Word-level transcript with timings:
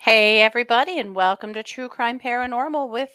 Hey, 0.00 0.42
everybody, 0.42 0.98
and 0.98 1.14
welcome 1.14 1.54
to 1.54 1.62
True 1.62 1.88
Crime 1.88 2.18
Paranormal 2.18 2.90
with. 2.90 3.10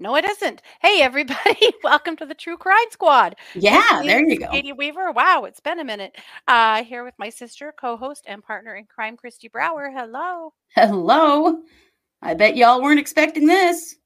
No, 0.00 0.14
it 0.14 0.24
isn't. 0.24 0.62
Hey, 0.80 1.02
everybody, 1.02 1.72
welcome 1.82 2.14
to 2.18 2.26
the 2.26 2.34
True 2.34 2.56
Crime 2.56 2.86
Squad. 2.92 3.34
Yeah, 3.56 4.00
there 4.04 4.24
you 4.24 4.38
go. 4.38 4.48
Katie 4.48 4.72
Weaver. 4.72 5.10
Wow, 5.10 5.42
it's 5.42 5.58
been 5.58 5.80
a 5.80 5.84
minute. 5.84 6.16
Uh, 6.46 6.84
here 6.84 7.02
with 7.02 7.14
my 7.18 7.30
sister, 7.30 7.74
co 7.76 7.96
host, 7.96 8.22
and 8.28 8.40
partner 8.40 8.76
in 8.76 8.84
crime, 8.84 9.16
Christy 9.16 9.48
Brower. 9.48 9.90
Hello. 9.90 10.52
Hello. 10.76 11.62
I 12.22 12.34
bet 12.34 12.56
y'all 12.56 12.80
weren't 12.80 13.00
expecting 13.00 13.48
this. 13.48 13.96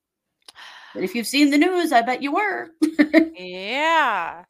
But 0.95 1.05
if 1.05 1.15
you've 1.15 1.27
seen 1.27 1.51
the 1.51 1.59
news, 1.59 1.93
I 1.93 2.01
bet 2.01 2.23
you 2.23 2.33
were. 2.33 2.71
Yeah. 3.35 4.45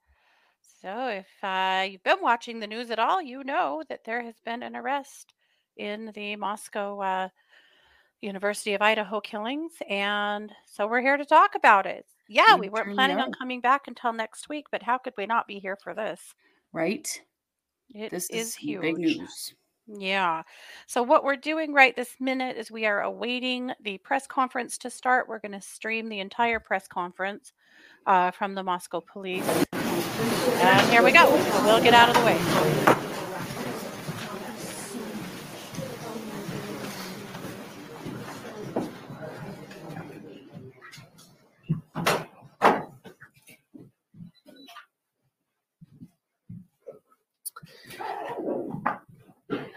So, 0.80 1.08
if 1.08 1.26
uh, 1.42 1.86
you've 1.88 2.02
been 2.02 2.20
watching 2.20 2.60
the 2.60 2.66
news 2.66 2.90
at 2.90 2.98
all, 2.98 3.22
you 3.22 3.42
know 3.42 3.82
that 3.88 4.04
there 4.04 4.22
has 4.22 4.34
been 4.44 4.62
an 4.62 4.76
arrest 4.76 5.32
in 5.76 6.12
the 6.14 6.36
Moscow 6.36 7.00
uh, 7.00 7.28
University 8.22 8.74
of 8.74 8.82
Idaho 8.82 9.20
killings. 9.20 9.72
And 9.88 10.52
so 10.66 10.86
we're 10.86 11.02
here 11.02 11.16
to 11.18 11.24
talk 11.26 11.54
about 11.56 11.86
it. 11.86 12.06
Yeah, 12.28 12.56
We 12.56 12.62
we 12.62 12.68
weren't 12.70 12.94
planning 12.94 13.18
on 13.20 13.32
coming 13.32 13.60
back 13.60 13.88
until 13.88 14.12
next 14.12 14.48
week, 14.48 14.66
but 14.72 14.82
how 14.82 14.98
could 14.98 15.14
we 15.18 15.26
not 15.26 15.46
be 15.48 15.58
here 15.58 15.76
for 15.76 15.94
this? 15.94 16.34
right? 16.72 17.20
It 17.94 18.10
This 18.10 18.30
is 18.30 18.48
is 18.48 18.54
huge. 18.54 18.80
big 18.82 18.98
news. 18.98 19.54
Yeah. 19.86 20.42
So, 20.86 21.02
what 21.02 21.24
we're 21.24 21.36
doing 21.36 21.72
right 21.74 21.94
this 21.96 22.16
minute 22.20 22.56
is 22.56 22.70
we 22.70 22.86
are 22.86 23.02
awaiting 23.02 23.72
the 23.82 23.98
press 23.98 24.26
conference 24.26 24.78
to 24.78 24.90
start. 24.90 25.28
We're 25.28 25.40
going 25.40 25.52
to 25.52 25.60
stream 25.60 26.08
the 26.08 26.20
entire 26.20 26.60
press 26.60 26.86
conference 26.88 27.52
uh, 28.06 28.30
from 28.30 28.54
the 28.54 28.62
Moscow 28.62 29.00
police. 29.02 29.66
And 30.46 30.90
here 30.90 31.02
we 31.02 31.12
go. 31.12 31.30
We'll 31.64 31.82
get 31.82 31.94
out 31.94 32.08
of 32.10 32.16
the 32.16 32.22
way. 32.24 32.38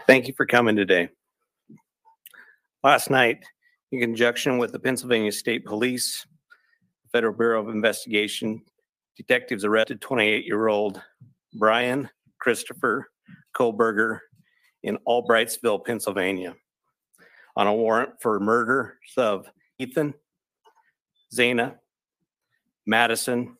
Thank 0.06 0.28
you 0.28 0.34
for 0.34 0.46
coming 0.46 0.76
today. 0.76 1.08
Last 2.84 3.10
night, 3.10 3.44
in 3.90 3.98
conjunction 3.98 4.56
with 4.56 4.70
the 4.70 4.78
Pennsylvania 4.78 5.32
State 5.32 5.64
Police, 5.64 6.24
Federal 7.10 7.34
Bureau 7.34 7.60
of 7.60 7.74
Investigation, 7.74 8.62
detectives 9.16 9.64
arrested 9.64 10.00
28-year-old 10.00 11.02
Bryan 11.54 12.08
Christopher 12.38 13.08
Kohberger 13.56 14.20
in 14.84 14.96
Albrightsville, 15.08 15.84
Pennsylvania, 15.84 16.54
on 17.56 17.66
a 17.66 17.74
warrant 17.74 18.10
for 18.20 18.38
murders 18.38 18.92
of 19.16 19.50
Ethan, 19.80 20.14
Xana, 21.34 21.78
Madison, 22.86 23.56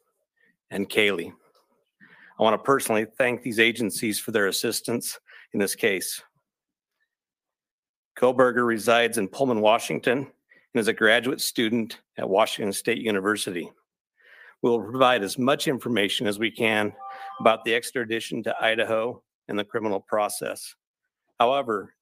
and 0.71 0.89
Kaylee. 0.89 1.33
I 2.39 2.43
want 2.45 2.55
to 2.55 2.65
personally 2.65 3.07
thank 3.19 3.43
these 3.43 3.59
agencies 3.59 4.21
for 4.21 4.31
their 4.31 4.47
assistance 4.47 5.19
in 5.53 5.59
this 5.59 5.75
case. 5.75 6.23
Kohberger 8.17 8.67
resides 8.67 9.19
in 9.19 9.29
Pullman, 9.29 9.61
Washington, 9.61 10.19
and 10.19 10.81
is 10.81 10.89
a 10.89 10.93
graduate 10.93 11.41
student 11.41 12.01
at 12.17 12.29
Washington 12.29 12.73
State 12.73 12.99
University. 12.99 13.71
We 14.63 14.71
will 14.71 14.83
provide 14.83 15.23
as 15.23 15.37
much 15.37 15.69
information 15.69 16.27
as 16.27 16.39
we 16.39 16.51
can 16.51 16.95
about 17.41 17.63
the 17.65 17.75
extradition 17.75 18.43
to 18.45 18.57
Idaho 18.59 19.23
and 19.49 19.59
the 19.59 19.65
criminal 19.65 20.01
process. 20.01 20.75
However, 21.39 21.95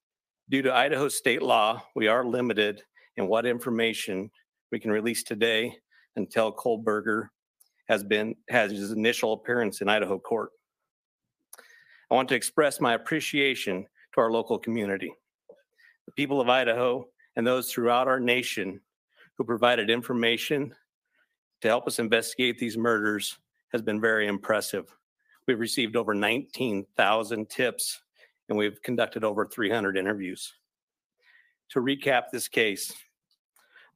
due 0.50 0.62
to 0.62 0.75
Idaho 0.75 1.09
state 1.09 1.43
law, 1.43 1.83
we 1.97 2.06
are 2.06 2.25
limited 2.25 2.83
in 3.17 3.27
what 3.27 3.44
information 3.44 4.31
we 4.71 4.78
can 4.78 4.93
release 4.93 5.25
today 5.25 5.77
until 6.15 6.53
Kohberger 6.53 7.28
has 7.88 8.05
been, 8.05 8.37
has 8.49 8.71
his 8.71 8.93
initial 8.93 9.33
appearance 9.33 9.81
in 9.81 9.88
Idaho 9.88 10.21
court. 10.21 10.50
I 12.09 12.15
want 12.15 12.28
to 12.28 12.37
express 12.37 12.81
my 12.81 12.94
appreciation 12.94 13.84
to 14.15 14.21
our 14.21 14.31
local 14.31 14.61
community, 14.61 15.12
the 16.06 16.12
people 16.12 16.41
of 16.41 16.48
Idaho, 16.48 17.06
and 17.37 17.47
those 17.47 17.70
throughout 17.70 18.09
our 18.09 18.20
nation 18.20 18.81
who 19.37 19.44
provided 19.44 19.91
information 19.91 20.75
to 21.60 21.69
help 21.69 21.87
us 21.87 21.98
investigate 21.98 22.59
these 22.59 22.76
murders 22.76 23.38
has 23.72 23.82
been 23.82 24.00
very 24.00 24.26
impressive. 24.28 24.94
We've 25.47 25.60
received 25.60 25.97
over 25.97 26.14
19,000 26.14 27.48
tips 27.48 28.00
and 28.48 28.59
we've 28.59 28.81
conducted 28.82 29.25
over 29.25 29.47
300 29.47 29.97
interviews. 29.97 30.53
To 31.70 31.81
recap 31.81 32.25
this 32.31 32.48
case, 32.48 32.93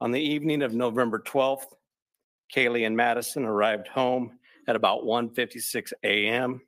on 0.00 0.10
the 0.10 0.20
evening 0.20 0.62
of 0.62 0.74
November 0.74 1.18
12th, 1.18 1.74
Kaylee 2.54 2.86
and 2.86 2.96
Madison 2.96 3.44
arrived 3.44 3.88
home 3.88 4.38
at 4.66 4.76
about 4.76 5.04
1:56 5.04 5.92
a.m. 6.02 6.60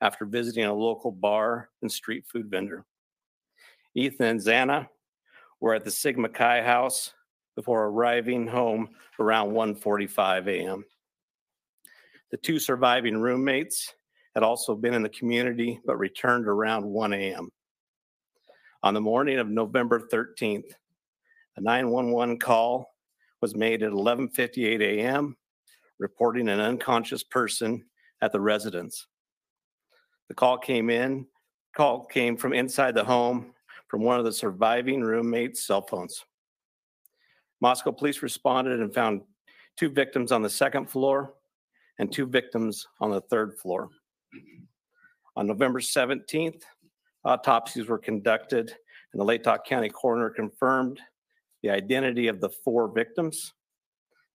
after 0.00 0.24
visiting 0.24 0.64
a 0.64 0.72
local 0.72 1.12
bar 1.12 1.70
and 1.82 1.92
street 1.92 2.24
food 2.26 2.50
vendor. 2.50 2.84
Ethan 3.96 4.26
and 4.26 4.40
Xana 4.40 4.88
were 5.58 5.74
at 5.74 5.84
the 5.84 5.90
Sigma 5.90 6.28
Chi 6.28 6.62
house 6.62 7.14
before 7.56 7.86
arriving 7.86 8.46
home 8.46 8.90
around 9.18 9.52
1:45 9.52 10.48
a.m. 10.48 10.84
The 12.30 12.36
two 12.36 12.58
surviving 12.58 13.16
roommates 13.16 13.94
had 14.34 14.42
also 14.42 14.74
been 14.74 14.92
in 14.92 15.02
the 15.02 15.08
community 15.08 15.80
but 15.86 15.96
returned 15.96 16.46
around 16.46 16.84
1 16.84 17.14
a.m. 17.14 17.48
On 18.82 18.92
the 18.92 19.00
morning 19.00 19.38
of 19.38 19.48
November 19.48 19.98
13th, 20.12 20.70
a 21.56 21.60
911 21.62 22.38
call 22.38 22.94
was 23.40 23.56
made 23.56 23.82
at 23.82 23.92
11:58 23.92 24.82
a.m. 24.82 25.38
reporting 25.98 26.50
an 26.50 26.60
unconscious 26.60 27.24
person 27.24 27.82
at 28.20 28.30
the 28.30 28.40
residence. 28.40 29.06
The 30.28 30.34
call 30.34 30.58
came 30.58 30.90
in, 30.90 31.26
call 31.74 32.04
came 32.04 32.36
from 32.36 32.52
inside 32.52 32.94
the 32.94 33.04
home 33.04 33.54
from 33.88 34.02
one 34.02 34.18
of 34.18 34.24
the 34.24 34.32
surviving 34.32 35.02
roommates' 35.02 35.66
cell 35.66 35.82
phones. 35.82 36.24
Moscow 37.60 37.92
police 37.92 38.22
responded 38.22 38.80
and 38.80 38.92
found 38.92 39.22
two 39.76 39.88
victims 39.88 40.32
on 40.32 40.42
the 40.42 40.50
second 40.50 40.90
floor 40.90 41.34
and 41.98 42.12
two 42.12 42.26
victims 42.26 42.86
on 43.00 43.10
the 43.10 43.20
third 43.22 43.58
floor. 43.58 43.88
On 45.36 45.46
November 45.46 45.80
17th, 45.80 46.62
autopsies 47.24 47.88
were 47.88 47.98
conducted 47.98 48.74
and 49.12 49.20
the 49.20 49.24
Latah 49.38 49.64
County 49.64 49.88
coroner 49.88 50.30
confirmed 50.30 51.00
the 51.62 51.70
identity 51.70 52.28
of 52.28 52.40
the 52.40 52.50
four 52.50 52.92
victims. 52.92 53.54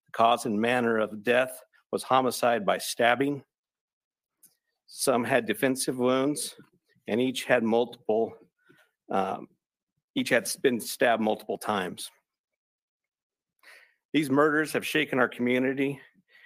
The 0.07 0.11
cause 0.11 0.45
and 0.45 0.59
manner 0.59 0.97
of 0.97 1.23
death 1.23 1.61
was 1.91 2.03
homicide 2.03 2.65
by 2.65 2.77
stabbing. 2.79 3.43
Some 4.87 5.23
had 5.23 5.45
defensive 5.45 5.97
wounds, 5.97 6.55
and 7.07 7.21
each 7.21 7.45
had 7.45 7.63
multiple, 7.63 8.33
um, 9.11 9.47
each 10.15 10.29
had 10.29 10.49
been 10.63 10.79
stabbed 10.79 11.21
multiple 11.21 11.57
times. 11.57 12.09
These 14.13 14.29
murders 14.29 14.73
have 14.73 14.85
shaken 14.85 15.19
our 15.19 15.29
community, 15.29 15.99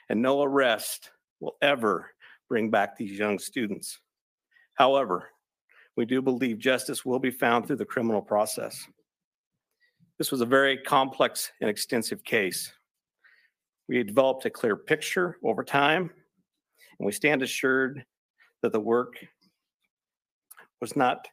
and 0.10 0.22
no 0.22 0.44
arrest 0.44 1.12
will 1.40 1.56
ever 1.62 2.12
bring 2.50 2.70
back 2.70 2.96
these 2.96 3.18
young 3.18 3.40
students. 3.40 4.00
However, 4.76 5.30
we 5.96 6.06
do 6.06 6.22
believe 6.22 6.60
justice 6.60 7.06
will 7.06 7.20
be 7.20 7.32
found 7.32 7.66
through 7.66 7.78
the 7.78 7.86
criminal 7.86 8.22
process. 8.22 8.86
This 10.18 10.32
was 10.32 10.42
a 10.42 10.46
very 10.46 10.78
complex 10.78 11.52
and 11.62 11.70
extensive 11.70 12.24
case. 12.24 12.72
We 13.88 14.04
developed 14.04 14.46
a 14.46 14.50
clear 14.50 14.76
picture 14.76 15.38
over 15.44 15.64
time, 15.64 16.12
and 17.00 17.06
we 17.06 17.12
stand 17.12 17.42
assured 17.42 18.06
that 18.62 18.72
the 18.72 18.80
work 18.80 19.16
was 20.82 20.96
not, 20.96 21.28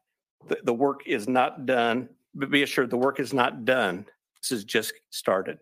the, 0.48 0.58
the 0.64 0.74
work 0.74 1.00
is 1.06 1.28
not 1.28 1.66
done, 1.66 2.08
but 2.34 2.50
be 2.50 2.62
assured 2.62 2.90
the 2.90 2.96
work 2.96 3.20
is 3.20 3.32
not 3.32 3.64
done. 3.64 4.06
This 4.40 4.50
has 4.50 4.64
just 4.64 4.94
started. 5.10 5.58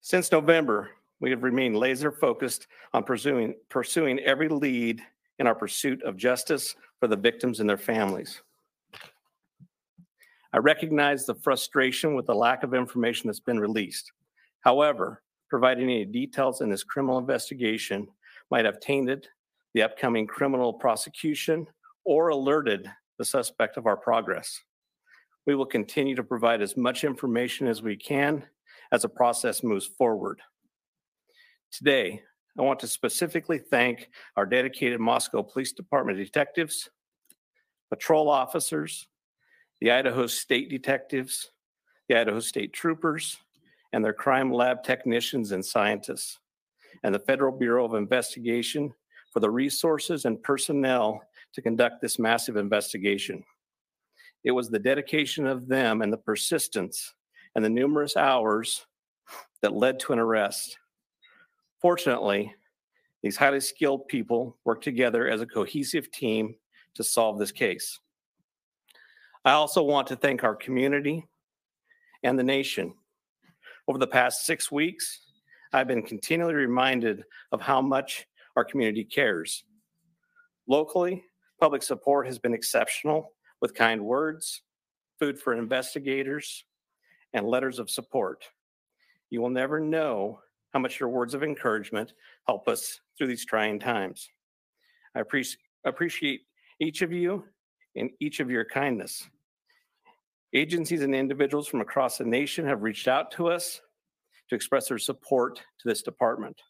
Since 0.00 0.30
November, 0.32 0.90
we 1.20 1.30
have 1.30 1.42
remained 1.42 1.76
laser 1.76 2.12
focused 2.12 2.66
on 2.92 3.02
pursuing, 3.02 3.54
pursuing 3.68 4.18
every 4.20 4.48
lead 4.48 5.00
in 5.38 5.46
our 5.46 5.54
pursuit 5.54 6.02
of 6.02 6.16
justice 6.16 6.74
for 7.00 7.08
the 7.08 7.16
victims 7.16 7.60
and 7.60 7.68
their 7.68 7.76
families. 7.76 8.40
I 10.52 10.58
recognize 10.58 11.26
the 11.26 11.34
frustration 11.34 12.14
with 12.14 12.26
the 12.26 12.34
lack 12.34 12.62
of 12.62 12.72
information 12.72 13.28
that's 13.28 13.40
been 13.40 13.60
released. 13.60 14.12
However, 14.60 15.22
providing 15.48 15.84
any 15.84 16.04
details 16.04 16.60
in 16.60 16.70
this 16.70 16.82
criminal 16.82 17.18
investigation 17.18 18.08
might 18.50 18.64
have 18.64 18.80
tainted 18.80 19.28
the 19.74 19.82
upcoming 19.82 20.26
criminal 20.26 20.72
prosecution 20.72 21.66
or 22.06 22.28
alerted 22.28 22.88
the 23.18 23.24
suspect 23.24 23.76
of 23.76 23.86
our 23.86 23.96
progress. 23.96 24.60
We 25.46 25.54
will 25.54 25.66
continue 25.66 26.14
to 26.14 26.22
provide 26.22 26.62
as 26.62 26.76
much 26.76 27.04
information 27.04 27.66
as 27.66 27.82
we 27.82 27.96
can 27.96 28.44
as 28.92 29.02
the 29.02 29.08
process 29.08 29.62
moves 29.62 29.86
forward. 29.86 30.40
Today, 31.72 32.22
I 32.58 32.62
want 32.62 32.78
to 32.80 32.86
specifically 32.86 33.58
thank 33.58 34.08
our 34.36 34.46
dedicated 34.46 35.00
Moscow 35.00 35.42
Police 35.42 35.72
Department 35.72 36.18
detectives, 36.18 36.88
patrol 37.90 38.30
officers, 38.30 39.08
the 39.80 39.90
Idaho 39.90 40.26
State 40.26 40.70
detectives, 40.70 41.50
the 42.08 42.18
Idaho 42.18 42.40
State 42.40 42.72
troopers, 42.72 43.36
and 43.92 44.04
their 44.04 44.12
crime 44.12 44.52
lab 44.52 44.82
technicians 44.84 45.52
and 45.52 45.64
scientists, 45.64 46.38
and 47.02 47.14
the 47.14 47.18
Federal 47.18 47.52
Bureau 47.52 47.84
of 47.84 47.94
Investigation 47.94 48.92
for 49.32 49.40
the 49.40 49.50
resources 49.50 50.24
and 50.24 50.42
personnel 50.42 51.20
to 51.54 51.62
conduct 51.62 52.00
this 52.00 52.18
massive 52.18 52.56
investigation. 52.56 53.44
It 54.44 54.50
was 54.52 54.68
the 54.68 54.78
dedication 54.78 55.46
of 55.46 55.66
them 55.66 56.02
and 56.02 56.12
the 56.12 56.18
persistence 56.18 57.14
and 57.54 57.64
the 57.64 57.70
numerous 57.70 58.16
hours 58.16 58.86
that 59.62 59.72
led 59.72 59.98
to 60.00 60.12
an 60.12 60.18
arrest. 60.18 60.78
Fortunately, 61.80 62.54
these 63.22 63.36
highly 63.36 63.60
skilled 63.60 64.06
people 64.08 64.56
worked 64.64 64.84
together 64.84 65.28
as 65.28 65.40
a 65.40 65.46
cohesive 65.46 66.10
team 66.10 66.54
to 66.94 67.02
solve 67.02 67.38
this 67.38 67.52
case. 67.52 67.98
I 69.44 69.52
also 69.52 69.82
want 69.82 70.06
to 70.08 70.16
thank 70.16 70.44
our 70.44 70.54
community 70.54 71.26
and 72.22 72.38
the 72.38 72.44
nation. 72.44 72.94
Over 73.88 73.98
the 73.98 74.06
past 74.06 74.44
six 74.44 74.70
weeks, 74.70 75.20
I've 75.72 75.86
been 75.86 76.02
continually 76.02 76.54
reminded 76.54 77.24
of 77.52 77.60
how 77.60 77.80
much 77.80 78.26
our 78.56 78.64
community 78.64 79.04
cares. 79.04 79.64
Locally, 80.66 81.24
public 81.60 81.82
support 81.82 82.26
has 82.26 82.38
been 82.38 82.54
exceptional 82.54 83.32
with 83.60 83.74
kind 83.74 84.04
words, 84.04 84.62
food 85.18 85.38
for 85.38 85.54
investigators, 85.54 86.64
and 87.32 87.46
letters 87.46 87.78
of 87.78 87.90
support. 87.90 88.44
You 89.30 89.40
will 89.40 89.50
never 89.50 89.80
know 89.80 90.40
how 90.72 90.78
much 90.78 91.00
your 91.00 91.08
words 91.08 91.34
of 91.34 91.42
encouragement 91.42 92.12
help 92.46 92.68
us 92.68 93.00
through 93.16 93.28
these 93.28 93.44
trying 93.44 93.80
times. 93.80 94.28
I 95.14 95.22
appreciate 95.84 96.40
each 96.78 97.02
of 97.02 97.12
you 97.12 97.44
and 97.94 98.10
each 98.20 98.40
of 98.40 98.50
your 98.50 98.64
kindness. 98.64 99.26
Agencies 100.52 101.02
and 101.02 101.14
individuals 101.14 101.66
from 101.66 101.80
across 101.80 102.18
the 102.18 102.24
nation 102.24 102.66
have 102.66 102.82
reached 102.82 103.08
out 103.08 103.30
to 103.32 103.48
us 103.48 103.80
to 104.48 104.54
express 104.54 104.88
their 104.88 104.98
support 104.98 105.56
to 105.56 105.88
this 105.88 106.02
department. 106.02 106.60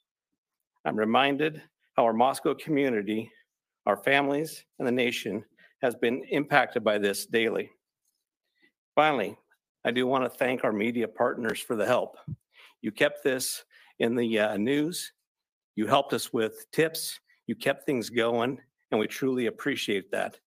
I'm 0.85 0.97
reminded 0.97 1.61
how 1.97 2.05
our 2.05 2.13
Moscow 2.13 2.55
community, 2.55 3.31
our 3.87 3.97
families, 3.97 4.65
and 4.79 4.87
the 4.87 4.93
nation 4.93 5.45
has 5.83 5.95
been 5.95 6.25
impacted 6.31 6.83
by 6.83 6.99
this 6.99 7.27
daily. 7.27 7.71
Finally, 8.95 9.37
I 9.85 9.91
do 9.91 10.07
want 10.07 10.25
to 10.25 10.39
thank 10.39 10.65
our 10.65 10.73
media 10.73 11.07
partners 11.07 11.61
for 11.61 11.77
the 11.77 11.87
help. 11.87 12.17
You 12.83 12.91
kept 12.91 13.23
this 13.23 13.65
in 13.99 14.17
the 14.17 14.39
uh, 14.39 14.57
news, 14.57 15.13
you 15.77 15.87
helped 15.87 16.13
us 16.13 16.33
with 16.33 16.67
tips, 16.73 17.21
you 17.47 17.55
kept 17.55 17.87
things 17.87 18.11
going, 18.11 18.59
and 18.91 19.01
we 19.01 19.07
truly 19.07 19.47
appreciate 19.47 20.11
that. 20.11 20.39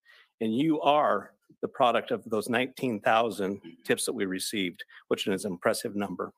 And 0.41 0.55
you 0.55 0.81
are 0.81 1.33
the 1.61 1.67
product 1.67 2.11
of 2.11 2.23
those 2.25 2.49
19,000 2.49 3.61
tips 3.85 4.05
that 4.05 4.13
we 4.13 4.25
received, 4.25 4.83
which 5.07 5.27
is 5.27 5.45
an 5.45 5.51
impressive 5.51 5.95
number. 5.95 6.33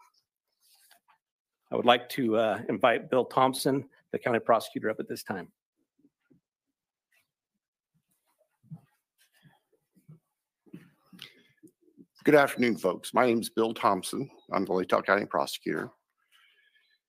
I 1.71 1.75
would 1.75 1.85
like 1.85 2.09
to 2.09 2.37
uh, 2.37 2.61
invite 2.69 3.09
Bill 3.09 3.25
Thompson, 3.25 3.87
the 4.11 4.19
county 4.19 4.39
prosecutor, 4.39 4.89
up 4.89 4.99
at 4.99 5.07
this 5.07 5.23
time. 5.23 5.47
Good 12.23 12.35
afternoon, 12.35 12.77
folks. 12.77 13.15
My 13.15 13.25
name 13.25 13.39
is 13.39 13.49
Bill 13.49 13.73
Thompson. 13.73 14.29
I'm 14.53 14.63
the 14.63 14.73
Latah 14.73 15.03
County 15.03 15.25
prosecutor. 15.25 15.89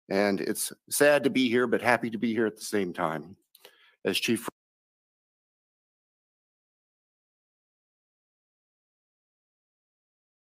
And 0.09 0.41
it's 0.41 0.73
sad 0.89 1.23
to 1.25 1.31
be 1.31 1.51
here, 1.51 1.67
but 1.67 1.83
happy 1.83 2.09
to 2.09 2.17
be 2.17 2.33
here 2.33 2.47
at 2.47 2.57
the 2.57 2.65
same 2.65 2.95
time. 2.95 3.37
As 4.07 4.17
Chief 4.17 4.49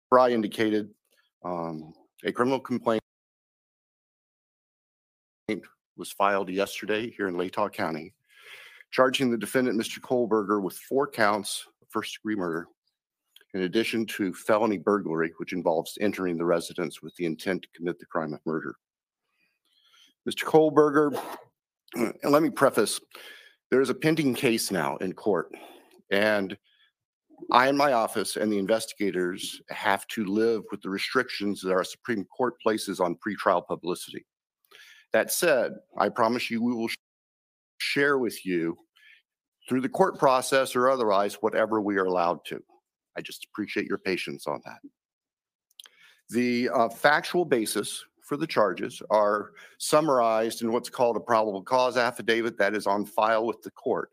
Fry 0.09 0.31
indicated, 0.31 0.89
um, 1.45 1.93
a 2.25 2.33
criminal 2.33 2.59
complaint 2.59 3.03
was 5.99 6.11
filed 6.11 6.49
yesterday 6.49 7.11
here 7.11 7.29
in 7.29 7.35
Latah 7.35 7.71
County, 7.71 8.15
charging 8.93 9.31
the 9.31 9.37
defendant, 9.37 9.79
Mr. 9.79 10.01
Kohberger, 10.01 10.63
with 10.63 10.79
four 10.79 11.07
counts 11.07 11.67
of 11.83 11.89
first 11.91 12.15
degree 12.15 12.35
murder, 12.35 12.67
in 13.55 13.63
addition 13.63 14.05
to 14.05 14.35
felony 14.35 14.79
burglary, 14.79 15.33
which 15.39 15.53
involves 15.53 15.97
entering 16.01 16.37
the 16.37 16.45
residence 16.45 17.01
with 17.01 17.15
the 17.17 17.25
intent 17.25 17.63
to 17.63 17.69
commit 17.75 17.99
the 17.99 18.07
crime 18.07 18.35
of 18.35 18.41
murder. 18.45 18.75
Mr. 20.29 20.45
Kohberger, 20.45 21.19
and 21.95 22.33
let 22.33 22.43
me 22.43 22.51
preface, 22.51 23.01
there 23.71 23.81
is 23.81 23.91
a 23.91 23.95
pending 23.95 24.35
case 24.35 24.71
now 24.71 24.97
in 24.97 25.13
court, 25.13 25.53
and 26.11 26.57
I 27.53 27.69
and 27.69 27.79
my 27.79 27.93
office 27.93 28.37
and 28.37 28.53
the 28.53 28.59
investigators 28.59 29.61
have 29.71 30.07
to 30.09 30.25
live 30.25 30.63
with 30.71 30.83
the 30.83 30.91
restrictions 30.91 31.61
that 31.61 31.73
our 31.73 31.85
Supreme 31.85 32.25
Court 32.25 32.55
places 32.61 33.01
on 33.01 33.17
pretrial 33.17 33.65
publicity. 33.67 34.25
That 35.13 35.31
said, 35.31 35.73
I 35.99 36.09
promise 36.09 36.51
you 36.51 36.63
we 36.63 36.75
will 36.75 36.89
share 37.79 38.19
with 38.19 38.45
you 38.45 38.77
through 39.69 39.83
the 39.83 39.89
court 39.89 40.19
process 40.19 40.75
or 40.75 40.91
otherwise 40.91 41.35
whatever 41.35 41.81
we 41.81 41.97
are 41.97 42.07
allowed 42.07 42.45
to. 42.47 42.63
I 43.17 43.21
just 43.21 43.45
appreciate 43.45 43.87
your 43.87 43.99
patience 43.99 44.47
on 44.47 44.61
that. 44.65 44.79
The 46.31 46.71
uh, 46.71 46.89
factual 46.89 47.45
basis 47.45 48.05
for 48.23 48.37
the 48.37 48.47
charges 48.47 49.03
are 49.11 49.53
summarized 49.79 50.63
in 50.63 50.73
what's 50.73 50.89
called 50.89 51.17
a 51.17 51.21
probable 51.21 51.63
cause 51.63 51.97
affidavit 51.97 52.57
that 52.59 52.75
is 52.75 52.87
on 52.87 53.05
file 53.05 53.47
with 53.47 53.63
the 53.63 53.71
court. 53.71 54.11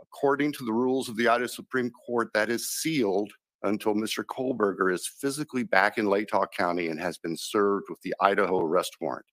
According 0.00 0.52
to 0.52 0.64
the 0.64 0.72
rules 0.72 1.08
of 1.08 1.16
the 1.16 1.28
Idaho 1.28 1.48
Supreme 1.48 1.90
Court, 1.90 2.30
that 2.34 2.48
is 2.48 2.70
sealed 2.70 3.32
until 3.64 3.94
Mr. 3.94 4.24
Kohberger 4.24 4.92
is 4.92 5.08
physically 5.08 5.64
back 5.64 5.98
in 5.98 6.06
Latah 6.06 6.50
County 6.52 6.88
and 6.88 7.00
has 7.00 7.18
been 7.18 7.36
served 7.36 7.86
with 7.88 8.00
the 8.02 8.14
Idaho 8.20 8.60
arrest 8.60 8.96
warrant. 9.00 9.26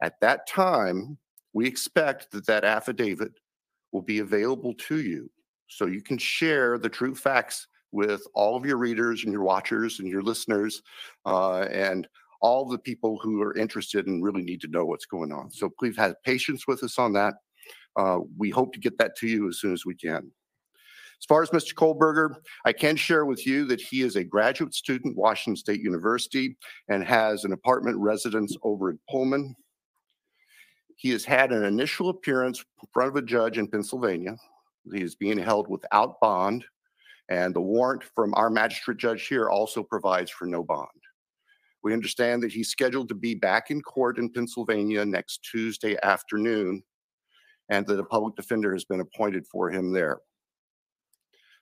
At 0.00 0.18
that 0.20 0.48
time, 0.48 1.18
we 1.52 1.66
expect 1.66 2.30
that 2.32 2.46
that 2.46 2.64
affidavit 2.64 3.32
will 3.92 4.02
be 4.02 4.20
available 4.20 4.72
to 4.74 5.00
you 5.02 5.30
so 5.68 5.86
you 5.86 6.02
can 6.02 6.18
share 6.18 6.78
the 6.78 6.88
true 6.88 7.14
facts 7.14 7.66
with 7.92 8.22
all 8.34 8.56
of 8.56 8.66
your 8.66 8.78
readers 8.78 9.24
and 9.24 9.32
your 9.32 9.42
watchers 9.42 10.00
and 10.00 10.08
your 10.08 10.22
listeners 10.22 10.82
uh, 11.26 11.60
and 11.70 12.08
all 12.40 12.66
the 12.66 12.78
people 12.78 13.18
who 13.22 13.40
are 13.40 13.56
interested 13.56 14.06
and 14.06 14.24
really 14.24 14.42
need 14.42 14.60
to 14.60 14.68
know 14.68 14.84
what's 14.84 15.06
going 15.06 15.32
on. 15.32 15.50
So 15.50 15.70
please 15.78 15.96
have 15.96 16.20
patience 16.24 16.66
with 16.66 16.82
us 16.82 16.98
on 16.98 17.12
that. 17.12 17.34
Uh, 17.96 18.20
we 18.36 18.50
hope 18.50 18.72
to 18.72 18.80
get 18.80 18.98
that 18.98 19.16
to 19.16 19.28
you 19.28 19.48
as 19.48 19.60
soon 19.60 19.72
as 19.72 19.86
we 19.86 19.94
can. 19.94 20.30
As 21.22 21.26
far 21.26 21.40
as 21.40 21.50
Mr. 21.50 21.74
Kohberger, 21.74 22.34
I 22.64 22.72
can 22.72 22.96
share 22.96 23.26
with 23.26 23.46
you 23.46 23.64
that 23.66 23.80
he 23.80 24.02
is 24.02 24.16
a 24.16 24.24
graduate 24.24 24.74
student, 24.74 25.16
Washington 25.16 25.56
State 25.56 25.80
University, 25.80 26.56
and 26.88 27.04
has 27.04 27.44
an 27.44 27.52
apartment 27.52 27.96
residence 27.98 28.56
over 28.64 28.90
in 28.90 28.98
Pullman. 29.08 29.54
He 30.96 31.10
has 31.10 31.24
had 31.24 31.52
an 31.52 31.64
initial 31.64 32.08
appearance 32.08 32.58
in 32.58 32.88
front 32.92 33.10
of 33.10 33.16
a 33.16 33.22
judge 33.22 33.56
in 33.56 33.68
Pennsylvania. 33.68 34.36
He 34.92 35.00
is 35.00 35.14
being 35.14 35.38
held 35.38 35.68
without 35.68 36.18
bond, 36.20 36.64
and 37.28 37.54
the 37.54 37.60
warrant 37.60 38.02
from 38.02 38.34
our 38.34 38.50
magistrate 38.50 38.98
judge 38.98 39.26
here 39.26 39.48
also 39.48 39.82
provides 39.82 40.30
for 40.30 40.46
no 40.46 40.62
bond. 40.62 40.88
We 41.82 41.92
understand 41.92 42.42
that 42.42 42.52
he's 42.52 42.68
scheduled 42.68 43.08
to 43.08 43.14
be 43.14 43.34
back 43.34 43.70
in 43.70 43.82
court 43.82 44.18
in 44.18 44.30
Pennsylvania 44.30 45.04
next 45.04 45.42
Tuesday 45.50 45.96
afternoon 46.02 46.82
and 47.68 47.86
that 47.86 47.98
a 47.98 48.04
public 48.04 48.36
defender 48.36 48.72
has 48.72 48.84
been 48.84 49.00
appointed 49.00 49.46
for 49.46 49.70
him 49.70 49.92
there. 49.92 50.18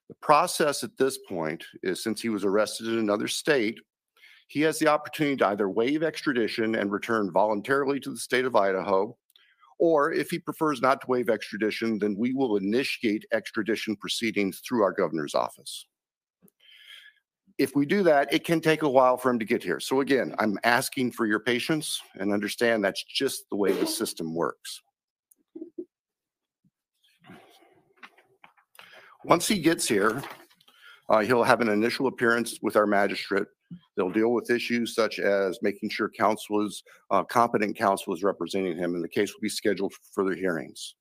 The 0.08 0.14
process 0.16 0.82
at 0.82 0.96
this 0.98 1.18
point 1.28 1.64
is 1.82 2.02
since 2.02 2.20
he 2.20 2.28
was 2.30 2.44
arrested 2.44 2.88
in 2.88 2.98
another 2.98 3.28
state, 3.28 3.78
he 4.48 4.60
has 4.62 4.78
the 4.78 4.88
opportunity 4.88 5.36
to 5.36 5.46
either 5.46 5.70
waive 5.70 6.02
extradition 6.02 6.74
and 6.74 6.90
return 6.90 7.30
voluntarily 7.30 8.00
to 8.00 8.10
the 8.10 8.18
state 8.18 8.44
of 8.44 8.56
Idaho, 8.56 9.16
or 9.80 10.12
if 10.12 10.30
he 10.30 10.38
prefers 10.38 10.80
not 10.80 11.00
to 11.00 11.06
waive 11.08 11.28
extradition, 11.28 11.98
then 11.98 12.14
we 12.16 12.32
will 12.32 12.56
initiate 12.56 13.24
extradition 13.32 13.96
proceedings 13.96 14.60
through 14.60 14.84
our 14.84 14.92
governor's 14.92 15.34
office 15.34 15.86
if 17.60 17.76
we 17.76 17.84
do 17.84 18.02
that, 18.02 18.32
it 18.32 18.42
can 18.42 18.58
take 18.58 18.80
a 18.80 18.88
while 18.88 19.18
for 19.18 19.30
him 19.30 19.38
to 19.38 19.44
get 19.44 19.62
here. 19.62 19.80
So 19.80 20.00
again, 20.00 20.34
I'm 20.38 20.58
asking 20.64 21.12
for 21.12 21.26
your 21.26 21.40
patience 21.40 22.00
and 22.18 22.32
understand 22.32 22.82
that's 22.82 23.04
just 23.04 23.50
the 23.50 23.56
way 23.56 23.70
the 23.72 23.86
system 23.86 24.34
works. 24.34 24.80
Once 29.26 29.46
he 29.46 29.58
gets 29.58 29.86
here, 29.86 30.22
uh, 31.10 31.20
he'll 31.20 31.42
have 31.42 31.60
an 31.60 31.68
initial 31.68 32.06
appearance 32.06 32.58
with 32.62 32.76
our 32.76 32.86
magistrate. 32.86 33.46
They'll 33.96 34.10
deal 34.10 34.32
with 34.32 34.50
issues 34.50 34.94
such 34.94 35.18
as 35.18 35.58
making 35.62 35.90
sure 35.90 36.08
counsel 36.08 36.66
is, 36.66 36.82
uh, 37.10 37.24
competent 37.24 37.76
counsel 37.76 38.14
is 38.14 38.22
representing 38.22 38.76
him, 38.76 38.94
and 38.94 39.04
the 39.04 39.08
case 39.08 39.32
will 39.34 39.40
be 39.42 39.48
scheduled 39.48 39.92
for 39.92 40.00
further 40.14 40.34
hearings. 40.34 40.94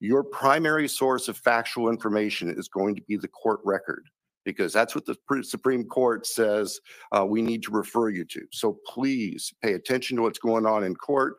your 0.00 0.22
primary 0.22 0.86
source 0.88 1.28
of 1.28 1.36
factual 1.38 1.88
information 1.88 2.50
is 2.50 2.68
going 2.68 2.94
to 2.94 3.02
be 3.08 3.16
the 3.16 3.28
court 3.28 3.60
record 3.64 4.04
because 4.44 4.72
that's 4.72 4.94
what 4.94 5.06
the 5.06 5.16
Pre- 5.26 5.42
Supreme 5.42 5.84
Court 5.84 6.26
says 6.26 6.78
uh, 7.12 7.24
we 7.24 7.40
need 7.40 7.62
to 7.62 7.70
refer 7.72 8.10
you 8.10 8.24
to. 8.26 8.42
So 8.52 8.78
please 8.86 9.52
pay 9.62 9.72
attention 9.72 10.16
to 10.16 10.22
what's 10.22 10.38
going 10.38 10.66
on 10.66 10.84
in 10.84 10.94
court 10.94 11.36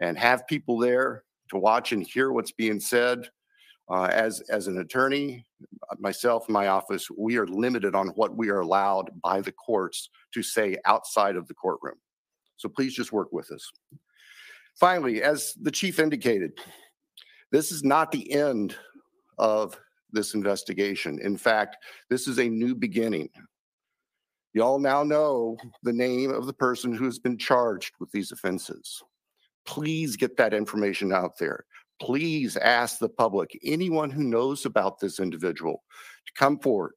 and 0.00 0.16
have 0.18 0.46
people 0.46 0.78
there 0.78 1.24
to 1.50 1.58
watch 1.58 1.92
and 1.92 2.02
hear 2.06 2.32
what's 2.32 2.52
being 2.52 2.80
said. 2.80 3.28
Uh, 3.88 4.08
as 4.10 4.40
as 4.50 4.66
an 4.66 4.78
attorney, 4.78 5.46
myself, 5.98 6.48
my 6.48 6.66
office, 6.68 7.08
we 7.16 7.36
are 7.36 7.46
limited 7.46 7.94
on 7.94 8.08
what 8.08 8.36
we 8.36 8.48
are 8.48 8.60
allowed 8.60 9.10
by 9.22 9.40
the 9.40 9.52
courts 9.52 10.10
to 10.34 10.42
say 10.42 10.76
outside 10.86 11.36
of 11.36 11.46
the 11.46 11.54
courtroom. 11.54 11.94
So 12.56 12.68
please 12.68 12.94
just 12.94 13.12
work 13.12 13.32
with 13.32 13.52
us. 13.52 13.70
Finally, 14.78 15.22
as 15.22 15.54
the 15.62 15.70
chief 15.70 16.00
indicated, 16.00 16.52
this 17.52 17.70
is 17.70 17.84
not 17.84 18.10
the 18.10 18.30
end 18.32 18.76
of 19.38 19.78
this 20.10 20.34
investigation. 20.34 21.20
In 21.20 21.36
fact, 21.36 21.76
this 22.10 22.26
is 22.26 22.38
a 22.38 22.48
new 22.48 22.74
beginning. 22.74 23.28
Y'all 24.52 24.78
now 24.78 25.02
know 25.02 25.56
the 25.82 25.92
name 25.92 26.32
of 26.32 26.46
the 26.46 26.52
person 26.52 26.92
who 26.92 27.04
has 27.04 27.18
been 27.18 27.38
charged 27.38 27.92
with 28.00 28.10
these 28.10 28.32
offenses. 28.32 29.02
Please 29.66 30.16
get 30.16 30.36
that 30.38 30.54
information 30.54 31.12
out 31.12 31.38
there. 31.38 31.66
Please 32.00 32.56
ask 32.56 32.98
the 32.98 33.08
public, 33.08 33.58
anyone 33.64 34.10
who 34.10 34.22
knows 34.22 34.66
about 34.66 34.98
this 34.98 35.18
individual, 35.18 35.82
to 36.26 36.32
come 36.34 36.58
forward, 36.58 36.92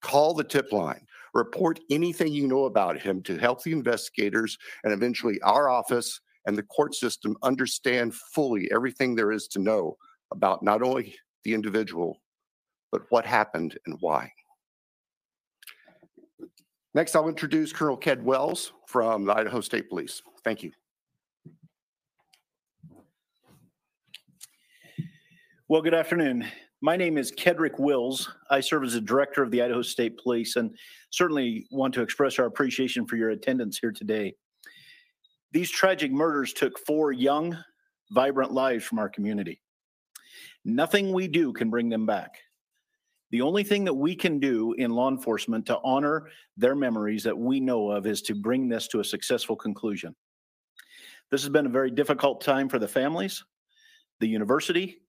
call 0.00 0.34
the 0.34 0.44
tip 0.44 0.72
line, 0.72 1.04
report 1.34 1.80
anything 1.90 2.32
you 2.32 2.46
know 2.46 2.64
about 2.64 3.00
him 3.00 3.22
to 3.22 3.36
help 3.36 3.62
the 3.62 3.72
investigators 3.72 4.56
and 4.84 4.92
eventually 4.92 5.40
our 5.42 5.68
office 5.68 6.20
and 6.46 6.56
the 6.56 6.62
court 6.62 6.94
system 6.94 7.36
understand 7.42 8.14
fully 8.14 8.70
everything 8.72 9.14
there 9.14 9.32
is 9.32 9.48
to 9.48 9.58
know 9.58 9.96
about 10.30 10.62
not 10.62 10.82
only 10.82 11.14
the 11.44 11.54
individual, 11.54 12.20
but 12.90 13.02
what 13.10 13.26
happened 13.26 13.78
and 13.86 13.96
why. 14.00 14.30
Next, 16.94 17.14
I'll 17.14 17.28
introduce 17.28 17.72
Colonel 17.72 17.96
Ked 17.96 18.24
Wills 18.24 18.72
from 18.86 19.24
the 19.24 19.34
Idaho 19.34 19.60
State 19.60 19.88
Police. 19.88 20.22
Thank 20.42 20.62
you. 20.62 20.72
Well, 25.70 25.82
good 25.82 25.92
afternoon. 25.92 26.46
My 26.80 26.96
name 26.96 27.18
is 27.18 27.30
Kedrick 27.30 27.78
Wills. 27.78 28.32
I 28.48 28.58
serve 28.58 28.84
as 28.84 28.94
the 28.94 29.02
director 29.02 29.42
of 29.42 29.50
the 29.50 29.60
Idaho 29.60 29.82
State 29.82 30.16
Police 30.16 30.56
and 30.56 30.74
certainly 31.10 31.66
want 31.70 31.92
to 31.92 32.00
express 32.00 32.38
our 32.38 32.46
appreciation 32.46 33.06
for 33.06 33.16
your 33.16 33.28
attendance 33.28 33.76
here 33.76 33.92
today. 33.92 34.34
These 35.52 35.70
tragic 35.70 36.10
murders 36.10 36.54
took 36.54 36.78
four 36.86 37.12
young, 37.12 37.54
vibrant 38.12 38.50
lives 38.50 38.82
from 38.82 38.98
our 38.98 39.10
community. 39.10 39.60
Nothing 40.64 41.12
we 41.12 41.28
do 41.28 41.52
can 41.52 41.68
bring 41.68 41.90
them 41.90 42.06
back. 42.06 42.38
The 43.30 43.42
only 43.42 43.62
thing 43.62 43.84
that 43.84 43.92
we 43.92 44.16
can 44.16 44.40
do 44.40 44.72
in 44.78 44.90
law 44.90 45.10
enforcement 45.10 45.66
to 45.66 45.78
honor 45.84 46.28
their 46.56 46.76
memories 46.76 47.24
that 47.24 47.36
we 47.36 47.60
know 47.60 47.90
of 47.90 48.06
is 48.06 48.22
to 48.22 48.34
bring 48.34 48.70
this 48.70 48.88
to 48.88 49.00
a 49.00 49.04
successful 49.04 49.54
conclusion. 49.54 50.16
This 51.30 51.42
has 51.42 51.50
been 51.50 51.66
a 51.66 51.68
very 51.68 51.90
difficult 51.90 52.40
time 52.40 52.70
for 52.70 52.78
the 52.78 52.88
families, 52.88 53.44
the 54.20 54.28
university, 54.28 55.02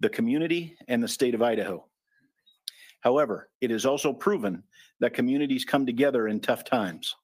the 0.00 0.08
community, 0.08 0.76
and 0.86 1.02
the 1.02 1.08
state 1.08 1.34
of 1.34 1.42
Idaho. 1.42 1.84
However, 3.00 3.50
it 3.60 3.70
is 3.70 3.86
also 3.86 4.12
proven 4.12 4.62
that 5.00 5.14
communities 5.14 5.64
come 5.64 5.86
together 5.86 6.28
in 6.28 6.40
tough 6.40 6.64
times. 6.64 7.14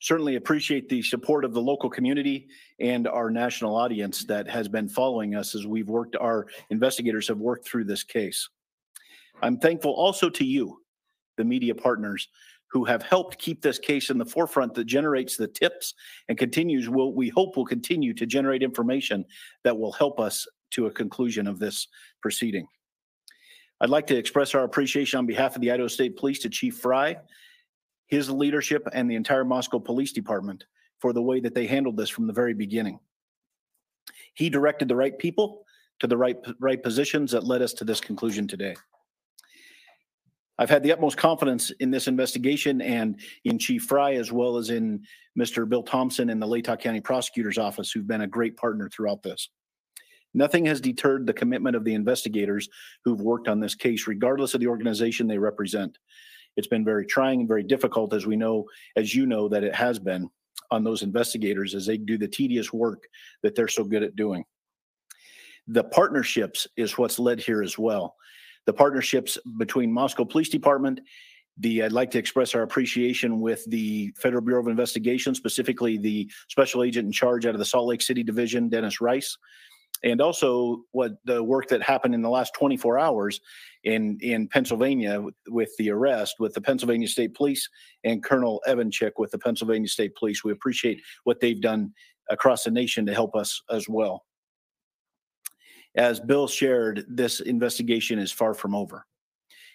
Certainly 0.00 0.36
appreciate 0.36 0.88
the 0.88 1.02
support 1.02 1.44
of 1.44 1.54
the 1.54 1.62
local 1.62 1.88
community 1.88 2.48
and 2.78 3.08
our 3.08 3.30
national 3.30 3.74
audience 3.74 4.24
that 4.24 4.48
has 4.48 4.68
been 4.68 4.88
following 4.88 5.34
us 5.34 5.54
as 5.54 5.66
we've 5.66 5.88
worked, 5.88 6.16
our 6.16 6.46
investigators 6.70 7.28
have 7.28 7.38
worked 7.38 7.66
through 7.66 7.84
this 7.84 8.02
case. 8.02 8.48
I'm 9.42 9.58
thankful 9.58 9.92
also 9.92 10.28
to 10.30 10.44
you, 10.44 10.82
the 11.36 11.44
media 11.44 11.74
partners, 11.74 12.28
who 12.68 12.84
have 12.84 13.02
helped 13.02 13.38
keep 13.38 13.62
this 13.62 13.78
case 13.78 14.10
in 14.10 14.18
the 14.18 14.24
forefront 14.24 14.74
that 14.74 14.84
generates 14.84 15.36
the 15.36 15.46
tips 15.46 15.94
and 16.28 16.36
continues, 16.36 16.88
will 16.88 17.14
we 17.14 17.28
hope 17.28 17.56
will 17.56 17.64
continue 17.64 18.12
to 18.12 18.26
generate 18.26 18.62
information 18.62 19.24
that 19.62 19.78
will 19.78 19.92
help 19.92 20.18
us 20.18 20.46
to 20.74 20.86
a 20.86 20.90
conclusion 20.90 21.46
of 21.46 21.58
this 21.58 21.88
proceeding. 22.22 22.66
I'd 23.80 23.90
like 23.90 24.06
to 24.08 24.16
express 24.16 24.54
our 24.54 24.64
appreciation 24.64 25.18
on 25.18 25.26
behalf 25.26 25.56
of 25.56 25.60
the 25.60 25.70
Idaho 25.70 25.88
State 25.88 26.16
Police 26.16 26.38
to 26.40 26.48
Chief 26.48 26.76
Fry, 26.76 27.16
his 28.06 28.30
leadership, 28.30 28.86
and 28.92 29.10
the 29.10 29.14
entire 29.14 29.44
Moscow 29.44 29.78
Police 29.78 30.12
Department 30.12 30.64
for 31.00 31.12
the 31.12 31.22
way 31.22 31.40
that 31.40 31.54
they 31.54 31.66
handled 31.66 31.96
this 31.96 32.08
from 32.08 32.26
the 32.26 32.32
very 32.32 32.54
beginning. 32.54 32.98
He 34.34 34.48
directed 34.48 34.88
the 34.88 34.96
right 34.96 35.18
people 35.18 35.64
to 36.00 36.06
the 36.06 36.16
right 36.16 36.36
right 36.60 36.82
positions 36.82 37.30
that 37.32 37.44
led 37.44 37.62
us 37.62 37.72
to 37.74 37.84
this 37.84 38.00
conclusion 38.00 38.46
today. 38.48 38.74
I've 40.58 40.70
had 40.70 40.82
the 40.82 40.92
utmost 40.92 41.16
confidence 41.16 41.70
in 41.80 41.90
this 41.90 42.06
investigation 42.06 42.80
and 42.80 43.18
in 43.44 43.58
Chief 43.58 43.82
Fry 43.84 44.14
as 44.14 44.30
well 44.30 44.56
as 44.56 44.70
in 44.70 45.02
Mr. 45.38 45.68
Bill 45.68 45.82
Thompson 45.82 46.30
and 46.30 46.40
the 46.40 46.46
Latah 46.46 46.78
County 46.78 47.00
Prosecutor's 47.00 47.58
Office, 47.58 47.90
who've 47.90 48.06
been 48.06 48.20
a 48.20 48.26
great 48.26 48.56
partner 48.56 48.88
throughout 48.88 49.22
this. 49.22 49.48
Nothing 50.34 50.66
has 50.66 50.80
deterred 50.80 51.26
the 51.26 51.32
commitment 51.32 51.76
of 51.76 51.84
the 51.84 51.94
investigators 51.94 52.68
who've 53.04 53.20
worked 53.20 53.48
on 53.48 53.60
this 53.60 53.74
case, 53.74 54.06
regardless 54.06 54.54
of 54.54 54.60
the 54.60 54.66
organization 54.66 55.26
they 55.26 55.38
represent. 55.38 55.98
It's 56.56 56.66
been 56.66 56.84
very 56.84 57.06
trying 57.06 57.40
and 57.40 57.48
very 57.48 57.62
difficult, 57.62 58.12
as 58.12 58.26
we 58.26 58.36
know, 58.36 58.66
as 58.96 59.14
you 59.14 59.26
know, 59.26 59.48
that 59.48 59.64
it 59.64 59.74
has 59.74 59.98
been 59.98 60.28
on 60.70 60.84
those 60.84 61.02
investigators 61.02 61.74
as 61.74 61.86
they 61.86 61.96
do 61.96 62.18
the 62.18 62.28
tedious 62.28 62.72
work 62.72 63.04
that 63.42 63.54
they're 63.54 63.68
so 63.68 63.84
good 63.84 64.02
at 64.02 64.16
doing. 64.16 64.44
The 65.68 65.84
partnerships 65.84 66.66
is 66.76 66.98
what's 66.98 67.18
led 67.18 67.40
here 67.40 67.62
as 67.62 67.78
well 67.78 68.16
the 68.66 68.72
partnerships 68.72 69.38
between 69.58 69.92
Moscow 69.92 70.24
Police 70.24 70.48
Department. 70.48 71.00
The 71.58 71.84
I'd 71.84 71.92
like 71.92 72.10
to 72.12 72.18
express 72.18 72.54
our 72.54 72.62
appreciation 72.62 73.40
with 73.40 73.64
the 73.70 74.12
Federal 74.16 74.42
Bureau 74.42 74.60
of 74.60 74.68
Investigation, 74.68 75.34
specifically 75.34 75.98
the 75.98 76.30
special 76.48 76.82
agent 76.82 77.06
in 77.06 77.12
charge 77.12 77.46
out 77.46 77.54
of 77.54 77.58
the 77.58 77.64
Salt 77.64 77.86
Lake 77.86 78.02
City 78.02 78.24
Division, 78.24 78.68
Dennis 78.68 79.00
Rice, 79.00 79.36
and 80.04 80.20
also 80.20 80.84
what 80.92 81.14
the 81.24 81.42
work 81.42 81.68
that 81.68 81.82
happened 81.82 82.14
in 82.14 82.22
the 82.22 82.30
last 82.30 82.54
24 82.54 82.98
hours 82.98 83.40
in 83.82 84.18
in 84.20 84.46
Pennsylvania 84.46 85.24
with, 85.48 85.70
the 85.78 85.90
arrest 85.90 86.36
with 86.38 86.54
the 86.54 86.60
Pennsylvania 86.60 87.08
State 87.08 87.34
Police 87.34 87.68
and 88.04 88.22
Colonel 88.22 88.62
Evanchick 88.68 89.12
with 89.18 89.32
the 89.32 89.38
Pennsylvania 89.38 89.88
State 89.88 90.14
Police. 90.14 90.44
We 90.44 90.52
appreciate 90.52 91.02
what 91.24 91.40
they've 91.40 91.60
done 91.60 91.92
across 92.30 92.64
the 92.64 92.70
nation 92.70 93.04
to 93.06 93.14
help 93.14 93.34
us 93.34 93.60
as 93.70 93.88
well 93.88 94.24
as 95.94 96.20
Bill 96.20 96.48
shared, 96.48 97.04
this 97.08 97.40
investigation 97.40 98.18
is 98.18 98.32
far 98.32 98.54
from 98.54 98.74
over. 98.74 99.06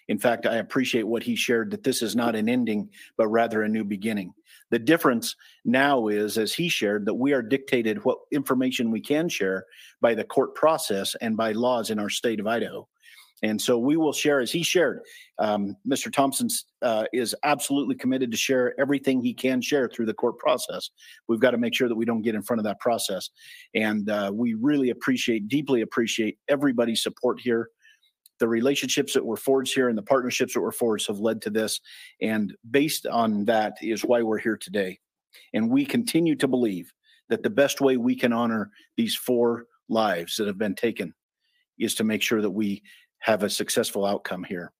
In 0.08 0.18
fact, 0.18 0.46
I 0.46 0.56
appreciate 0.56 1.06
what 1.06 1.22
he 1.22 1.36
shared 1.36 1.70
that 1.70 1.82
this 1.82 2.02
is 2.02 2.16
not 2.16 2.34
an 2.34 2.48
ending, 2.48 2.90
but 3.16 3.28
rather 3.28 3.62
a 3.62 3.68
new 3.68 3.84
beginning. 3.84 4.32
The 4.70 4.78
difference 4.78 5.36
now 5.64 6.08
is, 6.08 6.38
as 6.38 6.52
he 6.52 6.68
shared, 6.68 7.06
that 7.06 7.14
we 7.14 7.32
are 7.32 7.42
dictated 7.42 8.04
what 8.04 8.18
information 8.32 8.90
we 8.90 9.00
can 9.00 9.28
share 9.28 9.64
by 10.00 10.14
the 10.14 10.24
court 10.24 10.54
process 10.54 11.14
and 11.20 11.36
by 11.36 11.52
laws 11.52 11.90
in 11.90 11.98
our 11.98 12.10
state 12.10 12.40
of 12.40 12.46
Idaho. 12.46 12.88
And 13.42 13.60
so 13.60 13.78
we 13.78 13.96
will 13.96 14.12
share, 14.12 14.40
as 14.40 14.52
he 14.52 14.62
shared, 14.62 15.00
um, 15.38 15.76
Mr. 15.88 16.12
Thompson 16.12 16.48
uh, 16.82 17.04
is 17.12 17.34
absolutely 17.42 17.94
committed 17.94 18.30
to 18.30 18.36
share 18.36 18.78
everything 18.78 19.20
he 19.20 19.32
can 19.32 19.62
share 19.62 19.88
through 19.88 20.06
the 20.06 20.14
court 20.14 20.38
process. 20.38 20.90
We've 21.26 21.40
got 21.40 21.52
to 21.52 21.58
make 21.58 21.74
sure 21.74 21.88
that 21.88 21.94
we 21.94 22.04
don't 22.04 22.22
get 22.22 22.34
in 22.34 22.42
front 22.42 22.60
of 22.60 22.64
that 22.64 22.80
process. 22.80 23.30
And 23.74 24.10
uh, 24.10 24.30
we 24.34 24.54
really 24.54 24.90
appreciate, 24.90 25.48
deeply 25.48 25.80
appreciate 25.80 26.38
everybody's 26.48 27.02
support 27.02 27.40
here. 27.40 27.70
The 28.40 28.48
relationships 28.48 29.12
that 29.14 29.24
were 29.24 29.36
forged 29.36 29.74
here 29.74 29.88
and 29.88 29.96
the 29.96 30.02
partnerships 30.02 30.54
that 30.54 30.60
were 30.60 30.72
forged 30.72 31.06
have 31.06 31.20
led 31.20 31.42
to 31.42 31.50
this. 31.50 31.80
And 32.20 32.54
based 32.70 33.06
on 33.06 33.44
that 33.44 33.74
is 33.80 34.04
why 34.04 34.22
we're 34.22 34.38
here 34.38 34.56
today. 34.56 34.98
And 35.52 35.70
we 35.70 35.84
continue 35.84 36.34
to 36.36 36.48
believe 36.48 36.92
that 37.28 37.42
the 37.42 37.50
best 37.50 37.80
way 37.80 37.96
we 37.96 38.16
can 38.16 38.32
honor 38.32 38.70
these 38.96 39.14
four 39.14 39.66
lives 39.88 40.36
that 40.36 40.46
have 40.46 40.58
been 40.58 40.74
taken 40.74 41.14
is 41.78 41.94
to 41.94 42.04
make 42.04 42.22
sure 42.22 42.42
that 42.42 42.50
we 42.50 42.82
have 43.20 43.42
a 43.42 43.50
successful 43.50 44.04
outcome 44.04 44.42
here. 44.42 44.72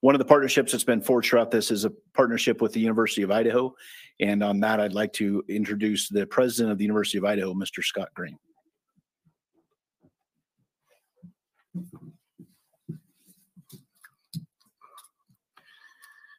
One 0.00 0.14
of 0.14 0.18
the 0.18 0.24
partnerships 0.24 0.72
that's 0.72 0.84
been 0.84 1.00
forged 1.00 1.30
throughout 1.30 1.50
this 1.50 1.70
is 1.70 1.84
a 1.84 1.92
partnership 2.14 2.60
with 2.60 2.72
the 2.72 2.80
University 2.80 3.22
of 3.22 3.30
Idaho. 3.30 3.74
And 4.20 4.42
on 4.42 4.60
that, 4.60 4.80
I'd 4.80 4.92
like 4.92 5.12
to 5.14 5.42
introduce 5.48 6.08
the 6.08 6.26
president 6.26 6.72
of 6.72 6.78
the 6.78 6.84
University 6.84 7.18
of 7.18 7.24
Idaho, 7.24 7.54
Mr. 7.54 7.82
Scott 7.82 8.08
Green. 8.14 8.38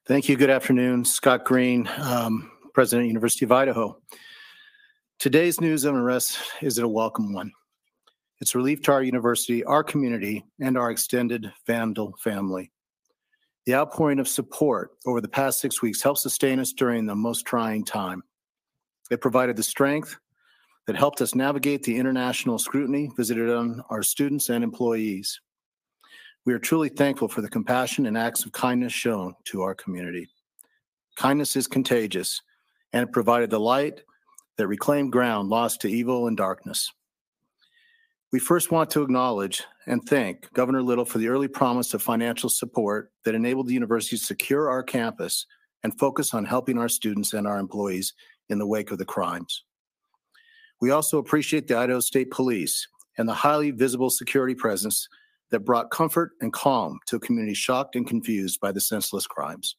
Thank 0.07 0.29
you. 0.29 0.37
Good 0.37 0.51
afternoon. 0.51 1.03
Scott 1.03 1.45
Green, 1.45 1.89
um, 1.97 2.51
President, 2.75 3.07
University 3.07 3.43
of 3.43 3.51
Idaho. 3.51 3.99
Today's 5.17 5.59
news 5.59 5.83
of 5.83 5.95
arrest 5.95 6.37
is 6.61 6.77
a 6.77 6.87
welcome 6.87 7.33
one. 7.33 7.51
It's 8.39 8.53
relief 8.53 8.83
to 8.83 8.91
our 8.91 9.01
university, 9.01 9.63
our 9.63 9.83
community, 9.83 10.45
and 10.59 10.77
our 10.77 10.91
extended 10.91 11.51
Vandal 11.65 12.13
family. 12.23 12.71
The 13.65 13.73
outpouring 13.73 14.19
of 14.19 14.27
support 14.27 14.91
over 15.07 15.21
the 15.21 15.27
past 15.27 15.59
six 15.59 15.81
weeks 15.81 16.03
helped 16.03 16.19
sustain 16.19 16.59
us 16.59 16.71
during 16.71 17.07
the 17.07 17.15
most 17.15 17.47
trying 17.47 17.83
time. 17.83 18.21
It 19.09 19.21
provided 19.21 19.55
the 19.55 19.63
strength 19.63 20.19
that 20.85 20.95
helped 20.95 21.19
us 21.19 21.33
navigate 21.33 21.81
the 21.81 21.97
international 21.97 22.59
scrutiny 22.59 23.09
visited 23.17 23.49
on 23.49 23.81
our 23.89 24.03
students 24.03 24.49
and 24.49 24.63
employees. 24.63 25.41
We 26.45 26.53
are 26.53 26.59
truly 26.59 26.89
thankful 26.89 27.27
for 27.27 27.41
the 27.41 27.49
compassion 27.49 28.05
and 28.05 28.15
acts 28.15 28.45
of 28.45 28.51
kindness 28.51 28.93
shown 28.93 29.33
to 29.45 29.63
our 29.63 29.73
community. 29.73 30.29
Kindness 31.15 31.55
is 31.55 31.65
contagious, 31.65 32.39
and 32.93 33.01
it 33.01 33.11
provided 33.11 33.49
the 33.49 33.59
light 33.59 34.01
that 34.57 34.67
reclaimed 34.67 35.11
ground 35.11 35.49
lost 35.49 35.81
to 35.81 35.87
evil 35.87 36.27
and 36.27 36.37
darkness. 36.37 36.91
We 38.31 38.39
first 38.39 38.71
want 38.71 38.91
to 38.91 39.01
acknowledge 39.01 39.63
and 39.87 40.03
thank 40.07 40.51
Governor 40.53 40.83
Little 40.83 41.05
for 41.05 41.17
the 41.17 41.29
early 41.29 41.47
promise 41.47 41.95
of 41.95 42.03
financial 42.03 42.49
support 42.49 43.11
that 43.23 43.33
enabled 43.33 43.67
the 43.67 43.73
university 43.73 44.15
to 44.15 44.23
secure 44.23 44.69
our 44.69 44.83
campus 44.83 45.47
and 45.83 45.97
focus 45.97 46.33
on 46.35 46.45
helping 46.45 46.77
our 46.77 46.89
students 46.89 47.33
and 47.33 47.47
our 47.47 47.57
employees 47.57 48.13
in 48.49 48.59
the 48.59 48.67
wake 48.67 48.91
of 48.91 48.99
the 48.99 49.05
crimes. 49.05 49.63
We 50.79 50.91
also 50.91 51.17
appreciate 51.17 51.67
the 51.67 51.77
Idaho 51.77 52.01
State 52.01 52.29
Police 52.29 52.87
and 53.17 53.27
the 53.27 53.33
highly 53.33 53.71
visible 53.71 54.11
security 54.11 54.53
presence 54.53 55.07
that 55.51 55.65
brought 55.65 55.91
comfort 55.91 56.31
and 56.41 56.51
calm 56.51 56.99
to 57.07 57.17
a 57.17 57.19
community 57.19 57.53
shocked 57.53 57.95
and 57.95 58.07
confused 58.07 58.59
by 58.59 58.71
the 58.71 58.81
senseless 58.81 59.27
crimes. 59.27 59.75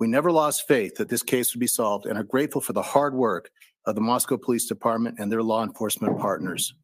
We 0.00 0.08
never 0.08 0.32
lost 0.32 0.66
faith 0.66 0.96
that 0.96 1.08
this 1.08 1.22
case 1.22 1.54
would 1.54 1.60
be 1.60 1.66
solved 1.66 2.06
and 2.06 2.18
are 2.18 2.24
grateful 2.24 2.60
for 2.60 2.72
the 2.72 2.82
hard 2.82 3.14
work 3.14 3.50
of 3.86 3.94
the 3.94 4.00
Moscow 4.00 4.36
Police 4.36 4.66
Department 4.66 5.18
and 5.18 5.30
their 5.30 5.42
law 5.42 5.62
enforcement 5.62 6.18
partners. 6.18 6.74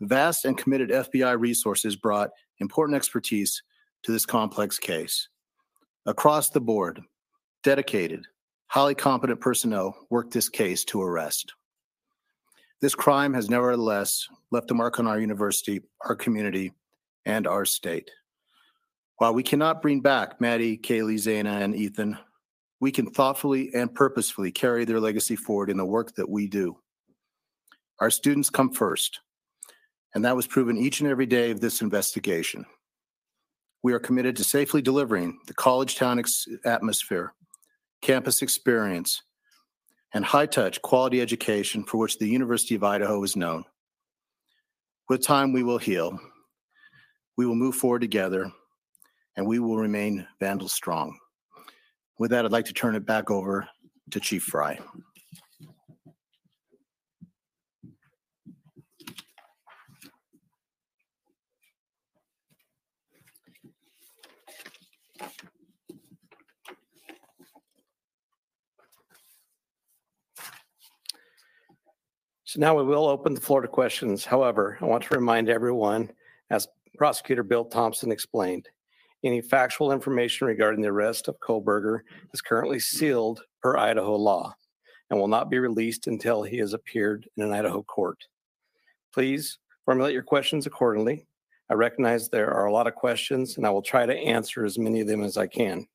Vast 0.00 0.44
and 0.44 0.56
committed 0.56 0.90
FBI 0.90 1.38
resources 1.38 1.96
brought 1.96 2.30
important 2.60 2.96
expertise 2.96 3.62
to 4.04 4.12
this 4.12 4.24
complex 4.24 4.78
case. 4.78 5.28
Across 6.06 6.50
the 6.50 6.60
board, 6.60 7.00
dedicated, 7.64 8.24
highly 8.68 8.94
competent 8.94 9.40
personnel 9.40 10.06
worked 10.10 10.32
this 10.32 10.48
case 10.48 10.84
to 10.84 11.02
arrest. 11.02 11.52
This 12.80 12.94
crime 12.94 13.34
has 13.34 13.50
nevertheless 13.50 14.28
left 14.52 14.70
a 14.70 14.74
mark 14.74 15.00
on 15.00 15.06
our 15.08 15.18
university, 15.18 15.80
our 16.02 16.14
community, 16.14 16.72
and 17.26 17.46
our 17.46 17.64
state. 17.64 18.10
While 19.16 19.34
we 19.34 19.42
cannot 19.42 19.82
bring 19.82 20.00
back 20.00 20.40
Maddie, 20.40 20.78
Kaylee, 20.78 21.16
Xana, 21.16 21.62
and 21.62 21.74
Ethan, 21.74 22.16
we 22.80 22.92
can 22.92 23.10
thoughtfully 23.10 23.74
and 23.74 23.92
purposefully 23.92 24.52
carry 24.52 24.84
their 24.84 25.00
legacy 25.00 25.34
forward 25.34 25.70
in 25.70 25.76
the 25.76 25.84
work 25.84 26.14
that 26.14 26.28
we 26.28 26.46
do. 26.46 26.76
Our 28.00 28.10
students 28.10 28.48
come 28.48 28.72
first, 28.72 29.18
and 30.14 30.24
that 30.24 30.36
was 30.36 30.46
proven 30.46 30.78
each 30.78 31.00
and 31.00 31.10
every 31.10 31.26
day 31.26 31.50
of 31.50 31.60
this 31.60 31.82
investigation. 31.82 32.64
We 33.82 33.92
are 33.92 33.98
committed 33.98 34.36
to 34.36 34.44
safely 34.44 34.82
delivering 34.82 35.40
the 35.48 35.54
college 35.54 35.96
town 35.96 36.20
ex- 36.20 36.46
atmosphere, 36.64 37.34
campus 38.02 38.40
experience, 38.40 39.22
and 40.14 40.24
high 40.24 40.46
touch 40.46 40.80
quality 40.82 41.20
education 41.20 41.84
for 41.84 41.98
which 41.98 42.18
the 42.18 42.28
University 42.28 42.74
of 42.74 42.84
Idaho 42.84 43.22
is 43.22 43.36
known. 43.36 43.64
With 45.08 45.22
time, 45.22 45.52
we 45.52 45.62
will 45.62 45.78
heal. 45.78 46.18
We 47.36 47.46
will 47.46 47.54
move 47.54 47.76
forward 47.76 48.00
together, 48.00 48.50
and 49.36 49.46
we 49.46 49.58
will 49.58 49.76
remain 49.76 50.26
Vandal 50.40 50.68
strong. 50.68 51.18
With 52.18 52.30
that, 52.30 52.44
I'd 52.44 52.52
like 52.52 52.66
to 52.66 52.72
turn 52.72 52.96
it 52.96 53.06
back 53.06 53.30
over 53.30 53.68
to 54.10 54.20
Chief 54.20 54.42
Fry. 54.42 54.78
So 72.48 72.60
now 72.60 72.74
we 72.74 72.82
will 72.82 73.06
open 73.06 73.34
the 73.34 73.42
floor 73.42 73.60
to 73.60 73.68
questions. 73.68 74.24
However, 74.24 74.78
I 74.80 74.86
want 74.86 75.04
to 75.04 75.14
remind 75.14 75.50
everyone, 75.50 76.10
as 76.48 76.66
Prosecutor 76.96 77.42
Bill 77.42 77.66
Thompson 77.66 78.10
explained, 78.10 78.70
any 79.22 79.42
factual 79.42 79.92
information 79.92 80.46
regarding 80.46 80.80
the 80.80 80.88
arrest 80.88 81.28
of 81.28 81.38
Kohberger 81.40 82.00
is 82.32 82.40
currently 82.40 82.80
sealed 82.80 83.42
per 83.60 83.76
Idaho 83.76 84.16
law 84.16 84.54
and 85.10 85.20
will 85.20 85.28
not 85.28 85.50
be 85.50 85.58
released 85.58 86.06
until 86.06 86.42
he 86.42 86.56
has 86.56 86.72
appeared 86.72 87.28
in 87.36 87.44
an 87.44 87.52
Idaho 87.52 87.82
court. 87.82 88.24
Please 89.12 89.58
formulate 89.84 90.14
your 90.14 90.22
questions 90.22 90.66
accordingly. 90.66 91.26
I 91.68 91.74
recognize 91.74 92.30
there 92.30 92.54
are 92.54 92.64
a 92.64 92.72
lot 92.72 92.86
of 92.86 92.94
questions 92.94 93.58
and 93.58 93.66
I 93.66 93.70
will 93.70 93.82
try 93.82 94.06
to 94.06 94.16
answer 94.16 94.64
as 94.64 94.78
many 94.78 95.02
of 95.02 95.06
them 95.06 95.22
as 95.22 95.36
I 95.36 95.48
can. 95.48 95.86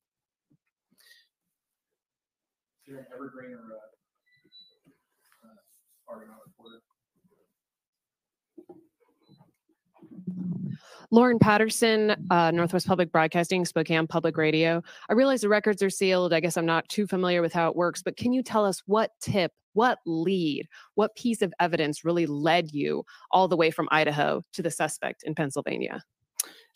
Lauren 11.14 11.38
Patterson, 11.38 12.16
uh, 12.32 12.50
Northwest 12.50 12.88
Public 12.88 13.12
Broadcasting, 13.12 13.64
Spokane 13.64 14.08
Public 14.08 14.36
Radio. 14.36 14.82
I 15.08 15.12
realize 15.12 15.42
the 15.42 15.48
records 15.48 15.80
are 15.80 15.88
sealed. 15.88 16.32
I 16.32 16.40
guess 16.40 16.56
I'm 16.56 16.66
not 16.66 16.88
too 16.88 17.06
familiar 17.06 17.40
with 17.40 17.52
how 17.52 17.68
it 17.68 17.76
works, 17.76 18.02
but 18.02 18.16
can 18.16 18.32
you 18.32 18.42
tell 18.42 18.64
us 18.64 18.82
what 18.86 19.12
tip, 19.20 19.52
what 19.74 19.98
lead, 20.06 20.66
what 20.96 21.14
piece 21.14 21.40
of 21.40 21.54
evidence 21.60 22.04
really 22.04 22.26
led 22.26 22.72
you 22.72 23.04
all 23.30 23.46
the 23.46 23.56
way 23.56 23.70
from 23.70 23.86
Idaho 23.92 24.42
to 24.54 24.62
the 24.62 24.72
suspect 24.72 25.22
in 25.22 25.36
Pennsylvania? 25.36 26.02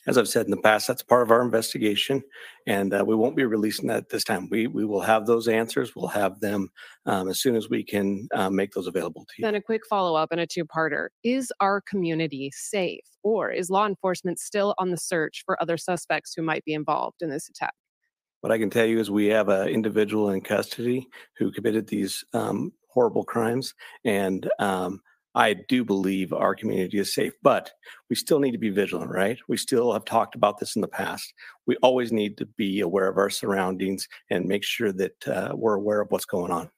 As 0.09 0.16
I've 0.16 0.27
said 0.27 0.47
in 0.47 0.51
the 0.51 0.57
past, 0.57 0.88
that's 0.88 1.03
part 1.03 1.23
of 1.23 1.31
our 1.31 1.42
investigation, 1.42 2.23
and 2.66 2.94
uh, 2.94 3.05
we 3.07 3.14
won't 3.14 3.37
be 3.37 3.44
releasing 3.44 3.88
that 3.88 4.09
this 4.09 4.25
time. 4.25 4.49
We 4.51 4.66
we 4.66 4.87
will 4.87 5.03
have 5.03 5.27
those 5.27 5.49
answers. 5.49 5.94
We'll 5.94 6.09
have 6.09 6.40
them 6.40 6.71
um, 7.05 7.29
as 7.29 7.40
soon 7.40 7.57
as 7.57 7.68
we 7.68 7.85
can 7.85 8.27
uh, 8.35 8.49
make 8.49 8.73
those 8.73 8.87
available 8.87 9.27
to 9.27 9.35
you. 9.37 9.44
Then 9.44 9.55
a 9.55 9.61
quick 9.61 9.83
follow 9.87 10.14
up 10.14 10.33
and 10.33 10.40
a 10.40 10.47
two 10.47 10.64
parter. 10.64 11.09
Is 11.25 11.53
our 11.61 11.83
community 11.83 12.51
safe, 12.55 13.05
or 13.23 13.51
is 13.51 13.68
law 13.68 13.87
enforcement 13.87 14.38
still 14.38 14.75
on 14.79 14.90
the 14.90 14.97
search 14.97 15.42
for 15.44 15.61
other 15.62 15.77
suspects 15.77 16.33
who 16.35 16.42
might 16.42 16.64
be 16.64 16.73
involved 16.73 17.21
in 17.21 17.29
this 17.29 17.51
attack? 17.51 17.75
What 18.40 18.51
I 18.51 18.57
can 18.57 18.71
tell 18.71 18.87
you 18.87 19.01
is 19.01 19.11
we 19.11 19.27
have 19.27 19.51
an 19.51 19.68
individual 19.68 20.31
in 20.31 20.40
custody 20.40 21.07
who 21.37 21.53
committed 21.53 21.87
these 21.87 22.25
um, 22.33 22.73
horrible 22.88 23.25
crimes, 23.25 23.75
and 24.07 24.49
um, 24.59 25.03
I 25.38 25.55
do 25.55 25.85
believe 25.85 26.33
our 26.33 26.53
community 26.57 26.98
is 26.98 27.14
safe, 27.14 27.33
but 27.44 27.70
we 28.11 28.16
still 28.16 28.40
need 28.40 28.51
to 28.51 28.59
be 28.59 28.70
vigilant, 28.70 29.09
right? 29.09 29.38
We 29.46 29.57
still 29.57 29.92
have 29.92 30.05
talked 30.05 30.35
about 30.35 30.59
this 30.59 30.74
in 30.74 30.83
the 30.83 30.88
past. 30.88 31.33
We 31.64 31.77
always 31.77 32.11
need 32.11 32.37
to 32.38 32.46
be 32.46 32.81
aware 32.81 33.07
of 33.07 33.18
our 33.18 33.31
surroundings 33.31 34.09
and 34.31 34.46
make 34.46 34.64
sure 34.64 34.90
that 34.90 35.29
uh, 35.29 35.53
we're 35.55 35.77
aware 35.77 36.01
of 36.01 36.11
what's 36.11 36.24
going 36.24 36.51
on. 36.51 36.70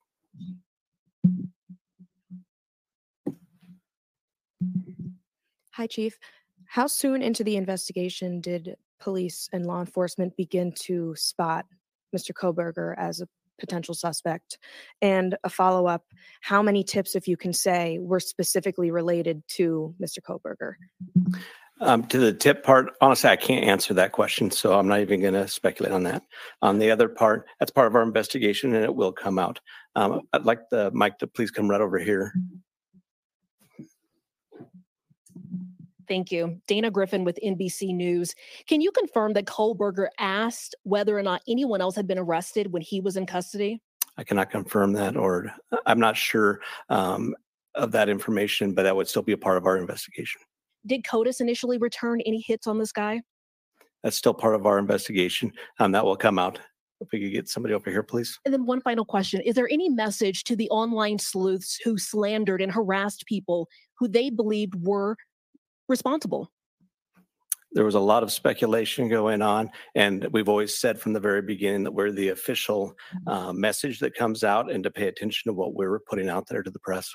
Hi, 5.71 5.87
Chief. 5.87 6.19
How 6.67 6.87
soon 6.87 7.23
into 7.23 7.43
the 7.43 7.57
investigation 7.57 8.43
did 8.43 8.77
police 9.01 9.49
and 9.55 9.65
law 9.65 9.81
enforcement 9.81 10.37
begin 10.37 10.73
to 10.81 11.15
spot 11.17 11.65
Mr. 12.15 12.33
Kohberger 12.33 12.95
as 12.99 13.23
a 13.23 13.29
potential 13.61 13.95
suspect? 13.95 14.59
And 15.01 15.37
a 15.45 15.51
follow 15.51 15.87
up, 15.87 16.05
how 16.41 16.63
many 16.63 16.83
tips, 16.83 17.15
if 17.15 17.29
you 17.29 17.37
can 17.37 17.53
say, 17.53 17.99
were 18.01 18.21
specifically 18.21 18.91
related 18.91 19.43
to 19.49 19.95
Mr. 20.03 20.19
Kohberger? 20.21 20.75
Um, 21.83 22.05
to 22.09 22.19
the 22.19 22.33
tip 22.33 22.63
part, 22.63 22.93
honestly, 23.01 23.31
I 23.31 23.37
can't 23.37 23.65
answer 23.65 23.95
that 23.95 24.13
question, 24.13 24.51
so 24.51 24.79
I'm 24.79 24.87
not 24.87 25.01
even 25.01 25.23
going 25.23 25.35
to 25.35 25.49
speculate 25.49 25.93
on 25.93 26.03
that. 26.03 26.23
On 26.61 26.79
the 26.79 26.91
other 26.91 27.09
part, 27.09 27.47
that's 27.59 27.71
part 27.71 27.87
of 27.87 27.95
our 27.95 28.03
investigation, 28.03 28.75
and 28.75 28.85
it 28.85 28.95
will 28.95 29.13
come 29.13 29.39
out. 29.39 29.61
Um, 29.97 30.23
I'd 30.33 30.45
like 30.45 30.69
the 30.71 30.91
mic 30.93 31.19
to 31.19 31.27
please 31.27 31.51
come 31.51 31.71
right 31.71 31.81
over 31.81 31.99
here. 31.99 32.35
Thank 36.11 36.33
you. 36.33 36.61
Dana 36.67 36.91
Griffin 36.91 37.23
with 37.23 37.39
NBC 37.41 37.95
News. 37.95 38.35
Can 38.67 38.81
you 38.81 38.91
confirm 38.91 39.33
that 39.35 39.45
Kohberger 39.45 40.09
asked 40.19 40.75
whether 40.83 41.17
or 41.17 41.23
not 41.23 41.41
anyone 41.47 41.81
else 41.81 41.95
had 41.95 42.09
been 42.09 42.19
arrested 42.19 42.73
when 42.73 42.83
he 42.83 43.01
was 43.01 43.17
in 43.17 43.27
custody? 43.27 43.81
I 44.19 44.25
cannot 44.25 44.51
confirm 44.51 44.93
that, 44.95 45.17
or 45.17 45.55
I'm 45.87 46.01
not 46.01 46.17
sure 46.17 46.63
um, 46.89 47.37
of 47.77 47.93
that 47.93 48.09
information, 48.09 48.75
but 48.75 48.83
that 48.83 48.97
would 48.97 49.07
still 49.07 49.23
be 49.23 49.31
a 49.31 49.39
part 49.39 49.57
of 49.57 49.67
our 49.67 49.77
investigation. 49.77 50.41
Did 50.85 51.05
CODIS 51.05 51.41
initially 51.41 51.79
return 51.79 52.21
any 52.23 52.41
hits 52.41 52.67
on 52.67 52.77
this 52.77 52.91
guy? 52.91 53.21
That's 54.03 54.17
still 54.17 54.35
part 54.35 54.57
of 54.57 54.67
our 54.67 54.81
investigation. 54.81 55.53
Um, 55.79 55.93
that 55.93 56.05
will 56.05 56.17
come 56.17 56.41
out. 56.41 56.59
If 57.01 57.09
we 57.13 57.21
could 57.21 57.33
get 57.33 57.49
somebody 57.49 57.73
over 57.73 57.89
here, 57.89 58.03
please. 58.03 58.37
And 58.45 58.53
then 58.53 58.67
one 58.67 58.81
final 58.81 59.05
question. 59.05 59.43
Is 59.43 59.55
there 59.55 59.69
any 59.71 59.89
message 59.89 60.43
to 60.45 60.57
the 60.57 60.69
online 60.71 61.21
sleuths 61.21 61.79
who 61.85 61.97
slandered 61.97 62.61
and 62.61 62.73
harassed 62.73 63.25
people 63.27 63.69
who 63.97 64.09
they 64.09 64.29
believed 64.29 64.75
were 64.75 65.17
responsible? 65.91 66.51
There 67.73 67.85
was 67.85 67.95
a 67.95 68.01
lot 68.01 68.23
of 68.23 68.33
speculation 68.33 69.09
going 69.09 69.43
on, 69.43 69.71
and 69.95 70.27
we've 70.33 70.49
always 70.49 70.75
said 70.77 70.99
from 70.99 71.13
the 71.13 71.21
very 71.21 71.43
beginning 71.43 71.85
that 71.85 71.93
we're 71.93 72.11
the 72.11 72.31
official 72.31 72.95
uh, 73.27 73.53
message 73.53 74.01
that 74.01 74.15
comes 74.15 74.43
out 74.43 74.73
and 74.73 74.83
to 74.85 74.91
pay 74.91 75.07
attention 75.07 75.51
to 75.51 75.53
what 75.53 75.75
we're 75.75 76.01
putting 76.01 76.29
out 76.29 76.47
there 76.49 76.63
to 76.63 76.71
the 76.71 76.81
press. 76.81 77.15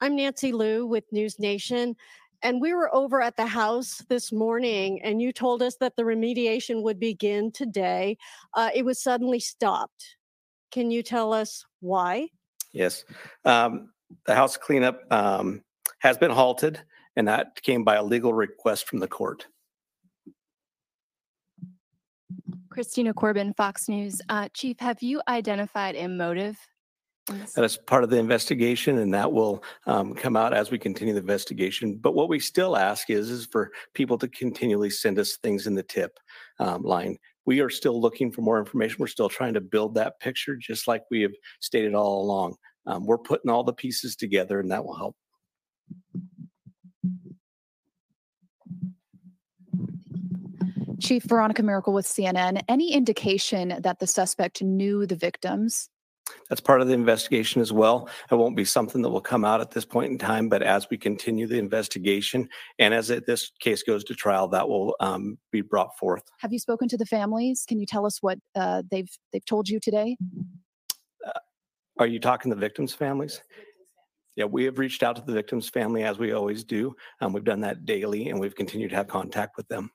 I'm 0.00 0.16
Nancy 0.16 0.52
Liu 0.52 0.86
with 0.86 1.04
News 1.10 1.38
Nation. 1.38 1.96
And 2.42 2.60
we 2.60 2.74
were 2.74 2.94
over 2.94 3.22
at 3.22 3.36
the 3.36 3.46
house 3.46 4.04
this 4.10 4.30
morning, 4.30 5.00
and 5.02 5.22
you 5.22 5.32
told 5.32 5.62
us 5.62 5.76
that 5.80 5.96
the 5.96 6.02
remediation 6.02 6.82
would 6.82 7.00
begin 7.00 7.50
today. 7.50 8.18
Uh, 8.52 8.68
it 8.74 8.84
was 8.84 9.02
suddenly 9.02 9.40
stopped. 9.40 10.16
Can 10.70 10.90
you 10.90 11.02
tell 11.02 11.32
us 11.32 11.64
why? 11.80 12.28
Yes. 12.72 13.04
Um, 13.46 13.88
The 14.26 14.34
house 14.34 14.56
cleanup 14.56 15.00
um, 15.10 15.62
has 16.00 16.18
been 16.18 16.30
halted, 16.30 16.80
and 17.16 17.28
that 17.28 17.62
came 17.62 17.84
by 17.84 17.96
a 17.96 18.02
legal 18.02 18.32
request 18.32 18.88
from 18.88 18.98
the 18.98 19.08
court. 19.08 19.46
Christina 22.70 23.14
Corbin, 23.14 23.54
Fox 23.54 23.88
News. 23.88 24.20
Uh, 24.28 24.48
Chief, 24.52 24.78
have 24.80 25.02
you 25.02 25.22
identified 25.28 25.96
a 25.96 26.08
motive? 26.08 26.58
That 27.56 27.64
is 27.64 27.76
part 27.76 28.04
of 28.04 28.10
the 28.10 28.18
investigation, 28.18 28.98
and 28.98 29.12
that 29.14 29.32
will 29.32 29.64
um, 29.86 30.14
come 30.14 30.36
out 30.36 30.54
as 30.54 30.70
we 30.70 30.78
continue 30.78 31.12
the 31.12 31.20
investigation. 31.20 31.96
But 31.96 32.14
what 32.14 32.28
we 32.28 32.38
still 32.38 32.76
ask 32.76 33.10
is, 33.10 33.30
is 33.30 33.46
for 33.46 33.72
people 33.94 34.16
to 34.18 34.28
continually 34.28 34.90
send 34.90 35.18
us 35.18 35.36
things 35.38 35.66
in 35.66 35.74
the 35.74 35.82
tip 35.82 36.18
um, 36.60 36.82
line. 36.82 37.16
We 37.44 37.60
are 37.60 37.70
still 37.70 38.00
looking 38.00 38.30
for 38.30 38.42
more 38.42 38.58
information. 38.58 38.98
We're 39.00 39.08
still 39.08 39.28
trying 39.28 39.54
to 39.54 39.60
build 39.60 39.94
that 39.94 40.20
picture, 40.20 40.54
just 40.56 40.86
like 40.86 41.02
we 41.10 41.22
have 41.22 41.32
stated 41.60 41.94
all 41.94 42.22
along. 42.22 42.56
Um, 42.86 43.06
We're 43.06 43.18
putting 43.18 43.50
all 43.50 43.64
the 43.64 43.72
pieces 43.72 44.14
together, 44.14 44.60
and 44.60 44.70
that 44.70 44.84
will 44.84 44.96
help. 44.96 45.16
Chief 51.00 51.22
Veronica 51.24 51.62
Miracle 51.62 51.92
with 51.92 52.06
CNN. 52.06 52.62
Any 52.68 52.92
indication 52.92 53.76
that 53.80 53.98
the 53.98 54.06
suspect 54.06 54.62
knew 54.62 55.06
the 55.06 55.16
victims? 55.16 55.90
That's 56.48 56.60
part 56.60 56.80
of 56.80 56.88
the 56.88 56.94
investigation 56.94 57.60
as 57.60 57.72
well. 57.72 58.08
It 58.30 58.34
won't 58.34 58.56
be 58.56 58.64
something 58.64 59.02
that 59.02 59.10
will 59.10 59.20
come 59.20 59.44
out 59.44 59.60
at 59.60 59.70
this 59.70 59.84
point 59.84 60.10
in 60.10 60.18
time, 60.18 60.48
but 60.48 60.62
as 60.62 60.88
we 60.90 60.98
continue 60.98 61.46
the 61.46 61.58
investigation 61.58 62.48
and 62.80 62.92
as 62.92 63.10
it- 63.10 63.26
this 63.26 63.52
case 63.60 63.82
goes 63.84 64.02
to 64.04 64.14
trial, 64.14 64.48
that 64.48 64.68
will 64.68 64.96
um, 64.98 65.38
be 65.52 65.60
brought 65.60 65.96
forth. 65.96 66.24
Have 66.40 66.52
you 66.52 66.58
spoken 66.58 66.88
to 66.88 66.96
the 66.96 67.06
families? 67.06 67.64
Can 67.68 67.78
you 67.78 67.86
tell 67.86 68.04
us 68.06 68.20
what 68.22 68.38
uh, 68.56 68.82
they've 68.90 69.10
they've 69.32 69.44
told 69.44 69.68
you 69.68 69.78
today? 69.78 70.16
Are 71.98 72.06
you 72.06 72.20
talking 72.20 72.50
the 72.50 72.56
victims' 72.56 72.92
families? 72.92 73.40
Yeah, 74.36 74.44
we 74.44 74.64
have 74.64 74.78
reached 74.78 75.02
out 75.02 75.16
to 75.16 75.22
the 75.22 75.32
victim's 75.32 75.68
family 75.68 76.04
as 76.04 76.18
we 76.18 76.32
always 76.32 76.62
do. 76.62 76.94
Um, 77.20 77.32
we've 77.32 77.42
done 77.42 77.60
that 77.62 77.86
daily 77.86 78.28
and 78.28 78.38
we've 78.38 78.54
continued 78.54 78.90
to 78.90 78.96
have 78.96 79.08
contact 79.08 79.56
with 79.56 79.66
them. 79.68 79.90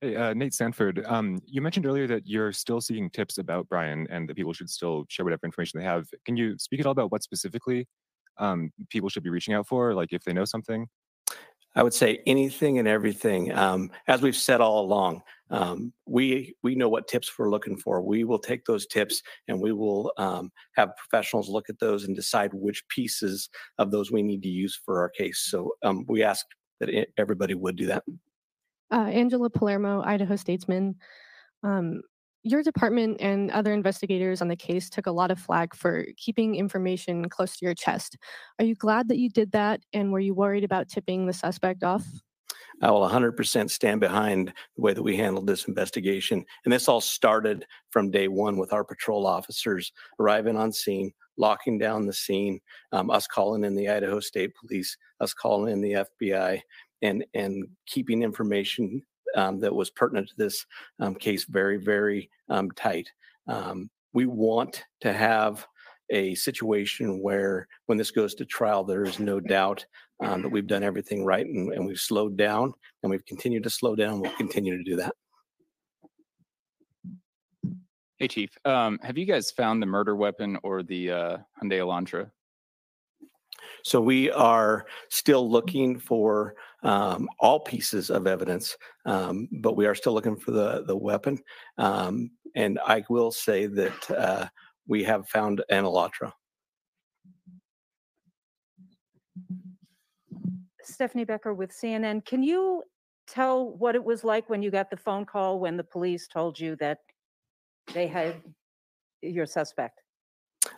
Hey, 0.00 0.16
uh, 0.16 0.34
Nate 0.34 0.54
Sanford, 0.54 1.04
um, 1.06 1.40
you 1.46 1.60
mentioned 1.60 1.86
earlier 1.86 2.08
that 2.08 2.26
you're 2.26 2.52
still 2.52 2.80
seeking 2.80 3.08
tips 3.10 3.38
about 3.38 3.68
Bryan 3.68 4.06
and 4.10 4.28
that 4.28 4.34
people 4.34 4.52
should 4.52 4.68
still 4.68 5.04
share 5.08 5.24
whatever 5.24 5.46
information 5.46 5.78
they 5.78 5.84
have. 5.84 6.08
Can 6.24 6.36
you 6.36 6.58
speak 6.58 6.80
at 6.80 6.86
all 6.86 6.92
about 6.92 7.12
what 7.12 7.22
specifically 7.22 7.86
um, 8.38 8.72
people 8.88 9.10
should 9.10 9.22
be 9.22 9.30
reaching 9.30 9.54
out 9.54 9.68
for, 9.68 9.94
like 9.94 10.12
if 10.12 10.24
they 10.24 10.32
know 10.32 10.46
something? 10.46 10.88
I 11.74 11.82
would 11.82 11.94
say 11.94 12.20
anything 12.26 12.78
and 12.78 12.88
everything. 12.88 13.52
Um, 13.52 13.90
as 14.08 14.22
we've 14.22 14.36
said 14.36 14.60
all 14.60 14.84
along, 14.84 15.22
um, 15.52 15.92
we 16.06 16.54
we 16.62 16.74
know 16.74 16.88
what 16.88 17.06
tips 17.06 17.30
we're 17.38 17.50
looking 17.50 17.76
for. 17.76 18.00
We 18.00 18.24
will 18.24 18.38
take 18.38 18.64
those 18.64 18.86
tips 18.86 19.22
and 19.46 19.60
we 19.60 19.72
will 19.72 20.12
um, 20.16 20.50
have 20.76 20.96
professionals 20.96 21.48
look 21.48 21.68
at 21.68 21.78
those 21.78 22.04
and 22.04 22.16
decide 22.16 22.50
which 22.54 22.82
pieces 22.88 23.50
of 23.78 23.90
those 23.90 24.10
we 24.10 24.22
need 24.22 24.42
to 24.42 24.48
use 24.48 24.80
for 24.84 25.00
our 25.00 25.10
case. 25.10 25.46
So 25.50 25.72
um, 25.84 26.04
we 26.08 26.24
ask 26.24 26.46
that 26.80 27.06
everybody 27.18 27.54
would 27.54 27.76
do 27.76 27.86
that. 27.86 28.02
Uh, 28.90 29.08
Angela 29.08 29.50
Palermo, 29.50 30.02
Idaho 30.02 30.36
Statesman. 30.36 30.96
Um, 31.62 32.00
your 32.44 32.62
department 32.62 33.20
and 33.20 33.50
other 33.52 33.72
investigators 33.72 34.42
on 34.42 34.48
the 34.48 34.56
case 34.56 34.90
took 34.90 35.06
a 35.06 35.12
lot 35.12 35.30
of 35.30 35.38
flack 35.38 35.74
for 35.74 36.06
keeping 36.16 36.56
information 36.56 37.28
close 37.28 37.56
to 37.58 37.64
your 37.64 37.74
chest. 37.74 38.16
Are 38.58 38.64
you 38.64 38.74
glad 38.74 39.08
that 39.08 39.18
you 39.18 39.28
did 39.28 39.52
that? 39.52 39.80
And 39.92 40.12
were 40.12 40.18
you 40.18 40.34
worried 40.34 40.64
about 40.64 40.88
tipping 40.88 41.26
the 41.26 41.32
suspect 41.32 41.84
off? 41.84 42.04
I 42.82 42.90
will 42.90 43.08
100% 43.08 43.70
stand 43.70 44.00
behind 44.00 44.52
the 44.76 44.82
way 44.82 44.92
that 44.92 45.02
we 45.02 45.16
handled 45.16 45.46
this 45.46 45.66
investigation. 45.66 46.44
And 46.64 46.72
this 46.72 46.88
all 46.88 47.00
started 47.00 47.64
from 47.90 48.10
day 48.10 48.28
one 48.28 48.58
with 48.58 48.72
our 48.72 48.84
patrol 48.84 49.26
officers 49.26 49.92
arriving 50.18 50.56
on 50.56 50.72
scene, 50.72 51.12
locking 51.36 51.78
down 51.78 52.06
the 52.06 52.12
scene, 52.12 52.60
um, 52.90 53.10
us 53.10 53.26
calling 53.26 53.64
in 53.64 53.74
the 53.74 53.88
Idaho 53.88 54.20
State 54.20 54.52
Police, 54.56 54.96
us 55.20 55.32
calling 55.32 55.72
in 55.72 55.80
the 55.80 56.06
FBI, 56.20 56.60
and 57.02 57.24
and 57.34 57.66
keeping 57.86 58.22
information 58.22 59.02
um, 59.36 59.60
that 59.60 59.74
was 59.74 59.90
pertinent 59.90 60.28
to 60.28 60.34
this 60.36 60.66
um, 61.00 61.14
case 61.14 61.44
very, 61.44 61.78
very 61.78 62.30
um, 62.48 62.70
tight. 62.72 63.08
Um, 63.46 63.90
we 64.12 64.26
want 64.26 64.84
to 65.00 65.12
have 65.12 65.66
a 66.12 66.34
situation 66.34 67.20
where 67.20 67.66
when 67.86 67.98
this 67.98 68.10
goes 68.10 68.34
to 68.36 68.44
trial, 68.44 68.84
there 68.84 69.02
is 69.02 69.18
no 69.18 69.40
doubt 69.40 69.84
um, 70.22 70.42
that 70.42 70.48
we've 70.50 70.66
done 70.66 70.84
everything 70.84 71.24
right 71.24 71.46
and, 71.46 71.72
and 71.72 71.84
we've 71.84 71.98
slowed 71.98 72.36
down 72.36 72.72
and 73.02 73.10
we've 73.10 73.26
continued 73.26 73.64
to 73.64 73.70
slow 73.70 73.96
down. 73.96 74.20
We'll 74.20 74.36
continue 74.36 74.76
to 74.76 74.84
do 74.84 74.96
that. 74.96 75.14
Hey, 78.18 78.28
Chief. 78.28 78.50
Um, 78.64 79.00
have 79.02 79.18
you 79.18 79.26
guys 79.26 79.50
found 79.50 79.82
the 79.82 79.86
murder 79.86 80.14
weapon 80.14 80.56
or 80.62 80.84
the 80.84 81.10
uh, 81.10 81.36
Hyundai 81.60 81.80
Elantra? 81.80 82.30
So 83.84 84.00
we 84.00 84.30
are 84.30 84.86
still 85.08 85.50
looking 85.50 85.98
for 85.98 86.54
um, 86.84 87.28
all 87.40 87.60
pieces 87.60 88.10
of 88.10 88.26
evidence, 88.26 88.76
um, 89.06 89.48
but 89.60 89.76
we 89.76 89.86
are 89.86 89.94
still 89.94 90.12
looking 90.12 90.36
for 90.36 90.52
the 90.52 90.84
the 90.84 90.96
weapon. 90.96 91.40
Um, 91.78 92.30
and 92.54 92.78
I 92.86 93.02
will 93.08 93.32
say 93.32 93.66
that 93.66 94.10
uh, 94.10 94.46
we 94.86 95.04
have 95.04 95.28
found 95.28 95.62
an 95.70 95.84
Elantra. 95.84 96.32
Stephanie 100.82 101.24
Becker 101.24 101.54
with 101.54 101.70
CNN. 101.70 102.24
Can 102.24 102.42
you 102.42 102.82
tell 103.26 103.70
what 103.70 103.94
it 103.94 104.02
was 104.02 104.24
like 104.24 104.50
when 104.50 104.62
you 104.62 104.70
got 104.70 104.90
the 104.90 104.96
phone 104.96 105.24
call 105.24 105.60
when 105.60 105.76
the 105.76 105.84
police 105.84 106.26
told 106.26 106.58
you 106.58 106.76
that 106.76 106.98
they 107.94 108.06
had 108.06 108.36
your 109.22 109.46
suspect? 109.46 110.00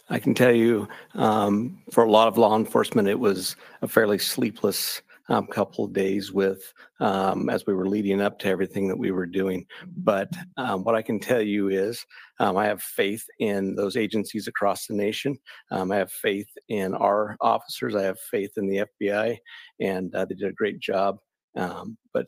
I 0.08 0.18
can 0.18 0.34
tell 0.34 0.52
you, 0.52 0.88
um, 1.14 1.82
for 1.90 2.04
a 2.04 2.10
lot 2.10 2.28
of 2.28 2.38
law 2.38 2.56
enforcement, 2.56 3.08
it 3.08 3.18
was 3.18 3.56
a 3.82 3.88
fairly 3.88 4.18
sleepless 4.18 5.02
um, 5.28 5.46
couple 5.46 5.84
of 5.84 5.92
days 5.92 6.32
with 6.32 6.72
um, 7.00 7.48
as 7.48 7.66
we 7.66 7.74
were 7.74 7.88
leading 7.88 8.20
up 8.20 8.38
to 8.40 8.48
everything 8.48 8.88
that 8.88 8.98
we 8.98 9.10
were 9.10 9.26
doing. 9.26 9.66
But 9.96 10.30
um, 10.56 10.84
what 10.84 10.94
I 10.94 11.02
can 11.02 11.18
tell 11.18 11.40
you 11.40 11.68
is, 11.68 12.04
um, 12.40 12.56
I 12.56 12.66
have 12.66 12.82
faith 12.82 13.24
in 13.38 13.74
those 13.74 13.96
agencies 13.96 14.48
across 14.48 14.86
the 14.86 14.94
nation. 14.94 15.38
Um, 15.70 15.92
I 15.92 15.96
have 15.96 16.12
faith 16.12 16.48
in 16.68 16.94
our 16.94 17.36
officers. 17.40 17.94
I 17.94 18.02
have 18.02 18.18
faith 18.20 18.52
in 18.56 18.66
the 18.66 18.86
FBI, 19.00 19.38
and 19.80 20.14
uh, 20.14 20.24
they 20.24 20.34
did 20.34 20.48
a 20.48 20.52
great 20.52 20.80
job. 20.80 21.18
Um, 21.56 21.96
but 22.12 22.26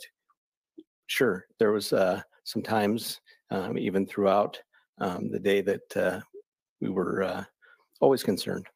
sure, 1.07 1.47
there 1.59 1.73
was 1.73 1.93
uh, 1.93 2.23
some 2.45 2.63
times, 2.63 3.21
even 3.77 4.07
throughout 4.07 4.61
the 4.99 5.41
day, 5.43 5.61
that 5.61 5.97
uh, 5.97 6.21
we 6.81 6.89
were 6.89 7.23
uh, 7.23 7.45
always 8.01 8.23
concerned. 8.23 8.67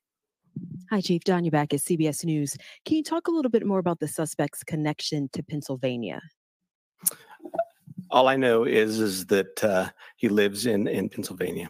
Hi, 0.90 1.00
Chief. 1.00 1.22
Don 1.24 1.48
back 1.50 1.72
at 1.72 1.80
CBS 1.80 2.24
News. 2.24 2.56
Can 2.84 2.96
you 2.96 3.02
talk 3.02 3.28
a 3.28 3.30
little 3.30 3.50
bit 3.50 3.64
more 3.64 3.78
about 3.78 4.00
the 4.00 4.08
suspect's 4.08 4.64
connection 4.64 5.28
to 5.32 5.42
Pennsylvania? 5.42 6.20
All 8.10 8.26
I 8.26 8.36
know 8.36 8.64
is 8.64 8.98
is 8.98 9.26
that 9.26 9.62
uh, 9.62 9.90
he 10.16 10.28
lives 10.28 10.66
in 10.66 10.88
in 10.88 11.08
Pennsylvania. 11.08 11.68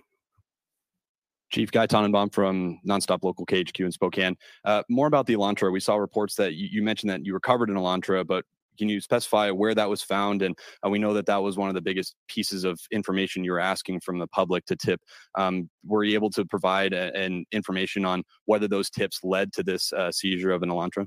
Chief 1.50 1.70
Guy 1.70 1.86
Tannenbaum 1.86 2.30
from 2.30 2.78
Nonstop 2.86 3.22
Local 3.22 3.44
KHQ 3.44 3.84
in 3.84 3.92
Spokane. 3.92 4.36
Uh, 4.64 4.82
more 4.88 5.06
about 5.06 5.26
the 5.26 5.34
Elantra. 5.34 5.72
We 5.72 5.80
saw 5.80 5.96
reports 5.96 6.36
that 6.36 6.54
you, 6.54 6.68
you 6.70 6.82
mentioned 6.82 7.10
that 7.10 7.26
you 7.26 7.32
were 7.32 7.40
covered 7.40 7.68
in 7.68 7.76
Elantra, 7.76 8.26
but 8.26 8.44
can 8.80 8.88
you 8.88 9.00
specify 9.00 9.50
where 9.50 9.74
that 9.74 9.90
was 9.90 10.02
found? 10.02 10.40
And 10.40 10.56
uh, 10.84 10.88
we 10.88 10.98
know 10.98 11.12
that 11.12 11.26
that 11.26 11.42
was 11.42 11.58
one 11.58 11.68
of 11.68 11.74
the 11.74 11.82
biggest 11.82 12.14
pieces 12.28 12.64
of 12.64 12.80
information 12.90 13.44
you 13.44 13.52
were 13.52 13.60
asking 13.60 14.00
from 14.00 14.18
the 14.18 14.26
public 14.28 14.64
to 14.66 14.76
tip. 14.76 15.00
Um, 15.36 15.68
were 15.84 16.02
you 16.02 16.14
able 16.14 16.30
to 16.30 16.46
provide 16.46 16.94
an 16.94 17.44
information 17.52 18.06
on 18.06 18.22
whether 18.46 18.66
those 18.66 18.88
tips 18.88 19.20
led 19.22 19.52
to 19.52 19.62
this 19.62 19.92
uh, 19.92 20.10
seizure 20.10 20.52
of 20.52 20.62
an 20.62 20.70
Elantra? 20.70 21.06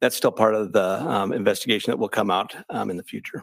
That's 0.00 0.16
still 0.16 0.32
part 0.32 0.54
of 0.54 0.72
the 0.72 1.02
um, 1.02 1.32
investigation 1.32 1.90
that 1.90 1.98
will 1.98 2.08
come 2.08 2.30
out 2.30 2.54
um, 2.70 2.90
in 2.90 2.96
the 2.96 3.02
future. 3.02 3.42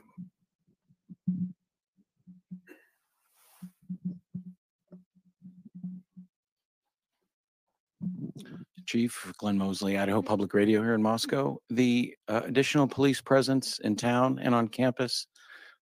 Chief 8.92 9.32
Glenn 9.38 9.58
Mosley, 9.58 9.98
Idaho 9.98 10.22
Public 10.22 10.54
Radio 10.54 10.82
here 10.82 10.96
in 10.96 11.02
Moscow. 11.02 11.58
The 11.70 12.14
uh, 12.28 12.42
additional 12.44 12.90
police 12.90 13.22
presence 13.22 13.80
in 13.80 13.96
town 13.96 14.38
and 14.42 14.54
on 14.54 14.68
campus, 14.68 15.28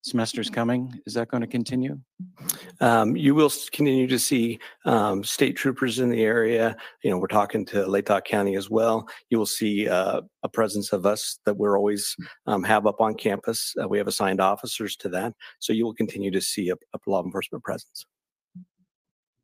semester's 0.03 0.51
coming. 0.51 1.01
Is 1.07 1.15
that 1.15 1.27
going 1.29 1.41
to 1.41 1.47
continue? 1.47 1.99
Um, 2.81 3.17
you 3.17 3.33
will 3.33 3.51
continue 3.71 4.05
to 4.05 4.19
see 4.19 4.59
um, 4.85 5.23
state 5.23 5.55
troopers 5.55 5.97
in 5.97 6.11
the 6.11 6.21
area. 6.21 6.77
You 7.03 7.09
know, 7.09 7.17
we're 7.17 7.25
talking 7.25 7.65
to 7.65 7.77
Latah 7.85 8.23
County 8.23 8.55
as 8.55 8.69
well. 8.69 9.09
You 9.31 9.39
will 9.39 9.47
see 9.47 9.89
uh, 9.89 10.21
a 10.43 10.49
presence 10.49 10.93
of 10.93 11.07
us 11.07 11.39
that 11.45 11.57
we're 11.57 11.79
always 11.79 12.15
um, 12.45 12.63
have 12.63 12.85
up 12.85 13.01
on 13.01 13.15
campus. 13.15 13.73
Uh, 13.81 13.87
we 13.87 13.97
have 13.97 14.07
assigned 14.07 14.39
officers 14.39 14.95
to 14.97 15.09
that, 15.09 15.33
so 15.57 15.73
you 15.73 15.83
will 15.83 15.95
continue 15.95 16.29
to 16.29 16.41
see 16.41 16.69
a, 16.69 16.75
a 16.75 16.99
law 17.07 17.23
enforcement 17.23 17.63
presence. 17.63 18.05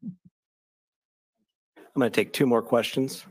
I'm 0.03 0.11
going 2.01 2.11
to 2.11 2.15
take 2.15 2.31
two 2.31 2.45
more 2.45 2.61
questions. 2.61 3.25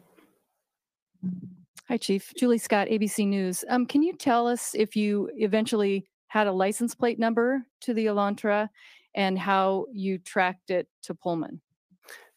Hi, 1.88 1.96
Chief. 1.96 2.32
Julie 2.36 2.58
Scott, 2.58 2.88
ABC 2.88 3.26
News. 3.26 3.64
Um, 3.68 3.86
can 3.86 4.02
you 4.02 4.14
tell 4.14 4.46
us 4.46 4.74
if 4.74 4.96
you 4.96 5.30
eventually 5.36 6.06
had 6.28 6.46
a 6.46 6.52
license 6.52 6.94
plate 6.94 7.18
number 7.18 7.62
to 7.82 7.94
the 7.94 8.06
Elantra 8.06 8.68
and 9.14 9.38
how 9.38 9.86
you 9.92 10.18
tracked 10.18 10.70
it 10.70 10.88
to 11.02 11.14
Pullman? 11.14 11.60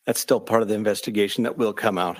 that's 0.07 0.21
still 0.21 0.39
part 0.39 0.61
of 0.61 0.69
the 0.69 0.73
investigation 0.73 1.43
that 1.43 1.57
will 1.57 1.73
come 1.73 1.97
out. 1.97 2.17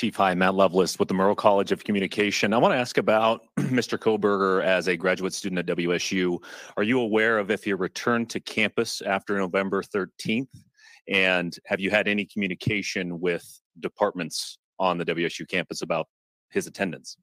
Chief, 0.00 0.16
hi, 0.16 0.34
Matt 0.34 0.54
Lovelace 0.54 0.98
with 0.98 1.08
the 1.08 1.14
Murrow 1.14 1.36
College 1.36 1.72
of 1.72 1.84
Communication. 1.84 2.54
I 2.54 2.56
want 2.56 2.72
to 2.72 2.78
ask 2.78 2.96
about 2.96 3.42
Mr. 3.58 3.98
Kohberger 3.98 4.64
as 4.64 4.88
a 4.88 4.96
graduate 4.96 5.34
student 5.34 5.58
at 5.58 5.76
WSU. 5.76 6.42
Are 6.78 6.82
you 6.82 7.00
aware 7.00 7.38
of 7.38 7.50
if 7.50 7.64
he 7.64 7.74
returned 7.74 8.30
to 8.30 8.40
campus 8.40 9.02
after 9.02 9.36
November 9.36 9.82
13th? 9.82 10.48
And 11.06 11.54
have 11.66 11.80
you 11.80 11.90
had 11.90 12.08
any 12.08 12.24
communication 12.24 13.20
with 13.20 13.44
departments 13.78 14.56
on 14.78 14.96
the 14.96 15.04
WSU 15.04 15.46
campus 15.46 15.82
about 15.82 16.08
his 16.48 16.66
attendance? 16.66 17.18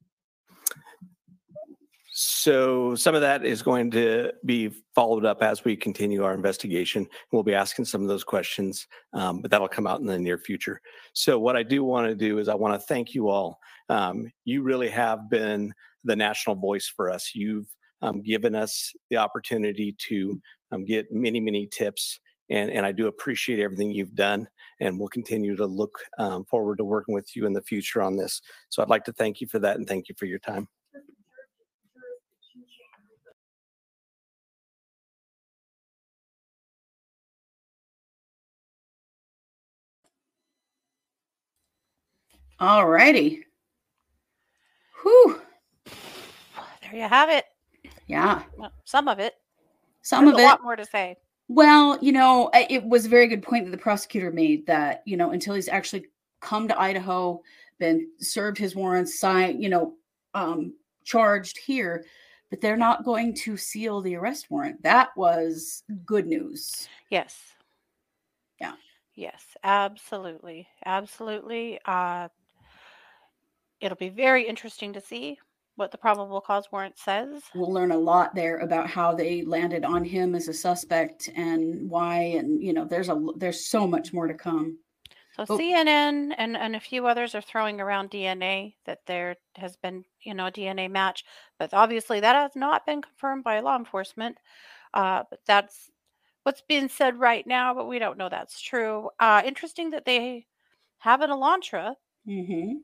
So 2.20 2.96
some 2.96 3.14
of 3.14 3.22
that 3.22 3.46
is 3.46 3.62
going 3.62 3.92
to 3.92 4.34
be 4.44 4.72
followed 4.96 5.24
up 5.24 5.44
as 5.44 5.64
we 5.64 5.76
continue 5.76 6.24
our 6.24 6.34
investigation. 6.34 7.08
We'll 7.32 7.44
be 7.44 7.54
asking 7.54 7.86
some 7.86 8.02
of 8.02 8.08
those 8.08 8.24
questions, 8.24 8.88
um, 9.14 9.40
but 9.40 9.52
that'll 9.52 9.68
come 9.68 9.86
out 9.86 10.00
in 10.00 10.08
the 10.08 10.18
near 10.18 10.40
future. 10.40 10.82
So 11.14 11.38
what 11.38 11.56
I 11.56 11.62
do 11.62 11.84
want 11.84 12.08
to 12.08 12.16
do 12.16 12.40
is 12.40 12.50
I 12.50 12.56
want 12.56 12.74
to 12.74 12.88
thank 12.88 13.14
you 13.14 13.30
all. 13.30 13.60
Um, 13.90 14.32
you 14.46 14.64
really 14.64 14.90
have 14.90 15.30
been 15.30 15.72
the 16.06 16.16
national 16.16 16.56
voice 16.56 16.88
for 16.88 17.12
us. 17.12 17.36
You've 17.36 17.68
um, 18.02 18.24
given 18.24 18.56
us 18.56 18.92
the 19.12 19.18
opportunity 19.18 19.96
to 20.10 20.42
um, 20.72 20.86
get 20.86 21.12
many, 21.12 21.40
many 21.40 21.68
tips. 21.68 22.20
And, 22.50 22.72
and 22.72 22.84
I 22.84 22.94
do 22.94 23.06
appreciate 23.06 23.60
everything 23.60 23.92
you've 23.92 24.16
done, 24.16 24.48
and 24.80 24.98
we'll 24.98 25.10
continue 25.10 25.56
to 25.56 25.68
look 25.68 26.00
um, 26.18 26.46
forward 26.46 26.80
to 26.80 26.84
working 26.84 27.14
with 27.14 27.36
you 27.36 27.46
in 27.46 27.54
the 27.54 27.62
future 27.62 28.02
on 28.02 28.18
this. 28.18 28.42
So 28.70 28.82
I'd 28.82 28.90
like 28.90 29.04
to 29.04 29.14
thank 29.14 29.40
you 29.40 29.46
for 29.46 29.60
that 29.60 29.76
and 29.78 29.88
thank 29.88 30.10
you 30.10 30.16
for 30.18 30.26
your 30.26 30.40
time. 30.40 30.68
All 42.60 42.88
righty. 42.88 43.44
Whew. 45.04 45.42
There 46.82 46.96
you 46.96 47.08
have 47.08 47.30
it. 47.30 47.46
Yeah. 48.08 48.44
Well, 48.58 48.72
some 48.86 49.08
of 49.08 49.20
it. 49.20 49.36
Some 50.02 50.26
There's 50.26 50.36
of 50.36 50.40
a 50.40 50.44
it. 50.44 50.46
A 50.46 50.48
lot 50.48 50.64
more 50.64 50.76
to 50.76 50.86
say. 50.86 51.18
Well, 51.50 51.98
you 52.02 52.12
know, 52.12 52.50
it 52.54 52.84
was 52.84 53.06
a 53.06 53.10
very 53.10 53.28
good 53.28 53.44
point 53.44 53.66
that 53.66 53.72
the 53.72 53.78
prosecutor 53.78 54.32
made 54.32 54.66
that, 54.68 55.04
you 55.06 55.18
know, 55.18 55.32
until 55.32 55.54
he's 55.54 55.70
actually 55.70 56.06
come 56.42 56.68
to 56.68 56.80
Idaho, 56.80 57.42
been 57.80 58.10
served 58.20 58.58
his 58.58 58.76
warrants, 58.76 59.20
signed, 59.20 59.62
you 59.64 59.70
know, 59.70 59.94
um, 60.34 60.74
charged 61.06 61.58
here, 61.58 62.04
but 62.50 62.60
they're 62.60 62.76
not 62.76 63.06
going 63.06 63.34
to 63.34 63.56
seal 63.56 64.02
the 64.02 64.16
arrest 64.16 64.50
warrant. 64.50 64.82
That 64.84 65.10
was 65.16 65.84
good 66.06 66.28
news. 66.28 66.88
Yes. 67.10 67.38
Yeah. 68.60 68.74
Yes, 69.16 69.44
absolutely. 69.64 70.68
Absolutely. 70.86 71.80
Uh, 71.86 72.28
it'll 73.82 73.98
be 73.98 74.10
very 74.10 74.48
interesting 74.48 74.94
to 74.94 75.02
see 75.02 75.38
what 75.76 75.92
the 75.92 75.98
probable 75.98 76.42
cause 76.42 76.68
warrant 76.72 76.98
says. 76.98 77.44
We'll 77.54 77.72
learn 77.72 77.92
a 77.92 77.98
lot 77.98 78.34
there 78.34 78.58
about 78.58 78.90
how 78.90 79.14
they 79.14 79.44
landed 79.44 79.86
on 79.86 80.04
him 80.04 80.34
as 80.34 80.48
a 80.48 80.54
suspect 80.54 81.30
and 81.36 81.90
why, 81.90 82.20
and 82.38 82.62
you 82.62 82.74
know, 82.74 82.86
there's 82.86 83.10
a 83.10 83.24
there's 83.38 83.68
so 83.68 83.88
much 83.88 84.12
more 84.12 84.28
to 84.28 84.34
come. 84.34 84.80
So 85.38 85.46
Oh. 85.50 85.58
CNN 85.58 86.34
and, 86.36 86.58
and 86.58 86.76
a 86.76 86.80
few 86.80 87.06
others 87.06 87.36
are 87.36 87.42
throwing 87.42 87.80
around 87.80 88.10
DNA 88.10 88.74
that 88.86 89.06
there 89.06 89.36
has 89.56 89.76
been, 89.78 90.04
you 90.22 90.34
know, 90.34 90.48
a 90.48 90.52
DNA 90.52 90.90
match, 90.90 91.24
but 91.60 91.76
obviously 91.76 92.20
that 92.20 92.36
has 92.36 92.56
not 92.56 92.88
been 92.88 93.04
confirmed 93.04 93.44
by 93.44 93.60
law 93.60 93.78
enforcement. 93.78 94.40
Uh, 94.96 95.24
but 95.30 95.40
that's 95.46 95.92
what's 96.42 96.62
being 96.62 96.90
said 96.90 97.20
right 97.20 97.46
now, 97.46 97.76
but 97.76 97.88
we 97.88 98.00
don't 98.00 98.18
know 98.18 98.30
that's 98.30 98.60
true. 98.60 99.12
Uh, 99.20 99.44
interesting 99.46 99.92
that 99.92 100.06
they 100.06 100.48
have 100.98 101.22
an 101.22 101.30
Elantra. 101.30 101.94
Mm-hmm. 102.28 102.78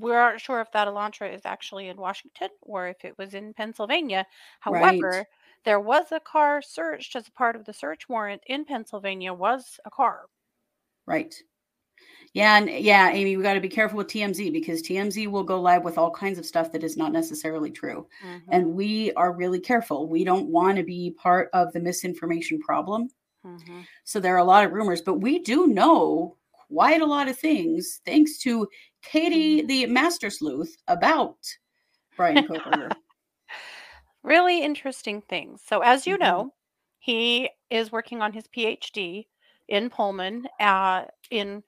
We 0.00 0.12
aren't 0.12 0.40
sure 0.40 0.60
if 0.60 0.72
that 0.72 0.88
Elantra 0.88 1.32
is 1.34 1.42
actually 1.44 1.88
in 1.88 1.96
Washington 1.96 2.48
or 2.62 2.88
if 2.88 3.04
it 3.04 3.16
was 3.18 3.34
in 3.34 3.54
Pennsylvania. 3.54 4.26
Right. 4.66 4.82
However, 4.82 5.26
there 5.64 5.80
was 5.80 6.12
a 6.12 6.20
car 6.20 6.60
searched 6.62 7.16
as 7.16 7.28
a 7.28 7.32
part 7.32 7.56
of 7.56 7.64
the 7.64 7.72
search 7.72 8.08
warrant 8.08 8.42
in 8.46 8.64
Pennsylvania 8.64 9.32
was 9.32 9.78
a 9.84 9.90
car. 9.90 10.22
Right. 11.06 11.34
Yeah, 12.32 12.58
and 12.58 12.68
yeah, 12.68 13.10
Amy, 13.10 13.36
we 13.36 13.42
got 13.42 13.54
to 13.54 13.60
be 13.60 13.68
careful 13.68 13.96
with 13.96 14.08
TMZ 14.08 14.52
because 14.52 14.82
TMZ 14.82 15.28
will 15.28 15.42
go 15.42 15.58
live 15.58 15.84
with 15.84 15.96
all 15.96 16.10
kinds 16.10 16.38
of 16.38 16.44
stuff 16.44 16.70
that 16.72 16.84
is 16.84 16.96
not 16.96 17.10
necessarily 17.10 17.70
true. 17.70 18.06
Mm-hmm. 18.26 18.50
And 18.50 18.74
we 18.74 19.12
are 19.14 19.32
really 19.32 19.58
careful. 19.58 20.06
We 20.06 20.22
don't 20.22 20.48
want 20.48 20.76
to 20.76 20.82
be 20.82 21.12
part 21.12 21.48
of 21.54 21.72
the 21.72 21.80
misinformation 21.80 22.60
problem. 22.60 23.08
Mm-hmm. 23.44 23.80
So 24.04 24.20
there 24.20 24.34
are 24.34 24.38
a 24.40 24.44
lot 24.44 24.66
of 24.66 24.72
rumors, 24.72 25.00
but 25.00 25.14
we 25.14 25.38
do 25.38 25.68
know 25.68 26.36
quite 26.68 27.00
a 27.00 27.06
lot 27.06 27.28
of 27.28 27.38
things 27.38 28.00
thanks 28.04 28.38
to 28.38 28.68
Katie, 29.06 29.62
the 29.62 29.86
master 29.86 30.28
sleuth, 30.30 30.76
about 30.88 31.38
Bryan 32.16 32.44
Kohberger. 32.44 32.96
really 34.22 34.62
interesting 34.62 35.22
things. 35.22 35.62
So, 35.64 35.80
as 35.80 36.06
you 36.06 36.14
Mm-hmm. 36.14 36.18
know, 36.18 36.54
he 36.98 37.50
is 37.70 37.92
working 37.92 38.22
on 38.22 38.32
his 38.32 38.44
PhD 38.48 39.26
in 39.68 39.90
Pullman 39.90 40.46
uh, 40.60 41.04
in 41.30 41.62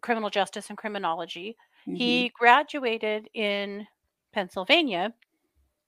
criminal 0.00 0.30
justice 0.30 0.68
and 0.68 0.78
criminology. 0.78 1.56
Mm-hmm. 1.86 1.96
He 1.98 2.30
graduated 2.30 3.28
in 3.34 3.86
Pennsylvania 4.32 5.14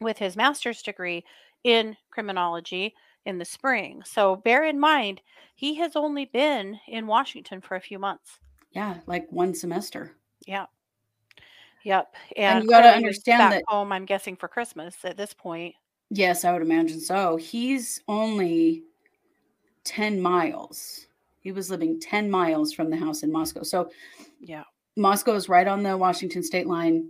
with 0.01 0.19
his 0.19 0.37
master's 0.37 0.83
degree 0.83 1.25
in 1.65 1.97
criminology 2.11 2.95
in 3.27 3.39
the 3.39 3.45
spring. 3.45 4.03
So, 4.05 4.37
bear 4.37 4.65
in 4.65 4.81
mind, 4.81 5.23
he 5.55 5.77
has 5.77 5.97
only 5.97 6.27
been 6.27 6.81
in 6.89 7.07
Washington 7.07 7.61
for 7.61 7.77
a 7.77 7.81
few 7.81 7.99
months. 7.99 8.41
yeah, 8.73 9.01
like 9.07 9.31
one 9.31 9.55
semester. 9.55 10.17
Yeah. 10.47 10.67
Yep. 11.85 12.15
And 12.37 12.45
And 12.59 12.65
you 12.65 12.69
clearly 12.69 12.87
was 12.89 12.97
understand 12.97 13.39
back 13.39 13.51
that- 13.53 13.65
home, 13.69 13.93
I'm 13.93 14.05
guessing, 14.05 14.37
for 14.37 14.49
Christmas 14.49 14.97
at 15.05 15.17
this 15.17 15.33
point. 15.33 15.75
Yes, 16.11 16.45
I 16.45 16.53
would 16.53 16.63
imagine 16.63 17.01
so. 17.01 17.37
He's 17.37 18.03
only 18.09 18.83
10 19.85 20.21
miles. 20.21 21.07
He 21.41 21.53
was 21.53 21.71
living 21.71 21.99
10 22.01 22.31
miles 22.31 22.73
from 22.73 22.91
the 22.91 22.97
house 22.97 23.23
in 23.23 23.33
Moscow. 23.33 23.63
So 23.63 23.91
Yeah. 24.41 24.65
Moscow 24.97 25.35
is 25.35 25.49
right 25.49 25.67
on 25.69 25.83
the 25.83 25.97
Washington 25.97 26.43
state 26.43 26.67
line. 26.67 27.09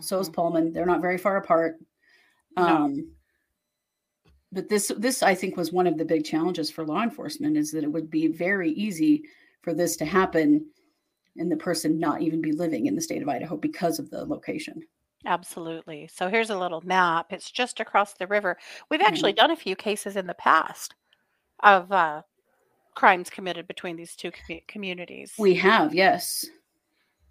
So 0.00 0.18
is 0.20 0.28
Pullman. 0.28 0.72
They're 0.72 0.86
not 0.86 1.00
very 1.00 1.18
far 1.18 1.36
apart. 1.38 1.78
No. 2.56 2.62
Um, 2.66 3.10
but 4.52 4.68
this 4.68 4.92
this 4.98 5.22
I 5.24 5.34
think 5.34 5.56
was 5.56 5.72
one 5.72 5.86
of 5.88 5.98
the 5.98 6.04
big 6.04 6.24
challenges 6.24 6.70
for 6.70 6.84
law 6.86 7.02
enforcement 7.02 7.56
is 7.56 7.72
that 7.72 7.82
it 7.82 7.90
would 7.90 8.10
be 8.10 8.28
very 8.28 8.70
easy 8.72 9.24
for 9.62 9.74
this 9.74 9.96
to 9.96 10.04
happen 10.04 10.66
and 11.36 11.50
the 11.50 11.56
person 11.56 11.98
not 11.98 12.22
even 12.22 12.40
be 12.40 12.52
living 12.52 12.86
in 12.86 12.94
the 12.94 13.00
state 13.00 13.22
of 13.22 13.28
Idaho 13.28 13.56
because 13.56 13.98
of 13.98 14.10
the 14.10 14.24
location. 14.24 14.82
Absolutely. 15.26 16.08
So 16.12 16.28
here's 16.28 16.50
a 16.50 16.58
little 16.58 16.82
map. 16.82 17.26
It's 17.30 17.50
just 17.50 17.80
across 17.80 18.14
the 18.14 18.26
river. 18.26 18.58
We've 18.90 19.00
actually 19.00 19.32
done 19.32 19.50
a 19.50 19.56
few 19.56 19.74
cases 19.74 20.16
in 20.16 20.26
the 20.26 20.34
past 20.34 20.94
of 21.62 21.90
uh, 21.90 22.22
crimes 22.94 23.30
committed 23.30 23.66
between 23.66 23.96
these 23.96 24.14
two 24.14 24.30
commu- 24.30 24.66
communities. 24.68 25.32
We 25.38 25.54
have, 25.54 25.94
yes. 25.94 26.44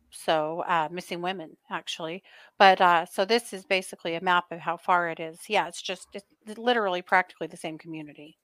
so 0.10 0.63
uh, 0.68 0.89
missing 0.92 1.22
women 1.22 1.56
actually, 1.70 2.24
but 2.58 2.82
uh, 2.82 3.06
so 3.06 3.26
this 3.26 3.54
is 3.54 3.63
basically 3.63 4.16
a 4.16 4.24
map 4.24 4.46
of 4.52 4.60
how 4.60 4.78
far 4.78 5.10
it 5.10 5.20
is. 5.20 5.39
Yeah, 5.48 5.68
it's 5.68 5.82
just 5.82 6.08
it's 6.13 6.26
literally 6.58 7.02
practically 7.02 7.48
the 7.48 7.58
same 7.58 7.78
community. 7.78 8.38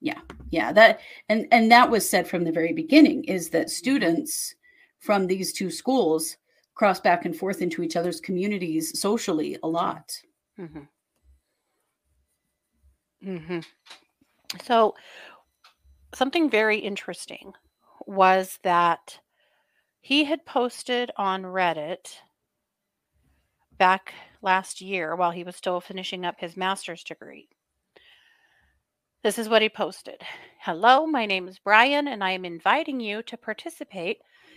Yeah, 0.00 0.20
yeah, 0.50 0.72
that 0.72 1.00
and 1.28 1.46
and 1.52 1.70
that 1.70 1.90
was 1.90 2.08
said 2.08 2.26
from 2.26 2.44
the 2.44 2.52
very 2.52 2.72
beginning 2.72 3.24
is 3.24 3.50
that 3.50 3.68
students 3.70 4.54
from 4.98 5.26
these 5.26 5.52
two 5.52 5.70
schools 5.70 6.36
cross 6.74 7.00
back 7.00 7.26
and 7.26 7.36
forth 7.36 7.60
into 7.60 7.82
each 7.82 7.96
other's 7.96 8.20
communities 8.20 8.98
socially 8.98 9.58
a 9.62 9.68
lot. 9.68 10.10
Mm-hmm. 10.58 10.80
Mm-hmm. 13.26 13.60
So, 14.64 14.94
something 16.14 16.48
very 16.48 16.78
interesting 16.78 17.52
was 18.06 18.58
that 18.62 19.18
he 20.00 20.24
had 20.24 20.46
posted 20.46 21.10
on 21.16 21.42
Reddit 21.42 22.16
back 23.76 24.14
last 24.42 24.80
year 24.80 25.14
while 25.14 25.30
he 25.30 25.44
was 25.44 25.56
still 25.56 25.80
finishing 25.80 26.24
up 26.24 26.36
his 26.38 26.56
master's 26.56 27.04
degree. 27.04 27.48
This 29.22 29.38
is 29.38 29.50
what 29.50 29.60
he 29.60 29.68
posted 29.68 30.22
Hello, 30.60 31.06
my 31.06 31.26
name 31.26 31.46
is 31.46 31.58
Bryan, 31.58 32.08
and 32.08 32.24
I 32.24 32.30
am 32.30 32.46
inviting 32.46 33.00
you 33.00 33.22
to 33.24 33.36
participate 33.36 34.16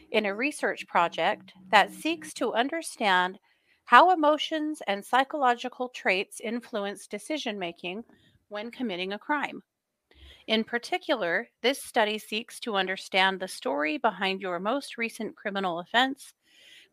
in 0.09 0.25
a 0.25 0.33
research 0.33 0.87
project 0.87 1.51
that 1.69 1.91
seeks 1.91 2.33
to 2.35 2.53
understand 2.53 3.39
how 3.83 4.13
emotions 4.13 4.81
and 4.87 5.03
psychological 5.03 5.89
traits 5.89 6.39
influence 6.39 7.07
decision 7.07 7.59
making 7.59 8.05
when 8.47 8.71
committing 8.71 9.11
a 9.11 9.19
crime. 9.19 9.63
In 10.47 10.63
particular, 10.63 11.49
this 11.61 11.83
study 11.83 12.17
seeks 12.17 12.57
to 12.61 12.77
understand 12.77 13.41
the 13.41 13.49
story 13.49 13.97
behind 13.97 14.39
your 14.39 14.61
most 14.61 14.97
recent 14.97 15.35
criminal 15.35 15.79
offense 15.79 16.31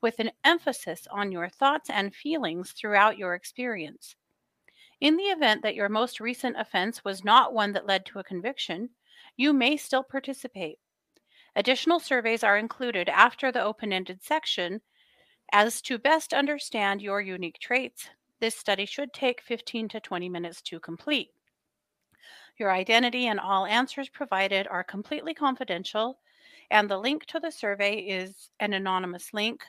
with 0.03 0.19
an 0.19 0.33
emphasis 0.43 1.07
on 1.09 1.31
your 1.31 1.49
thoughts 1.49 1.89
and 1.89 2.17
feelings 2.17 2.73
throughout 2.73 3.17
your 3.17 3.35
experience. 3.35 4.17
In 5.01 5.17
the 5.17 5.25
event 5.25 5.63
that 5.63 5.75
your 5.75 5.89
most 5.89 6.21
recent 6.21 6.57
offense 6.59 7.05
was 7.05 7.25
not 7.25 7.55
one 7.55 7.73
that 7.73 7.87
led 7.87 8.05
to 8.07 8.19
a 8.19 8.25
conviction, 8.25 8.91
you 9.35 9.55
may 9.55 9.79
still 9.79 10.03
participate. 10.03 10.79
Additional 11.57 11.99
surveys 11.99 12.45
are 12.45 12.59
included 12.59 13.09
after 13.09 13.51
the 13.51 13.63
open 13.63 13.93
ended 13.93 14.23
section 14.23 14.83
as 15.53 15.81
to 15.83 15.99
best 15.99 16.35
understand 16.35 17.01
your 17.01 17.21
unique 17.21 17.59
traits. 17.59 18.11
This 18.41 18.55
study 18.57 18.85
should 18.85 19.13
take 19.13 19.41
15 19.41 19.89
to 19.89 20.01
20 20.01 20.29
minutes 20.29 20.61
to 20.63 20.79
complete. 20.79 21.31
Your 22.59 22.71
identity 22.71 23.27
and 23.27 23.41
all 23.41 23.65
answers 23.65 24.11
provided 24.11 24.69
are 24.69 24.85
completely 24.85 25.33
confidential, 25.33 26.21
and 26.71 26.91
the 26.91 26.99
link 26.99 27.25
to 27.27 27.41
the 27.41 27.51
survey 27.51 27.97
is 27.97 28.51
an 28.61 28.75
anonymous 28.75 29.33
link. 29.33 29.65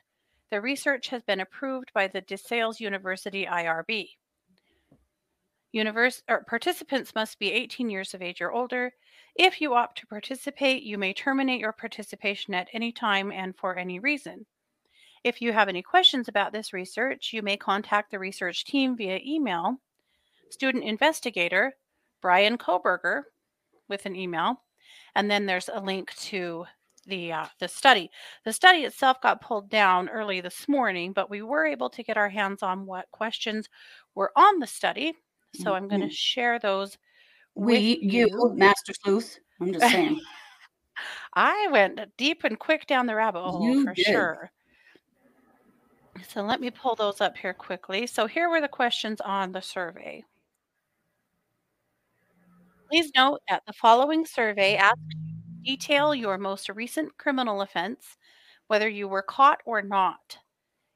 The 0.50 0.60
research 0.60 1.08
has 1.08 1.24
been 1.24 1.40
approved 1.40 1.92
by 1.94 2.08
the 2.08 2.22
DeSales 2.22 2.82
University 2.82 3.46
IRB. 3.46 4.10
Univers- 5.72 6.24
or 6.28 6.44
participants 6.44 7.16
must 7.16 7.40
be 7.40 7.52
18 7.52 7.90
years 7.90 8.14
of 8.14 8.22
age 8.22 8.42
or 8.42 8.52
older. 8.52 8.94
If 9.36 9.62
you 9.62 9.74
opt 9.74 9.98
to 10.00 10.08
participate, 10.08 10.84
you 10.84 10.98
may 10.98 11.14
terminate 11.14 11.62
your 11.62 11.72
participation 11.72 12.54
at 12.54 12.70
any 12.74 12.92
time 12.92 13.32
and 13.32 13.56
for 13.56 13.78
any 13.78 14.00
reason. 14.00 14.46
If 15.24 15.42
you 15.42 15.54
have 15.54 15.70
any 15.70 15.82
questions 15.82 16.28
about 16.28 16.52
this 16.52 16.74
research, 16.74 17.32
you 17.32 17.42
may 17.42 17.56
contact 17.56 18.12
the 18.12 18.20
research 18.20 18.66
team 18.66 18.98
via 18.98 19.20
email. 19.24 19.78
Student 20.50 20.84
investigator 20.84 21.78
Bryan 22.22 22.58
Kohberger 22.58 23.24
with 23.88 24.06
an 24.06 24.16
email, 24.16 24.64
and 25.16 25.30
then 25.30 25.46
there's 25.46 25.70
a 25.70 25.80
link 25.80 26.14
to 26.16 26.66
the 27.06 27.32
uh, 27.32 27.46
the 27.60 27.68
study. 27.68 28.12
The 28.46 28.54
study 28.54 28.80
itself 28.80 29.22
got 29.22 29.42
pulled 29.42 29.70
down 29.70 30.10
early 30.10 30.42
this 30.42 30.68
morning, 30.68 31.14
but 31.14 31.30
we 31.30 31.42
were 31.42 31.66
able 31.66 31.90
to 31.92 32.04
get 32.04 32.18
our 32.18 32.30
hands 32.30 32.62
on 32.62 32.86
what 32.86 33.10
questions 33.12 33.70
were 34.16 34.32
on 34.36 34.60
the 34.60 34.68
study. 34.68 35.14
So 35.54 35.74
I'm 35.74 35.88
going 35.88 36.02
to 36.02 36.08
Mhm. 36.08 36.16
share 36.16 36.60
those. 36.60 36.98
We, 37.56 38.00
with 38.02 38.14
you, 38.14 38.54
Master 38.56 38.94
Sleuth. 38.94 39.40
I'm 39.60 39.74
just 39.74 39.90
saying. 39.90 40.20
I 41.34 41.68
went 41.72 42.00
deep 42.18 42.44
and 42.44 42.60
quick 42.60 42.88
down 42.88 43.06
the 43.06 43.16
rabbit 43.16 43.42
hole 43.42 43.74
You 43.74 43.84
for 43.84 43.94
did. 43.94 44.06
sure. 44.06 44.52
So 46.30 46.42
let 46.44 46.62
me 46.62 46.70
pull 46.72 46.96
those 46.96 47.22
up 47.22 47.38
here 47.38 47.54
quickly. 47.54 48.08
So 48.08 48.28
here 48.28 48.50
were 48.50 48.62
the 48.62 48.68
questions 48.68 49.22
on 49.22 49.52
the 49.52 49.62
survey. 49.62 50.24
Please 52.90 53.12
note 53.16 53.42
that 53.50 53.64
the 53.66 53.74
following 53.74 54.26
survey 54.26 54.76
asks 54.76 54.98
you 55.66 55.76
to 55.76 55.78
detail 55.78 56.14
your 56.16 56.38
most 56.38 56.70
recent 56.70 57.18
criminal 57.18 57.62
offense, 57.62 58.18
whether 58.68 58.88
you 58.90 59.08
were 59.08 59.22
caught 59.24 59.62
or 59.66 59.82
not. 59.82 60.40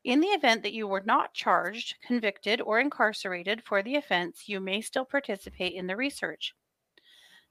In 0.05 0.19
the 0.19 0.27
event 0.27 0.61
that 0.61 0.73
you 0.73 0.87
were 0.87 1.01
not 1.03 1.33
charged, 1.33 1.95
convicted, 2.05 2.61
or 2.61 2.79
incarcerated 2.79 3.63
for 3.63 3.81
the 3.81 3.95
offense, 3.95 4.47
you 4.47 4.59
may 4.59 4.79
still 4.79 5.03
participate 5.03 5.73
in 5.73 5.87
the 5.87 5.95
research. 5.95 6.53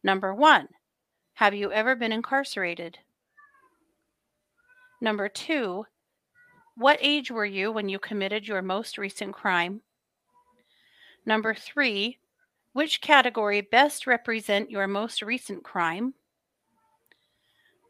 Number 0.04 0.32
one, 0.32 0.68
have 1.34 1.52
you 1.52 1.72
ever 1.72 1.96
been 1.96 2.12
incarcerated? 2.12 2.98
Number 5.00 5.28
two, 5.28 5.86
what 6.76 7.00
age 7.00 7.28
were 7.28 7.44
you 7.44 7.72
when 7.72 7.88
you 7.88 7.98
committed 7.98 8.46
your 8.46 8.62
most 8.62 8.98
recent 8.98 9.34
crime? 9.34 9.80
Number 11.26 11.54
three, 11.54 12.18
which 12.72 13.00
category 13.00 13.62
best 13.62 14.06
represent 14.06 14.70
your 14.70 14.86
most 14.86 15.22
recent 15.22 15.64
crime? 15.64 16.14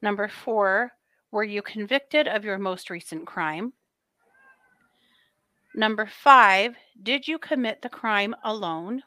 Number 0.01 0.27
four, 0.27 0.93
were 1.31 1.45
you 1.45 1.61
convicted 1.61 2.27
of 2.27 2.47
your 2.47 2.57
most 2.57 2.89
recent 2.89 3.27
crime? 3.27 3.75
Number 5.75 6.07
five, 6.07 6.77
did 7.03 7.27
you 7.27 7.39
commit 7.39 7.83
the 7.83 7.89
crime 7.89 8.37
alone? 8.45 9.03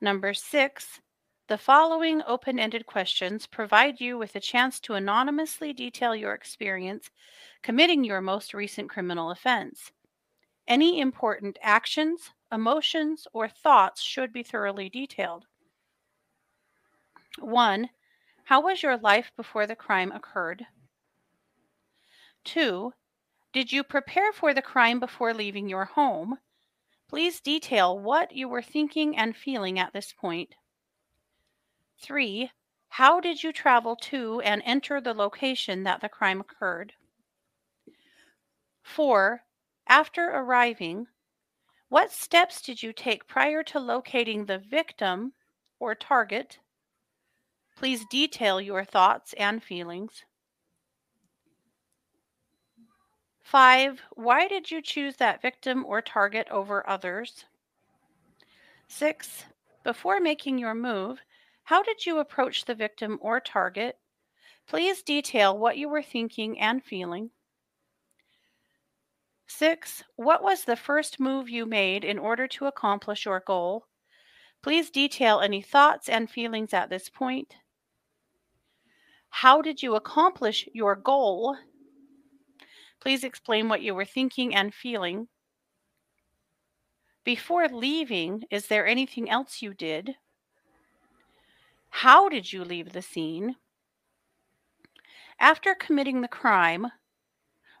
Number 0.00 0.32
six, 0.32 1.00
the 1.48 1.58
following 1.58 2.22
open 2.26 2.60
ended 2.60 2.86
questions 2.86 3.48
provide 3.48 4.00
you 4.00 4.16
with 4.16 4.36
a 4.36 4.40
chance 4.40 4.78
to 4.80 4.94
anonymously 4.94 5.72
detail 5.72 6.14
your 6.14 6.34
experience 6.34 7.10
committing 7.62 8.04
your 8.04 8.20
most 8.20 8.54
recent 8.54 8.88
criminal 8.88 9.30
offense. 9.30 9.90
Any 10.68 11.00
important 11.00 11.58
actions, 11.60 12.30
emotions, 12.52 13.26
or 13.32 13.48
thoughts 13.48 14.02
should 14.02 14.32
be 14.32 14.42
thoroughly 14.42 14.88
detailed. 14.88 15.46
One, 17.40 17.90
how 18.44 18.62
was 18.62 18.82
your 18.82 18.96
life 18.96 19.32
before 19.36 19.66
the 19.66 19.76
crime 19.76 20.12
occurred? 20.12 20.64
Two, 22.44 22.92
did 23.54 23.70
you 23.70 23.84
prepare 23.84 24.32
for 24.32 24.52
the 24.52 24.60
crime 24.60 24.98
before 24.98 25.32
leaving 25.32 25.68
your 25.68 25.84
home? 25.84 26.38
Please 27.08 27.40
detail 27.40 27.96
what 27.96 28.32
you 28.32 28.48
were 28.48 28.60
thinking 28.60 29.16
and 29.16 29.36
feeling 29.36 29.78
at 29.78 29.92
this 29.92 30.12
point. 30.12 30.56
Three, 32.02 32.50
how 32.88 33.20
did 33.20 33.44
you 33.44 33.52
travel 33.52 33.94
to 33.96 34.40
and 34.40 34.60
enter 34.64 35.00
the 35.00 35.14
location 35.14 35.84
that 35.84 36.00
the 36.00 36.08
crime 36.08 36.40
occurred? 36.40 36.94
Four, 38.82 39.44
after 39.86 40.30
arriving, 40.30 41.06
what 41.88 42.10
steps 42.10 42.60
did 42.60 42.82
you 42.82 42.92
take 42.92 43.28
prior 43.28 43.62
to 43.62 43.78
locating 43.78 44.46
the 44.46 44.58
victim 44.58 45.32
or 45.78 45.94
target? 45.94 46.58
Please 47.76 48.04
detail 48.10 48.60
your 48.60 48.84
thoughts 48.84 49.32
and 49.34 49.62
feelings. 49.62 50.24
Five, 53.44 54.00
why 54.12 54.48
did 54.48 54.70
you 54.70 54.80
choose 54.80 55.16
that 55.16 55.42
victim 55.42 55.84
or 55.84 56.00
target 56.00 56.48
over 56.50 56.88
others? 56.88 57.44
Six, 58.88 59.44
before 59.84 60.18
making 60.18 60.58
your 60.58 60.74
move, 60.74 61.20
how 61.64 61.82
did 61.82 62.06
you 62.06 62.18
approach 62.18 62.64
the 62.64 62.74
victim 62.74 63.18
or 63.20 63.40
target? 63.40 63.98
Please 64.66 65.02
detail 65.02 65.56
what 65.56 65.76
you 65.76 65.90
were 65.90 66.02
thinking 66.02 66.58
and 66.58 66.82
feeling. 66.82 67.30
Six, 69.46 70.02
what 70.16 70.42
was 70.42 70.64
the 70.64 70.74
first 70.74 71.20
move 71.20 71.50
you 71.50 71.66
made 71.66 72.02
in 72.02 72.18
order 72.18 72.48
to 72.48 72.64
accomplish 72.64 73.26
your 73.26 73.40
goal? 73.40 73.86
Please 74.62 74.90
detail 74.90 75.40
any 75.40 75.60
thoughts 75.60 76.08
and 76.08 76.30
feelings 76.30 76.72
at 76.72 76.88
this 76.88 77.10
point. 77.10 77.56
How 79.28 79.60
did 79.60 79.82
you 79.82 79.96
accomplish 79.96 80.66
your 80.72 80.96
goal? 80.96 81.58
Please 83.00 83.24
explain 83.24 83.68
what 83.68 83.82
you 83.82 83.94
were 83.94 84.04
thinking 84.04 84.54
and 84.54 84.74
feeling. 84.74 85.28
Before 87.24 87.68
leaving, 87.68 88.44
is 88.50 88.66
there 88.66 88.86
anything 88.86 89.30
else 89.30 89.62
you 89.62 89.74
did? 89.74 90.16
How 91.90 92.28
did 92.28 92.52
you 92.52 92.64
leave 92.64 92.92
the 92.92 93.02
scene? 93.02 93.56
After 95.38 95.74
committing 95.74 96.20
the 96.20 96.28
crime, 96.28 96.88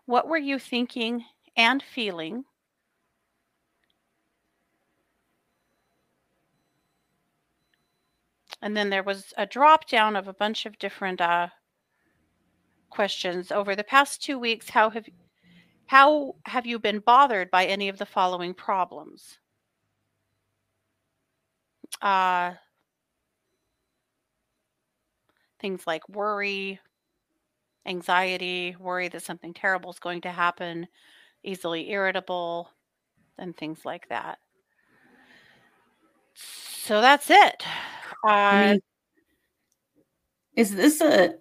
what 0.06 0.28
were 0.28 0.38
you 0.38 0.58
thinking 0.58 1.24
and 1.56 1.82
feeling? 1.82 2.44
And 8.62 8.76
then 8.76 8.88
there 8.88 9.02
was 9.02 9.34
a 9.36 9.44
drop 9.44 9.86
down 9.86 10.16
of 10.16 10.26
a 10.26 10.32
bunch 10.32 10.64
of 10.64 10.78
different 10.78 11.20
uh, 11.20 11.48
questions. 12.94 13.50
Over 13.50 13.74
the 13.74 13.84
past 13.84 14.22
two 14.22 14.38
weeks, 14.38 14.70
how 14.70 14.90
have 14.90 15.06
how 15.86 16.36
have 16.46 16.66
you 16.66 16.78
been 16.78 17.00
bothered 17.00 17.50
by 17.50 17.66
any 17.66 17.88
of 17.88 17.98
the 17.98 18.06
following 18.06 18.54
problems? 18.54 19.38
Uh, 22.00 22.54
things 25.60 25.86
like 25.86 26.08
worry, 26.08 26.80
anxiety, 27.86 28.76
worry 28.78 29.08
that 29.08 29.22
something 29.22 29.54
terrible 29.54 29.90
is 29.90 29.98
going 29.98 30.20
to 30.22 30.30
happen, 30.30 30.86
easily 31.42 31.90
irritable, 31.90 32.70
and 33.38 33.56
things 33.56 33.84
like 33.84 34.08
that. 34.08 34.38
So 36.34 37.00
that's 37.00 37.30
it. 37.30 37.64
Uh, 38.24 38.28
I 38.28 38.68
mean, 38.72 38.80
is 40.56 40.74
this 40.74 41.00
a 41.00 41.34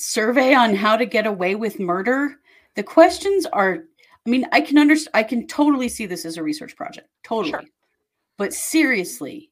survey 0.00 0.54
on 0.54 0.74
how 0.74 0.96
to 0.96 1.06
get 1.06 1.26
away 1.26 1.54
with 1.54 1.78
murder? 1.80 2.36
The 2.76 2.82
questions 2.82 3.46
are, 3.46 3.84
I 4.26 4.30
mean, 4.30 4.46
I 4.52 4.60
can 4.60 4.78
understand, 4.78 5.10
I 5.14 5.22
can 5.22 5.46
totally 5.46 5.88
see 5.88 6.06
this 6.06 6.24
as 6.24 6.36
a 6.36 6.42
research 6.42 6.76
project, 6.76 7.08
totally. 7.24 7.50
Sure. 7.50 7.62
But 8.36 8.52
seriously, 8.54 9.50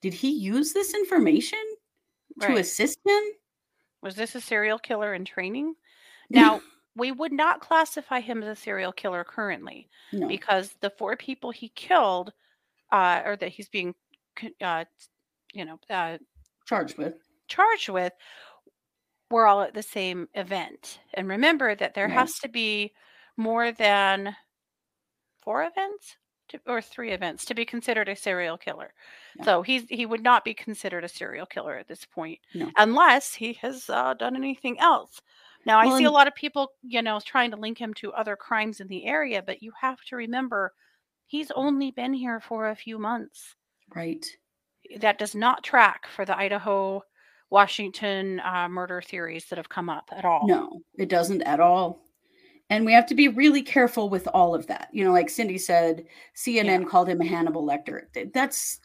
did 0.00 0.14
he 0.14 0.30
use 0.30 0.72
this 0.72 0.94
information 0.94 1.58
to 2.42 2.56
assist 2.56 2.98
him? 3.04 3.22
Was 4.02 4.14
this 4.14 4.34
a 4.34 4.40
serial 4.40 4.78
killer 4.78 5.14
in 5.14 5.24
training? 5.24 5.74
Now, 6.30 6.60
we 6.94 7.10
would 7.10 7.32
not 7.32 7.60
classify 7.60 8.20
him 8.20 8.42
as 8.42 8.48
a 8.50 8.60
serial 8.60 8.92
killer 8.92 9.24
currently 9.24 9.88
No. 10.12 10.28
because 10.28 10.74
the 10.80 10.90
four 10.90 11.16
people 11.16 11.50
he 11.50 11.70
killed, 11.70 12.34
uh, 12.92 13.22
or 13.24 13.34
that 13.36 13.48
he's 13.48 13.70
being, 13.70 13.94
uh, 14.60 14.84
you 15.54 15.64
know, 15.64 15.80
uh, 15.88 16.18
Charged 16.66 16.98
with. 16.98 17.14
charged 17.46 17.88
with, 17.88 18.12
were 19.30 19.46
all 19.46 19.62
at 19.62 19.74
the 19.74 19.82
same 19.82 20.28
event. 20.34 21.00
And 21.14 21.28
remember 21.28 21.74
that 21.74 21.94
there 21.94 22.08
Right. 22.08 22.18
has 22.18 22.38
to 22.40 22.48
be 22.48 22.94
more 23.36 23.72
than 23.72 24.36
four 25.42 25.64
events 25.64 26.16
to, 26.48 26.60
or 26.66 26.80
three 26.80 27.10
events 27.12 27.44
to 27.46 27.54
be 27.54 27.64
considered 27.64 28.08
a 28.08 28.16
serial 28.16 28.56
killer. 28.58 28.94
So 29.40 29.62
he's 29.62 29.84
he 29.88 30.06
would 30.06 30.22
not 30.22 30.44
be 30.44 30.54
considered 30.54 31.04
a 31.04 31.08
serial 31.08 31.46
killer 31.46 31.76
at 31.76 31.88
this 31.88 32.04
point 32.04 32.40
No. 32.54 32.72
unless 32.76 33.34
he 33.34 33.52
has 33.54 33.88
uh, 33.90 34.14
done 34.14 34.36
anything 34.36 34.78
else. 34.80 35.20
Now 35.64 35.78
I 35.78 35.88
see 35.90 36.04
a 36.04 36.10
lot 36.10 36.26
of 36.28 36.34
people, 36.34 36.72
you 36.82 37.02
know, 37.02 37.20
trying 37.20 37.50
to 37.50 37.56
link 37.56 37.78
him 37.78 37.94
to 37.94 38.12
other 38.12 38.36
crimes 38.36 38.80
in 38.80 38.88
the 38.88 39.06
area, 39.06 39.42
but 39.42 39.62
you 39.62 39.72
have 39.80 40.00
to 40.06 40.16
remember 40.16 40.72
he's 41.26 41.50
only 41.52 41.90
been 41.90 42.14
here 42.14 42.40
for 42.40 42.68
a 42.68 42.76
few 42.76 42.98
months. 42.98 43.56
Right. 43.94 44.38
That 44.96 45.18
does 45.18 45.34
not 45.34 45.62
track 45.64 46.06
for 46.06 46.24
the 46.24 46.36
Idaho 46.36 47.04
Washington 47.50 48.40
uh, 48.40 48.68
murder 48.68 49.00
theories 49.00 49.46
that 49.46 49.56
have 49.56 49.68
come 49.68 49.88
up 49.88 50.10
at 50.12 50.24
all. 50.24 50.46
No, 50.46 50.80
it 50.98 51.08
doesn't 51.08 51.42
at 51.42 51.60
all. 51.60 52.04
And 52.70 52.84
we 52.84 52.92
have 52.92 53.06
to 53.06 53.14
be 53.14 53.28
really 53.28 53.62
careful 53.62 54.10
with 54.10 54.28
all 54.34 54.54
of 54.54 54.66
that. 54.66 54.88
You 54.92 55.02
know, 55.04 55.12
like 55.12 55.30
Cindy 55.30 55.56
said, 55.56 56.04
CNN 56.36 56.86
called 56.86 57.08
him 57.08 57.20
a 57.22 57.26
Hannibal 57.26 57.66
Lecter. 57.66 58.02
That's 58.34 58.80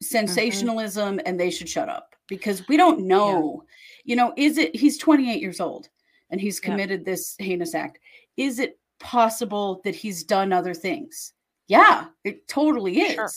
sensationalism, 0.00 1.20
and 1.26 1.38
they 1.38 1.50
should 1.50 1.68
shut 1.68 1.88
up 1.88 2.14
because 2.28 2.66
we 2.68 2.76
don't 2.76 3.00
know. 3.00 3.64
You 4.04 4.14
know, 4.16 4.32
is 4.36 4.58
it, 4.58 4.74
he's 4.76 4.98
28 4.98 5.40
years 5.40 5.60
old 5.60 5.88
and 6.30 6.40
he's 6.40 6.60
Yeah. 6.62 6.70
committed 6.70 7.04
this 7.04 7.34
heinous 7.38 7.74
act. 7.74 7.98
Is 8.36 8.58
it 8.60 8.78
possible 9.00 9.80
that 9.84 9.94
he's 9.94 10.22
done 10.22 10.52
other 10.52 10.74
things? 10.74 11.32
Yeah, 11.68 12.06
it 12.24 12.46
totally 12.46 13.00
is. 13.00 13.14
Sure. 13.14 13.30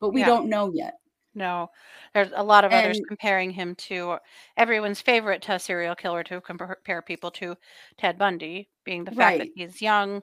But 0.00 0.10
we 0.10 0.20
Yeah. 0.20 0.26
don't 0.26 0.48
know 0.48 0.72
yet. 0.74 0.94
No, 1.36 1.68
there's 2.14 2.30
a 2.34 2.42
lot 2.42 2.64
of 2.64 2.72
others 2.72 2.98
comparing 3.06 3.50
him 3.50 3.74
to 3.74 4.16
everyone's 4.56 5.02
favorite 5.02 5.48
uh, 5.50 5.58
serial 5.58 5.94
killer 5.94 6.24
to 6.24 6.40
compare 6.40 7.02
people 7.02 7.30
to 7.32 7.54
Ted 7.98 8.16
Bundy, 8.18 8.70
being 8.84 9.04
the 9.04 9.12
fact 9.12 9.38
that 9.38 9.48
he's 9.54 9.82
young. 9.82 10.22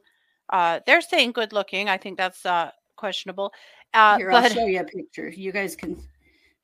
Uh, 0.52 0.80
they're 0.88 1.02
saying 1.02 1.32
good 1.34 1.54
looking. 1.54 1.88
I 1.88 1.98
think 1.98 2.18
that's 2.18 2.44
uh, 2.48 2.72
questionable. 2.96 3.54
Uh, 3.94 4.18
Here, 4.18 4.32
I'll 4.32 4.50
show 4.50 4.66
you 4.66 4.80
a 4.80 4.84
picture. 4.84 5.30
You 5.30 5.52
guys 5.52 5.76
can. 5.76 6.02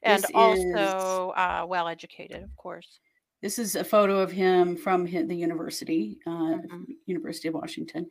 and 0.02 0.24
this 0.24 0.30
is- 0.32 0.36
also 0.36 1.30
uh, 1.38 1.66
well 1.70 1.88
educated, 1.88 2.42
of 2.42 2.56
course. 2.58 3.00
This 3.42 3.58
is 3.58 3.76
a 3.78 3.84
photo 3.86 4.20
of 4.20 4.32
him 4.34 4.76
from 4.76 5.06
the 5.06 5.36
university, 5.36 6.18
uh, 6.28 6.32
Mm-hmm. 6.32 6.84
University 7.06 7.48
of 7.48 7.54
Washington, 7.54 8.06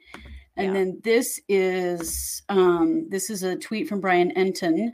and 0.56 0.68
Yeah. 0.68 0.72
then 0.72 1.00
this 1.04 1.38
is 1.48 2.42
um, 2.48 3.08
this 3.10 3.28
is 3.28 3.42
a 3.42 3.56
tweet 3.56 3.88
from 3.88 4.00
Brian 4.00 4.30
Entin. 4.36 4.92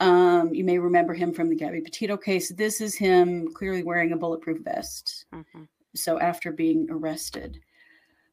Um, 0.00 0.54
you 0.54 0.64
may 0.64 0.78
remember 0.78 1.12
him 1.12 1.32
from 1.32 1.48
the 1.48 1.56
Gabby 1.56 1.80
Petito 1.80 2.16
case. 2.16 2.50
This 2.52 2.80
is 2.80 2.94
him 2.94 3.52
clearly 3.52 3.82
wearing 3.82 4.12
a 4.12 4.16
bulletproof 4.16 4.60
vest. 4.62 5.24
Mm-hmm. 5.34 5.64
So 5.94 6.20
after 6.20 6.52
being 6.52 6.86
arrested, 6.90 7.58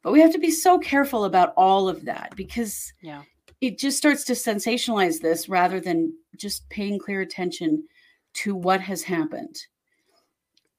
but 0.04 0.12
we 0.12 0.22
have 0.22 0.34
to 0.34 0.40
be 0.40 0.52
so 0.52 0.78
careful 0.78 1.26
about 1.26 1.54
all 1.58 1.90
of 1.90 2.06
that 2.06 2.36
because 2.36 2.94
Yeah. 3.02 3.24
it 3.62 3.80
just 3.80 3.98
starts 3.98 4.24
to 4.26 4.34
sensationalize 4.34 5.20
this 5.20 5.50
rather 5.50 5.80
than 5.80 6.14
just 6.38 6.70
paying 6.70 7.00
clear 7.00 7.22
attention 7.22 7.88
to 8.36 8.56
what 8.56 8.82
has 8.82 9.02
happened. 9.02 9.58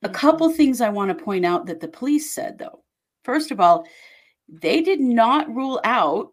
A 0.02 0.08
couple 0.08 0.48
things 0.50 0.80
I 0.80 0.90
want 0.90 1.08
to 1.16 1.24
point 1.24 1.44
out 1.44 1.66
that 1.66 1.80
the 1.80 1.88
police 1.88 2.30
said, 2.30 2.58
though. 2.58 2.84
First 3.24 3.50
of 3.50 3.58
all, 3.58 3.88
they 4.48 4.80
did 4.82 5.00
not 5.00 5.52
rule 5.52 5.80
out 5.82 6.32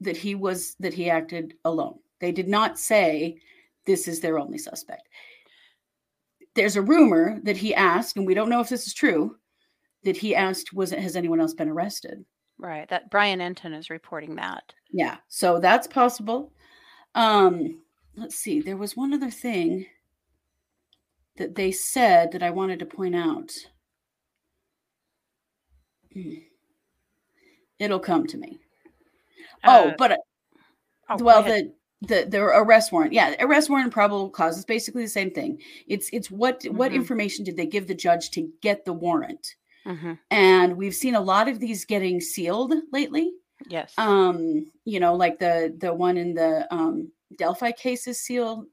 that 0.00 0.16
he 0.16 0.34
was 0.34 0.74
that 0.80 0.94
he 0.94 1.10
acted 1.10 1.54
alone. 1.66 1.98
They 2.22 2.32
did 2.32 2.48
not 2.48 2.78
say 2.78 3.36
this 3.84 4.06
is 4.06 4.20
their 4.20 4.38
only 4.38 4.56
suspect. 4.56 5.08
There's 6.54 6.76
a 6.76 6.82
rumor 6.82 7.40
that 7.42 7.56
he 7.56 7.74
asked, 7.74 8.16
and 8.16 8.24
we 8.24 8.32
don't 8.32 8.48
know 8.48 8.60
if 8.60 8.68
this 8.68 8.86
is 8.86 8.94
true, 8.94 9.36
that 10.04 10.16
he 10.16 10.34
asked, 10.34 10.72
"Was 10.72 10.92
it 10.92 11.00
has 11.00 11.16
anyone 11.16 11.40
else 11.40 11.52
been 11.52 11.68
arrested?" 11.68 12.24
Right. 12.58 12.88
That 12.88 13.10
Brian 13.10 13.40
Entin 13.40 13.76
is 13.76 13.90
reporting 13.90 14.36
that. 14.36 14.72
Yeah, 14.92 15.16
so 15.26 15.58
that's 15.58 15.88
possible. 15.88 16.52
Um, 17.16 17.82
let's 18.14 18.36
see. 18.36 18.60
There 18.60 18.76
was 18.76 18.96
one 18.96 19.12
other 19.12 19.30
thing 19.30 19.86
that 21.38 21.56
they 21.56 21.72
said 21.72 22.30
that 22.32 22.42
I 22.44 22.50
wanted 22.50 22.78
to 22.78 22.86
point 22.86 23.16
out. 23.16 23.50
Hmm. 26.12 26.34
It'll 27.80 27.98
come 27.98 28.28
to 28.28 28.38
me. 28.38 28.60
oh, 29.64 29.88
Uh, 29.88 29.94
but 29.98 30.12
uh, 30.12 30.16
oh, 31.08 31.24
well, 31.24 31.42
the 31.42 31.72
the 32.02 32.26
the 32.28 32.42
arrest 32.42 32.92
warrant. 32.92 33.12
Yeah, 33.12 33.34
arrest 33.40 33.70
warrant 33.70 33.86
and 33.86 33.92
probable 33.92 34.30
cause 34.30 34.58
is 34.58 34.64
basically 34.64 35.02
the 35.04 35.08
same 35.08 35.30
thing. 35.30 35.60
It's 35.86 36.10
it's 36.12 36.30
what 36.30 36.64
what 36.72 36.92
Mhm. 36.92 36.96
information 37.00 37.44
did 37.44 37.56
they 37.56 37.66
give 37.66 37.86
the 37.88 37.94
judge 37.94 38.30
to 38.32 38.50
get 38.62 38.84
the 38.84 38.92
warrant? 38.94 39.56
Mhm. 39.86 40.18
And 40.30 40.76
we've 40.76 40.94
seen 40.94 41.14
a 41.14 41.20
lot 41.20 41.48
of 41.48 41.60
these 41.60 41.84
getting 41.84 42.20
sealed 42.20 42.74
lately 42.92 43.32
Yes. 43.68 43.98
um 43.98 44.70
you 44.84 45.00
know 45.00 45.14
like 45.14 45.38
the 45.38 45.74
the 45.78 45.94
one 45.94 46.16
in 46.18 46.34
the 46.34 46.66
um 46.74 47.12
delphi 47.38 47.72
case 47.72 48.06
is 48.08 48.20
sealed 48.20 48.66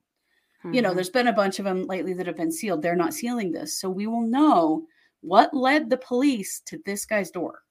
you 0.71 0.81
know 0.81 0.93
Mhm. 0.93 0.95
there's 0.95 1.09
been 1.09 1.27
a 1.27 1.33
bunch 1.33 1.59
of 1.59 1.65
them 1.65 1.83
lately 1.87 2.13
that 2.13 2.27
have 2.27 2.37
been 2.37 2.51
sealed 2.51 2.81
they're 2.81 2.95
not 2.95 3.13
sealing 3.13 3.51
this 3.51 3.79
so 3.79 3.89
we 3.89 4.07
will 4.07 4.21
know 4.27 4.85
what 5.21 5.53
led 5.53 5.89
the 5.89 5.97
police 5.97 6.61
to 6.61 6.79
this 6.85 7.05
guy's 7.05 7.31
door 7.31 7.63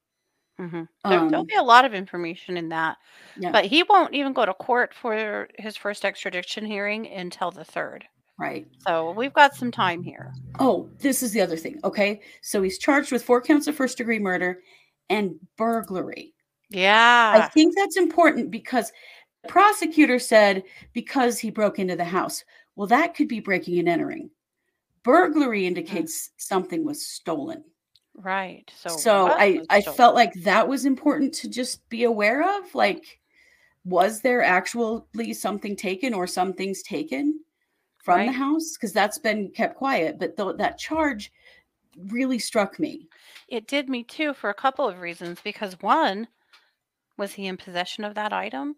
Mhm. 0.61 0.89
There, 1.05 1.21
there'll 1.29 1.37
um, 1.37 1.47
be 1.47 1.55
a 1.55 1.63
lot 1.63 1.85
of 1.85 1.95
information 1.95 2.57
in 2.57 2.69
that, 2.71 2.97
Yeah. 3.37 3.53
but 3.53 3.65
he 3.65 3.83
won't 3.85 4.15
even 4.15 4.33
go 4.33 4.45
to 4.45 4.55
court 4.55 4.93
for 4.93 5.49
his 5.59 5.77
first 5.77 6.05
extradition 6.05 6.65
hearing 6.65 7.07
until 7.07 7.51
the 7.51 7.65
third. 7.65 8.05
right 8.41 8.67
So 8.87 9.11
we've 9.13 9.33
got 9.33 9.55
some 9.57 9.71
time 9.73 10.01
here. 10.03 10.33
oh 10.61 10.89
this 11.01 11.23
is 11.25 11.33
the 11.33 11.41
other 11.41 11.57
thing 11.57 11.81
okay 11.83 12.21
so 12.41 12.63
he's 12.63 12.79
charged 12.79 13.11
with 13.11 13.25
four 13.25 13.41
counts 13.43 13.67
of 13.67 13.75
first 13.75 13.99
degree 13.99 14.21
murder 14.21 14.63
and 15.11 15.35
burglary 15.57 16.35
Yeah. 16.71 17.33
i 17.35 17.39
Yeah. 17.39 17.49
think 17.49 17.75
that's 17.77 17.97
important 17.97 18.51
because 18.53 18.93
the 19.43 19.49
prosecutor 19.49 20.19
said 20.21 20.63
because 20.93 21.39
he 21.41 21.51
broke 21.51 21.79
into 21.81 21.97
the 21.97 22.05
house 22.05 22.45
well 22.77 22.87
that 22.87 23.15
could 23.17 23.27
be 23.29 23.41
breaking 23.41 23.79
and 23.81 23.89
entering 23.89 24.31
burglary 25.03 25.67
indicates 25.67 26.31
something 26.37 26.85
was 26.85 27.05
stolen 27.05 27.65
Right. 28.23 28.71
So 28.75 28.97
so 28.97 29.27
i 29.27 29.61
i 29.71 29.81
felt 29.81 30.15
like 30.15 30.33
that 30.43 30.69
was 30.69 30.85
important 30.85 31.33
to 31.35 31.49
just 31.49 31.89
be 31.89 32.05
aware 32.05 32.43
of 32.59 32.75
like 32.75 33.21
was 33.85 34.21
there 34.21 34.43
actually 34.43 35.33
something 35.33 35.77
taken 35.77 36.13
or 36.13 36.27
some 36.27 36.53
things 36.53 36.83
taken 36.83 37.41
from 38.03 38.27
the 38.27 38.33
house 38.33 38.73
because 38.75 38.93
that's 38.93 39.19
been 39.19 39.51
kept 39.51 39.77
quiet 39.77 40.19
but 40.19 40.37
though 40.37 40.53
that 40.53 40.79
charge 40.79 41.33
really 42.11 42.39
struck 42.39 42.79
me 42.79 43.09
It 43.49 43.67
did 43.67 43.89
me 43.89 44.05
too 44.05 44.35
for 44.35 44.51
a 44.51 44.55
couple 44.55 44.89
of 44.89 45.01
reasons. 45.01 45.41
Because 45.43 45.81
one, 45.81 46.29
was 47.17 47.33
he 47.33 47.47
in 47.47 47.57
possession 47.57 48.05
of 48.05 48.15
that 48.15 48.33
item? 48.33 48.77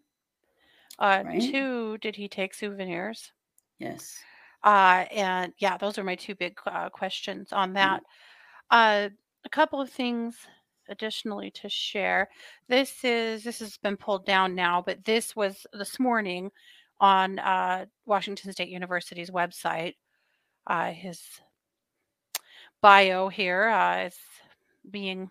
Uh, 0.99 1.23
Right. 1.25 1.41
Two, 1.41 1.99
did 1.99 2.17
he 2.17 2.29
take 2.29 2.55
souvenirs? 2.55 3.33
yes 3.79 4.23
Uh, 4.63 5.07
and 5.11 5.53
yeah, 5.59 5.77
those 5.79 5.99
are 5.99 6.05
my 6.05 6.15
two 6.15 6.35
big 6.35 6.59
uh, 6.67 6.91
questions 6.91 7.53
on 7.53 7.73
that. 7.75 8.03
Uh, 8.71 9.09
a 9.45 9.49
couple 9.49 9.81
of 9.81 9.91
things 9.91 10.37
additionally 10.89 11.51
to 11.53 11.69
share. 11.69 12.29
This 12.69 13.05
is 13.05 13.45
this 13.45 13.61
has 13.61 13.77
been 13.79 13.97
pulled 13.97 14.27
down 14.27 14.55
now, 14.55 14.83
but 14.85 15.05
this 15.05 15.35
was 15.37 15.67
this 15.73 15.99
morning 16.01 16.51
on 17.01 17.39
uh, 17.39 17.87
Washington 18.07 18.53
State 18.53 18.69
University's 18.69 19.31
website. 19.31 19.95
Uh, 20.67 20.91
his 20.93 21.23
bio 22.81 23.29
here 23.29 23.69
uh, 23.69 24.07
is 24.07 24.17
being 24.91 25.31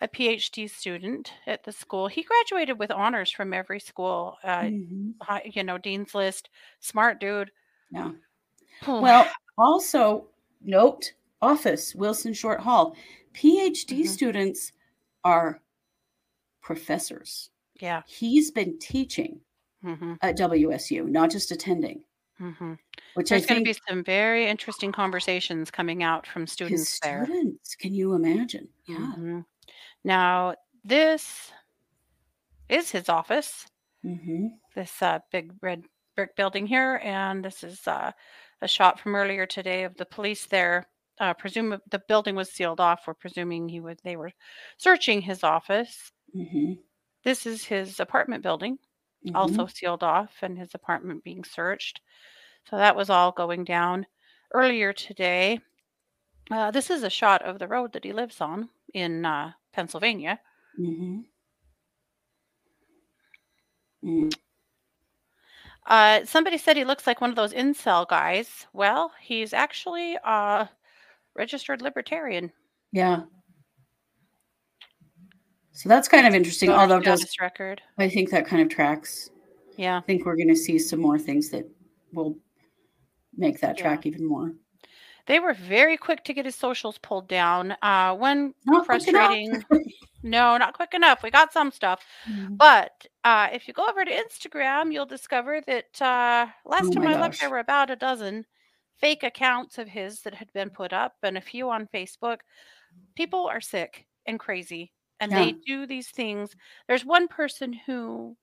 a 0.00 0.08
PhD 0.08 0.70
student 0.70 1.32
at 1.46 1.64
the 1.64 1.72
school. 1.72 2.06
He 2.06 2.22
graduated 2.22 2.78
with 2.78 2.90
honors 2.90 3.30
from 3.30 3.52
every 3.52 3.80
school. 3.80 4.36
Uh, 4.44 4.60
Mhm. 4.62 5.14
hi- 5.20 5.50
you 5.52 5.64
know, 5.64 5.76
Dean's 5.78 6.14
List, 6.14 6.50
smart 6.80 7.18
dude. 7.20 7.50
Yeah. 7.90 8.12
Well, 8.86 9.28
also 9.56 10.28
note 10.60 11.12
office 11.42 11.94
Wilson 11.94 12.32
Short 12.32 12.60
Hall. 12.60 12.96
PhD 13.34 14.00
Mm-hmm. 14.00 14.04
students 14.06 14.72
are 15.24 15.60
professors. 16.62 17.50
Yeah. 17.80 18.02
He's 18.06 18.50
been 18.50 18.78
teaching 18.78 19.40
hmm 19.82 20.14
at 20.22 20.36
WSU, 20.36 21.06
not 21.06 21.30
just 21.30 21.52
attending, 21.52 22.02
hmm 22.38 22.74
which 23.14 23.30
There's 23.30 23.46
going 23.46 23.60
to 23.60 23.64
be 23.64 23.78
some 23.88 24.02
very 24.02 24.46
interesting 24.46 24.90
conversations 24.92 25.70
coming 25.70 26.02
out 26.02 26.26
from 26.26 26.46
students 26.48 26.98
there. 27.00 27.24
students. 27.24 27.76
Can 27.76 27.94
you 27.94 28.14
imagine? 28.14 28.68
Yeah. 28.86 28.96
Mhm. 29.16 29.44
Now, 30.04 30.54
this 30.84 31.52
is 32.68 32.90
his 32.90 33.08
office. 33.08 33.66
Mm-hmm. 34.04 34.48
This 34.74 35.00
uh, 35.02 35.20
big 35.30 35.52
red 35.62 35.84
brick 36.16 36.34
building 36.36 36.66
here, 36.66 37.00
and 37.04 37.44
this 37.44 37.62
is 37.62 37.86
uh, 37.86 38.10
a 38.62 38.68
shot 38.68 38.98
from 38.98 39.14
earlier 39.14 39.46
today 39.46 39.84
of 39.84 39.96
the 39.96 40.06
police 40.06 40.46
there. 40.46 40.86
Uh, 41.20 41.34
presume 41.34 41.78
the 41.90 42.02
building 42.06 42.36
was 42.36 42.52
sealed 42.52 42.80
off. 42.80 43.06
We're 43.06 43.14
presuming 43.14 43.68
he 43.68 43.80
would. 43.80 43.98
They 44.04 44.16
were 44.16 44.32
searching 44.76 45.20
his 45.20 45.42
office. 45.42 46.12
Mm-hmm. 46.36 46.74
This 47.24 47.46
is 47.46 47.64
his 47.64 47.98
apartment 48.00 48.42
building, 48.42 48.78
also 49.34 49.66
sealed 49.66 50.02
off, 50.02 50.30
and 50.42 50.56
his 50.56 50.74
apartment 50.74 51.24
being 51.24 51.44
searched. 51.44 52.00
So 52.70 52.76
that 52.76 52.96
was 52.96 53.10
all 53.10 53.32
going 53.32 53.64
down 53.64 54.06
earlier 54.54 54.92
today. 54.92 55.60
Uh, 56.50 56.70
this 56.70 56.90
is 56.90 57.02
a 57.02 57.10
shot 57.10 57.42
of 57.42 57.58
the 57.58 57.68
road 57.68 57.92
that 57.92 58.04
he 58.04 58.12
lives 58.12 58.40
on 58.40 58.68
in 58.94 59.24
uh, 59.24 59.52
Pennsylvania. 59.72 60.40
Mm-hmm. 60.80 61.20
Mm. 64.04 64.32
Uh, 65.86 66.24
somebody 66.24 66.58
said 66.58 66.76
he 66.76 66.84
looks 66.84 67.06
like 67.06 67.20
one 67.20 67.30
of 67.30 67.36
those 67.36 67.52
incel 67.52 68.06
guys. 68.06 68.66
Well, 68.72 69.12
he's 69.20 69.52
actually 69.52 70.16
a 70.24 70.68
registered 71.38 71.80
libertarian. 71.80 72.52
Yeah. 72.92 73.22
So 75.72 75.88
that's 75.88 76.08
kind 76.08 76.26
of 76.26 76.34
interesting. 76.34 76.70
Although 76.70 77.00
does 77.00 77.24
record. 77.40 77.80
I 77.98 78.08
think 78.08 78.30
that 78.30 78.46
kind 78.46 78.60
of 78.60 78.68
tracks. 78.68 79.30
Yeah. 79.76 79.98
I 79.98 80.00
think 80.00 80.26
we're 80.26 80.36
going 80.36 80.48
to 80.48 80.56
see 80.56 80.78
some 80.78 81.00
more 81.00 81.18
things 81.18 81.50
that 81.50 81.64
will 82.12 82.36
make 83.36 83.60
that 83.60 83.76
Yeah. 83.78 83.82
track 83.84 84.04
even 84.06 84.26
more. 84.26 84.52
They 85.26 85.38
were 85.40 85.52
very 85.54 85.96
quick 85.96 86.24
to 86.24 86.32
get 86.34 86.46
his 86.46 86.56
socials 86.56 86.98
pulled 86.98 87.28
down. 87.28 87.76
Uh, 87.82 88.16
one 88.16 88.54
Not 88.66 88.86
frustrating. 88.86 89.62
no, 90.22 90.56
not 90.56 90.72
quick 90.72 90.94
enough. 90.94 91.22
We 91.22 91.30
got 91.30 91.52
some 91.52 91.70
stuff, 91.70 92.02
Mm-hmm. 92.28 92.56
but 92.56 93.06
uh, 93.24 93.48
if 93.52 93.68
you 93.68 93.74
go 93.74 93.86
over 93.86 94.04
to 94.04 94.10
Instagram, 94.10 94.90
you'll 94.92 95.06
discover 95.06 95.60
that 95.66 96.02
uh, 96.02 96.46
last 96.64 96.86
Oh 96.86 96.90
time 96.92 97.06
I 97.06 97.20
looked, 97.20 97.40
there 97.40 97.50
were 97.50 97.58
about 97.58 97.90
a 97.90 97.96
dozen 97.96 98.46
fake 99.00 99.22
accounts 99.22 99.78
of 99.78 99.88
his 99.88 100.20
that 100.22 100.34
had 100.34 100.52
been 100.52 100.70
put 100.70 100.92
up, 100.92 101.14
and 101.22 101.36
a 101.38 101.40
few 101.40 101.70
on 101.70 101.88
Facebook. 101.94 102.38
People 103.16 103.46
are 103.46 103.60
sick 103.60 104.06
and 104.26 104.38
crazy, 104.38 104.92
and 105.20 105.30
Yeah. 105.32 105.44
they 105.44 105.52
do 105.52 105.86
these 105.86 106.10
things. 106.10 106.54
There's 106.86 107.04
one 107.04 107.28
person 107.28 107.72
who 107.72 108.36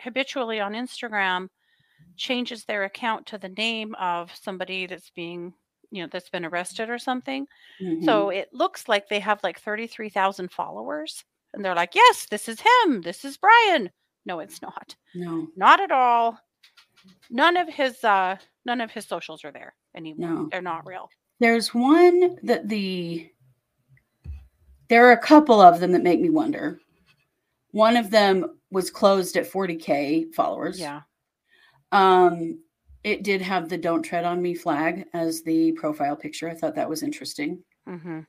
habitually 0.00 0.60
on 0.60 0.72
Instagram 0.72 1.48
changes 2.16 2.64
their 2.64 2.84
account 2.84 3.26
to 3.26 3.38
the 3.38 3.50
name 3.50 3.94
of 3.96 4.34
somebody 4.34 4.86
that's 4.86 5.10
being, 5.10 5.52
you 5.90 6.02
know, 6.02 6.08
that's 6.10 6.30
been 6.30 6.46
arrested 6.46 6.88
or 6.88 6.98
something. 6.98 7.46
Mm-hmm. 7.80 8.04
So 8.04 8.30
it 8.30 8.48
looks 8.52 8.88
like 8.88 9.08
they 9.08 9.20
have 9.20 9.42
like 9.42 9.60
33,000 9.60 10.50
followers. 10.50 11.24
And 11.52 11.64
they're 11.64 11.74
like, 11.74 11.94
yes, 11.94 12.26
this 12.30 12.48
is 12.48 12.60
him. 12.60 13.02
This 13.02 13.24
is 13.24 13.36
Bryan. 13.36 13.90
No, 14.24 14.38
it's 14.40 14.62
not. 14.62 14.94
No. 15.14 15.48
Not 15.56 15.80
at 15.80 15.90
all. 15.90 16.38
None 17.28 17.56
of 17.56 17.68
his 17.68 18.02
uh 18.04 18.36
none 18.64 18.80
of 18.80 18.90
his 18.90 19.06
socials 19.06 19.44
are 19.44 19.50
there 19.52 19.74
anymore. 19.94 20.28
No. 20.28 20.48
They're 20.50 20.62
not 20.62 20.86
real. 20.86 21.08
There's 21.38 21.74
one 21.74 22.36
that 22.42 22.68
the 22.68 23.30
there 24.88 25.06
are 25.08 25.12
a 25.12 25.18
couple 25.18 25.60
of 25.60 25.80
them 25.80 25.92
that 25.92 26.02
make 26.02 26.20
me 26.20 26.30
wonder. 26.30 26.80
One 27.70 27.96
of 27.96 28.10
them 28.10 28.58
was 28.70 28.90
closed 28.90 29.36
at 29.36 29.50
40k 29.50 30.34
followers. 30.34 30.78
Yeah. 30.78 31.02
Um 31.92 32.60
it 33.02 33.22
did 33.22 33.40
have 33.40 33.68
the 33.68 33.78
don't 33.78 34.02
tread 34.02 34.24
on 34.24 34.42
me 34.42 34.54
flag 34.54 35.06
as 35.14 35.42
the 35.42 35.72
profile 35.72 36.16
picture. 36.16 36.50
I 36.50 36.54
thought 36.54 36.74
that 36.74 36.88
was 36.88 37.02
interesting. 37.02 37.62
Mm-hmm. 37.88 38.20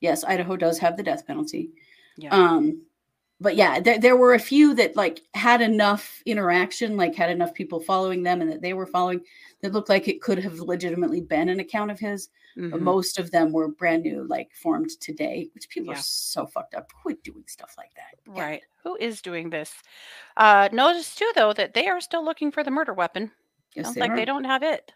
Yes, 0.00 0.24
Idaho 0.24 0.56
does 0.56 0.78
have 0.78 0.96
the 0.96 1.02
death 1.02 1.26
penalty. 1.26 1.70
Yeah. 2.16 2.34
Um 2.34 2.82
but 3.40 3.54
yeah, 3.56 3.78
there, 3.80 3.98
there 3.98 4.16
were 4.16 4.34
a 4.34 4.38
few 4.38 4.74
that 4.74 4.96
like 4.96 5.22
had 5.34 5.60
enough 5.60 6.22
interaction, 6.26 6.96
like 6.96 7.14
had 7.14 7.30
enough 7.30 7.54
people 7.54 7.78
following 7.80 8.22
them 8.22 8.40
and 8.40 8.50
that 8.50 8.62
they 8.62 8.72
were 8.74 8.86
following 8.86 9.20
that 9.62 9.72
looked 9.72 9.88
like 9.88 10.08
it 10.08 10.20
could 10.20 10.38
have 10.38 10.58
legitimately 10.60 11.20
been 11.20 11.48
an 11.48 11.60
account 11.60 11.90
of 11.90 11.98
his. 12.00 12.28
But 12.56 12.80
Mhm. 12.80 12.80
most 12.80 13.20
of 13.20 13.30
them 13.30 13.52
were 13.52 13.68
brand 13.68 14.02
new, 14.02 14.24
like 14.24 14.52
formed 14.52 14.90
today, 15.00 15.48
which 15.54 15.68
people 15.68 15.92
Yeah. 15.92 16.00
are 16.00 16.02
so 16.02 16.44
fucked 16.46 16.74
up. 16.74 16.92
Quit 17.02 17.22
doing 17.22 17.44
stuff 17.46 17.74
like 17.78 17.94
that. 17.94 18.14
Right. 18.26 18.62
Who 18.82 18.96
is 18.96 19.22
doing 19.22 19.50
this? 19.50 19.72
Uh 20.36 20.68
notice 20.72 21.14
too 21.14 21.30
though 21.36 21.52
that 21.52 21.74
they 21.74 21.86
are 21.86 22.00
still 22.00 22.24
looking 22.24 22.50
for 22.50 22.64
the 22.64 22.70
murder 22.72 22.92
weapon. 22.94 23.30
Yes, 23.76 23.84
Sounds 23.86 23.94
they 23.94 24.00
like 24.00 24.16
they 24.16 24.24
don't 24.24 24.44
have 24.44 24.64
it. 24.64 24.90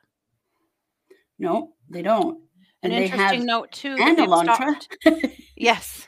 No, 1.38 1.74
they 1.88 2.02
don't. 2.02 2.38
An 2.82 2.90
And 2.90 3.04
interesting 3.04 3.38
have 3.40 3.46
note 3.46 3.70
too. 3.70 3.96
and 4.00 4.18
Elantra. 4.18 4.74
yes. 5.56 6.06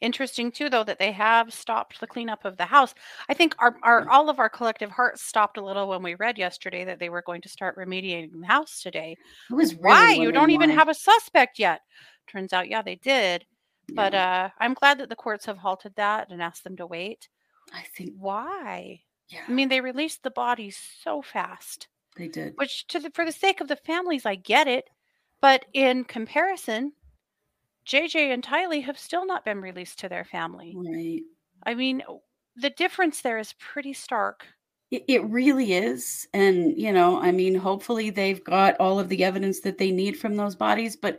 Interesting 0.00 0.50
too, 0.50 0.68
though, 0.68 0.84
that 0.84 0.98
they 0.98 1.12
have 1.12 1.52
stopped 1.52 2.00
the 2.00 2.06
cleanup 2.06 2.44
of 2.44 2.56
the 2.56 2.66
house. 2.66 2.94
I 3.28 3.34
think 3.34 3.54
our, 3.58 3.76
our 3.82 4.08
all 4.10 4.28
of 4.28 4.38
our 4.38 4.48
collective 4.48 4.90
hearts 4.90 5.22
stopped 5.22 5.56
a 5.56 5.64
little 5.64 5.88
when 5.88 6.02
we 6.02 6.14
read 6.14 6.38
yesterday 6.38 6.84
that 6.84 6.98
they 6.98 7.08
were 7.08 7.22
going 7.22 7.42
to 7.42 7.48
start 7.48 7.76
remediating 7.76 8.40
the 8.40 8.46
house 8.46 8.82
today. 8.82 9.16
I 9.50 9.54
was 9.54 9.74
really 9.74 9.82
why 9.82 10.12
you 10.12 10.32
don't 10.32 10.50
even 10.50 10.70
have 10.70 10.88
a 10.88 10.94
suspect 10.94 11.58
yet? 11.58 11.80
Turns 12.26 12.52
out, 12.52 12.68
yeah, 12.68 12.82
they 12.82 12.96
did. 12.96 13.46
But 13.94 14.14
uh, 14.14 14.50
I'm 14.58 14.74
glad 14.74 14.98
that 14.98 15.08
the 15.08 15.16
courts 15.16 15.46
have 15.46 15.58
halted 15.58 15.94
that 15.96 16.30
and 16.30 16.42
asked 16.42 16.64
them 16.64 16.76
to 16.76 16.86
wait. 16.86 17.28
I 17.72 17.82
think 17.96 18.12
why. 18.18 19.02
Yeah. 19.28 19.42
I 19.46 19.52
mean, 19.52 19.68
they 19.68 19.80
released 19.80 20.22
the 20.22 20.30
bodies 20.30 20.78
so 21.02 21.22
fast. 21.22 21.88
They 22.16 22.28
did. 22.28 22.54
Which, 22.56 22.86
to 22.88 22.98
the, 22.98 23.10
for 23.10 23.24
the 23.24 23.32
sake 23.32 23.60
of 23.60 23.68
the 23.68 23.76
families, 23.76 24.26
I 24.26 24.34
get 24.34 24.66
it. 24.66 24.88
But 25.40 25.66
in 25.72 26.04
comparison, 26.04 26.92
JJ 27.86 28.32
and 28.32 28.42
Tylee 28.42 28.82
have 28.84 28.98
still 28.98 29.26
not 29.26 29.44
been 29.44 29.60
released 29.60 29.98
to 30.00 30.08
their 30.08 30.24
family. 30.24 30.74
Right. 30.76 31.22
I 31.64 31.74
mean, 31.74 32.02
the 32.56 32.70
difference 32.70 33.20
there 33.20 33.38
is 33.38 33.54
pretty 33.54 33.92
stark. 33.92 34.46
It, 34.90 35.04
it 35.08 35.24
really 35.24 35.72
is. 35.72 36.26
And, 36.32 36.76
you 36.76 36.92
know, 36.92 37.20
I 37.20 37.32
mean, 37.32 37.54
hopefully 37.54 38.10
they've 38.10 38.42
got 38.42 38.76
all 38.78 38.98
of 38.98 39.08
the 39.08 39.24
evidence 39.24 39.60
that 39.60 39.78
they 39.78 39.90
need 39.90 40.18
from 40.18 40.36
those 40.36 40.56
bodies, 40.56 40.96
but 40.96 41.18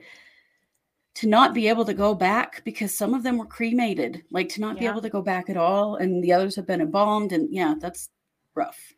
to 1.15 1.28
not 1.28 1.53
be 1.53 1.68
able 1.68 1.86
to 1.86 1.93
go 1.93 2.13
back 2.13 2.63
because 2.63 2.95
some 2.95 3.13
of 3.13 3.24
them 3.24 3.38
were 3.38 3.45
cremated, 3.45 4.24
like 4.30 4.49
to 4.49 4.61
not 4.61 4.78
be 4.80 4.86
able 4.86 5.01
to 5.01 5.09
go 5.09 5.22
back 5.22 5.49
at 5.49 5.57
all, 5.57 5.95
and 5.95 6.24
the 6.24 6.32
others 6.32 6.55
have 6.55 6.68
been 6.68 6.80
embalmed. 6.80 7.32
And 7.32 7.51
yeah, 7.51 7.74
that's 7.80 8.09
rough. 8.53 8.93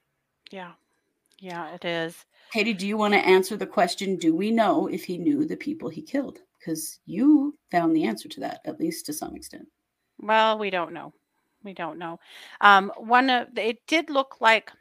Yeah. 0.51 0.74
Yeah, 1.39 1.74
it 1.74 1.86
is. 1.86 2.26
Katie, 2.51 2.74
do 2.74 2.86
you 2.86 2.97
want 2.97 3.13
to 3.13 3.26
answer 3.26 3.55
the 3.55 3.65
question? 3.65 4.17
Do 4.17 4.36
we 4.36 4.51
know 4.51 4.88
if 4.88 5.05
he 5.05 5.17
knew 5.17 5.45
the 5.45 5.55
people 5.55 5.88
he 5.88 6.01
killed? 6.01 6.39
Because 6.60 6.99
you 7.05 7.57
found 7.72 7.95
the 7.95 8.03
answer 8.03 8.28
to 8.30 8.39
that, 8.41 8.60
at 8.66 8.80
least 8.80 9.05
to 9.05 9.14
some 9.14 9.36
extent. 9.36 9.68
Well, 10.22 10.60
we 10.60 10.70
don't 10.70 10.91
know. 10.93 11.14
We 11.64 11.74
don't 11.74 11.97
know. 11.97 12.20
Um, 12.62 12.91
one 12.97 13.30
of 13.30 13.57
it 13.57 13.80
did 13.88 14.10
look 14.10 14.38
like 14.39 14.72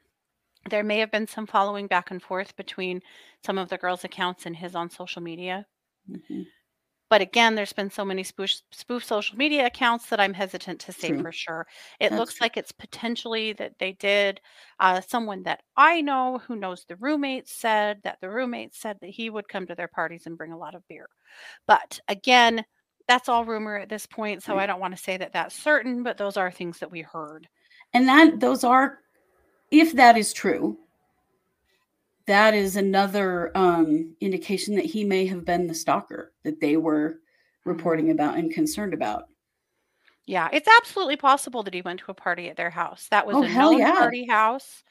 there 0.68 0.84
may 0.84 0.98
have 0.98 1.10
been 1.10 1.26
some 1.26 1.46
following 1.46 1.86
back 1.86 2.10
and 2.10 2.22
forth 2.22 2.54
between 2.56 3.00
some 3.44 3.58
of 3.58 3.68
the 3.68 3.78
girls' 3.78 4.04
accounts 4.04 4.46
and 4.46 4.56
his 4.56 4.74
on 4.74 4.90
social 4.90 5.22
media. 5.22 5.66
Mhm. 6.10 6.46
But 7.10 7.22
again, 7.22 7.54
there's 7.54 7.72
been 7.72 7.90
so 7.90 8.04
many 8.04 8.22
spoof, 8.22 8.50
spoof 8.70 9.04
social 9.04 9.36
media 9.36 9.66
accounts 9.66 10.06
that 10.06 10.20
I'm 10.20 10.34
hesitant 10.34 10.80
to 10.80 10.92
say 10.92 11.08
True. 11.08 11.22
for 11.22 11.32
sure. 11.32 11.66
It 12.00 12.10
That's 12.10 12.18
looks 12.18 12.34
true. 12.34 12.44
like 12.44 12.56
it's 12.56 12.72
potentially 12.72 13.54
that 13.54 13.78
they 13.78 13.92
did. 13.92 14.40
Uh, 14.78 15.00
someone 15.00 15.42
that 15.44 15.62
I 15.76 16.00
know 16.00 16.40
who 16.46 16.56
knows 16.56 16.84
the 16.84 16.96
roommates 16.96 17.52
said 17.52 18.00
that 18.04 18.18
the 18.20 18.30
roommates 18.30 18.78
said 18.78 18.98
that 19.00 19.10
he 19.10 19.30
would 19.30 19.48
come 19.48 19.66
to 19.66 19.74
their 19.74 19.88
parties 19.88 20.26
and 20.26 20.36
bring 20.36 20.52
a 20.52 20.58
lot 20.58 20.74
of 20.74 20.86
beer. 20.88 21.08
But 21.66 21.98
again, 22.08 22.64
that's 23.06 23.28
all 23.28 23.44
rumor 23.44 23.78
at 23.78 23.88
this 23.88 24.04
point, 24.04 24.42
so 24.42 24.58
I 24.58 24.66
don't 24.66 24.80
want 24.80 24.94
to 24.94 25.02
say 25.02 25.16
that 25.16 25.32
that's 25.32 25.54
certain, 25.54 26.02
but 26.02 26.18
those 26.18 26.36
are 26.36 26.50
things 26.50 26.78
that 26.80 26.90
we 26.90 27.00
heard. 27.00 27.48
And 27.94 28.06
that 28.06 28.38
those 28.38 28.64
are, 28.64 28.98
if 29.70 29.94
that 29.94 30.18
is 30.18 30.34
true, 30.34 30.76
that 32.28 32.54
is 32.54 32.76
another 32.76 33.50
um, 33.56 34.14
indication 34.20 34.76
that 34.76 34.84
he 34.84 35.02
may 35.04 35.26
have 35.26 35.44
been 35.44 35.66
the 35.66 35.74
stalker 35.74 36.32
that 36.44 36.60
they 36.60 36.76
were 36.76 37.18
Mm-hmm. 37.66 37.70
reporting 37.76 38.10
about 38.12 38.38
and 38.38 38.50
concerned 38.50 38.94
about. 38.94 39.24
Yeah, 40.26 40.48
it's 40.52 40.68
absolutely 40.80 41.16
possible 41.16 41.62
that 41.64 41.74
he 41.74 41.82
went 41.82 42.00
to 42.00 42.10
a 42.10 42.14
party 42.14 42.48
at 42.48 42.56
their 42.56 42.70
house. 42.70 43.08
That 43.10 43.26
was 43.26 43.36
Oh, 43.36 43.42
a 43.42 43.48
known 43.48 43.78
yeah. 43.80 43.92
party 43.92 44.26
house. 44.26 44.84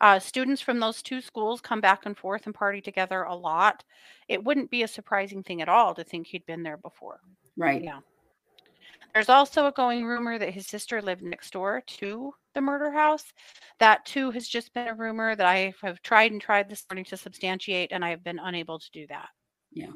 Uh, 0.00 0.18
students 0.18 0.60
from 0.60 0.78
those 0.78 1.00
two 1.00 1.20
schools 1.22 1.60
come 1.62 1.80
back 1.80 2.04
and 2.04 2.18
forth 2.18 2.44
and 2.44 2.54
party 2.54 2.80
together 2.82 3.22
a 3.22 3.34
lot. 3.34 3.82
It 4.28 4.44
wouldn't 4.44 4.70
be 4.70 4.82
a 4.82 4.88
surprising 4.88 5.42
thing 5.42 5.62
at 5.62 5.68
all 5.70 5.94
to 5.94 6.04
think 6.04 6.26
he'd 6.26 6.44
been 6.44 6.62
there 6.62 6.76
before. 6.76 7.20
Right. 7.56 7.82
Yeah. 7.82 8.00
There's 9.12 9.28
also 9.28 9.66
a 9.66 9.72
going 9.72 10.06
rumor 10.06 10.38
that 10.38 10.54
his 10.54 10.66
sister 10.66 11.02
lived 11.02 11.22
next 11.22 11.52
door 11.52 11.82
to 11.82 12.34
the 12.54 12.62
murder 12.62 12.90
house. 12.90 13.34
That 13.80 14.06
too 14.06 14.30
has 14.30 14.48
just 14.48 14.72
been 14.72 14.88
a 14.88 14.94
rumor 14.94 15.36
that 15.36 15.46
I 15.46 15.74
have 15.82 16.00
tried 16.00 16.32
and 16.32 16.40
tried 16.40 16.70
this 16.70 16.86
morning 16.88 17.04
to 17.06 17.16
substantiate, 17.18 17.92
and 17.92 18.02
I 18.02 18.10
have 18.10 18.24
been 18.24 18.38
unable 18.38 18.78
to 18.78 18.90
do 18.92 19.06
that. 19.08 19.28
Yeah. 19.72 19.92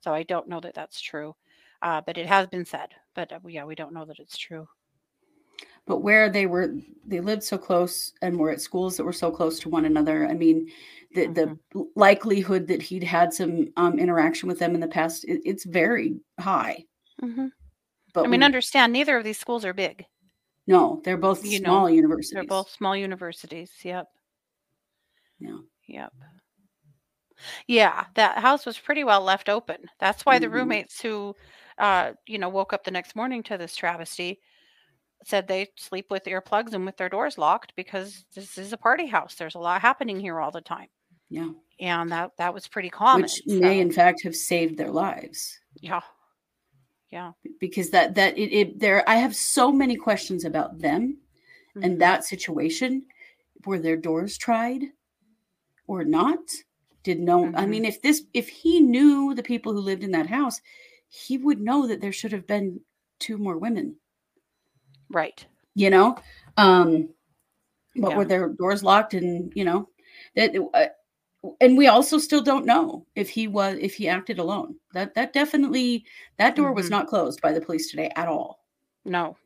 So 0.00 0.12
I 0.12 0.22
don't 0.24 0.48
know 0.48 0.60
that 0.60 0.74
that's 0.74 1.00
true, 1.00 1.34
uh, 1.80 2.02
but 2.02 2.18
it 2.18 2.26
has 2.26 2.46
been 2.46 2.66
said. 2.66 2.90
But 3.14 3.32
uh, 3.32 3.40
yeah, 3.48 3.64
we 3.64 3.74
don't 3.74 3.94
know 3.94 4.04
that 4.04 4.18
it's 4.18 4.36
true. 4.36 4.68
But 5.86 5.98
where 5.98 6.28
they 6.30 6.46
were, 6.46 6.74
they 7.06 7.20
lived 7.20 7.42
so 7.42 7.58
close 7.58 8.12
and 8.22 8.38
were 8.38 8.50
at 8.50 8.60
schools 8.60 8.96
that 8.96 9.04
were 9.04 9.12
so 9.12 9.30
close 9.30 9.58
to 9.60 9.68
one 9.68 9.84
another. 9.84 10.26
I 10.28 10.34
mean, 10.34 10.68
the 11.14 11.26
Mm-hmm. 11.26 11.54
the 11.72 11.90
likelihood 11.96 12.68
that 12.68 12.82
he'd 12.82 13.02
had 13.04 13.32
some 13.32 13.68
um, 13.76 13.98
interaction 13.98 14.48
with 14.48 14.58
them 14.58 14.74
in 14.74 14.80
the 14.80 14.88
past, 14.88 15.24
it, 15.24 15.40
it's 15.44 15.64
very 15.64 16.20
high. 16.38 16.84
hmm 17.20 17.52
But 18.12 18.24
I 18.24 18.28
mean, 18.28 18.40
we- 18.40 18.46
understand 18.46 18.92
neither 18.92 19.16
of 19.16 19.24
these 19.24 19.38
schools 19.38 19.64
are 19.64 19.72
big. 19.74 20.06
no, 20.66 21.00
they're 21.04 21.16
both 21.16 21.44
You 21.44 21.60
know, 21.60 21.66
small 21.70 21.90
universities. 21.90 22.34
They're 22.34 22.44
both 22.44 22.70
small 22.70 22.96
universities. 22.96 23.70
Yep. 23.82 24.06
Yeah. 25.40 25.58
Yep. 25.88 26.12
Yeah, 27.66 28.04
that 28.14 28.38
house 28.38 28.64
was 28.64 28.78
pretty 28.78 29.02
well 29.02 29.20
left 29.22 29.48
open. 29.48 29.88
That's 29.98 30.24
why 30.24 30.38
the 30.38 30.46
Mhm. 30.46 30.52
roommates 30.52 31.00
who, 31.00 31.34
uh, 31.78 32.12
you 32.26 32.38
know, 32.38 32.48
woke 32.48 32.72
up 32.72 32.84
the 32.84 32.90
next 32.92 33.16
morning 33.16 33.42
to 33.44 33.58
this 33.58 33.74
travesty 33.74 34.40
said 35.24 35.46
they 35.46 35.68
sleep 35.76 36.10
with 36.10 36.24
earplugs 36.24 36.72
and 36.72 36.84
with 36.84 36.96
their 36.96 37.08
doors 37.08 37.38
locked 37.38 37.72
because 37.76 38.24
this 38.34 38.58
is 38.58 38.72
a 38.72 38.76
party 38.76 39.06
house. 39.06 39.34
There's 39.36 39.54
a 39.54 39.58
lot 39.60 39.80
happening 39.80 40.18
here 40.18 40.40
all 40.40 40.50
the 40.50 40.60
time, 40.60 40.88
Yeah. 41.30 41.50
and 41.80 42.10
that 42.10 42.36
that 42.38 42.52
was 42.52 42.66
pretty 42.68 42.90
common. 42.90 43.22
Which 43.22 43.40
may, 43.46 43.78
in 43.80 43.92
fact, 43.92 44.22
have 44.24 44.34
saved 44.34 44.76
their 44.78 44.90
lives. 44.90 45.58
yeah, 45.76 46.00
yeah, 47.12 47.32
because 47.60 47.90
that 47.90 48.14
that 48.14 48.36
it, 48.38 48.52
it 48.52 48.80
there 48.80 49.08
i 49.08 49.16
have 49.16 49.34
so 49.36 49.70
many 49.70 49.96
questions 49.96 50.44
about 50.44 50.78
them 50.80 51.18
Mhm. 51.76 51.84
and 51.84 52.00
that 52.00 52.24
situation 52.24 53.04
were 53.66 53.78
their 53.78 53.96
doors 53.96 54.36
tried 54.38 54.84
or 55.86 56.04
not? 56.04 56.40
Did 57.02 57.20
no, 57.20 57.46
I 57.54 57.64
Mhm. 57.64 57.68
mean, 57.68 57.84
if 57.84 58.00
this, 58.02 58.24
if 58.32 58.48
he 58.48 58.80
knew 58.80 59.34
the 59.34 59.42
people 59.42 59.72
who 59.72 59.80
lived 59.80 60.04
in 60.04 60.12
that 60.12 60.26
house, 60.26 60.60
he 61.08 61.36
would 61.38 61.60
know 61.60 61.86
that 61.86 62.00
there 62.00 62.12
should 62.12 62.32
have 62.32 62.46
been 62.46 62.80
two 63.18 63.36
more 63.38 63.58
women, 63.58 63.96
Right. 65.10 65.44
you 65.74 65.90
know? 65.90 66.16
Um, 66.56 67.08
but 67.96 68.10
Yeah. 68.10 68.16
were 68.16 68.24
their 68.24 68.48
doors 68.50 68.82
locked 68.82 69.14
and, 69.14 69.52
you 69.54 69.64
know, 69.64 69.88
that, 70.36 70.54
uh, 70.74 70.86
and 71.60 71.76
we 71.76 71.86
also 71.88 72.18
still 72.18 72.42
don't 72.42 72.66
know 72.66 73.06
if 73.14 73.30
he 73.30 73.48
was, 73.48 73.78
if 73.80 73.94
he 73.94 74.08
acted 74.08 74.38
alone. 74.38 74.76
That, 74.94 75.14
that 75.14 75.32
definitely, 75.32 76.06
that 76.38 76.56
door 76.56 76.72
was 76.72 76.88
Mhm. 76.88 76.90
not 76.90 77.06
closed 77.08 77.40
by 77.42 77.52
the 77.52 77.60
police 77.60 77.90
today 77.90 78.10
at 78.16 78.28
all. 78.28 78.60
No. 79.04 79.36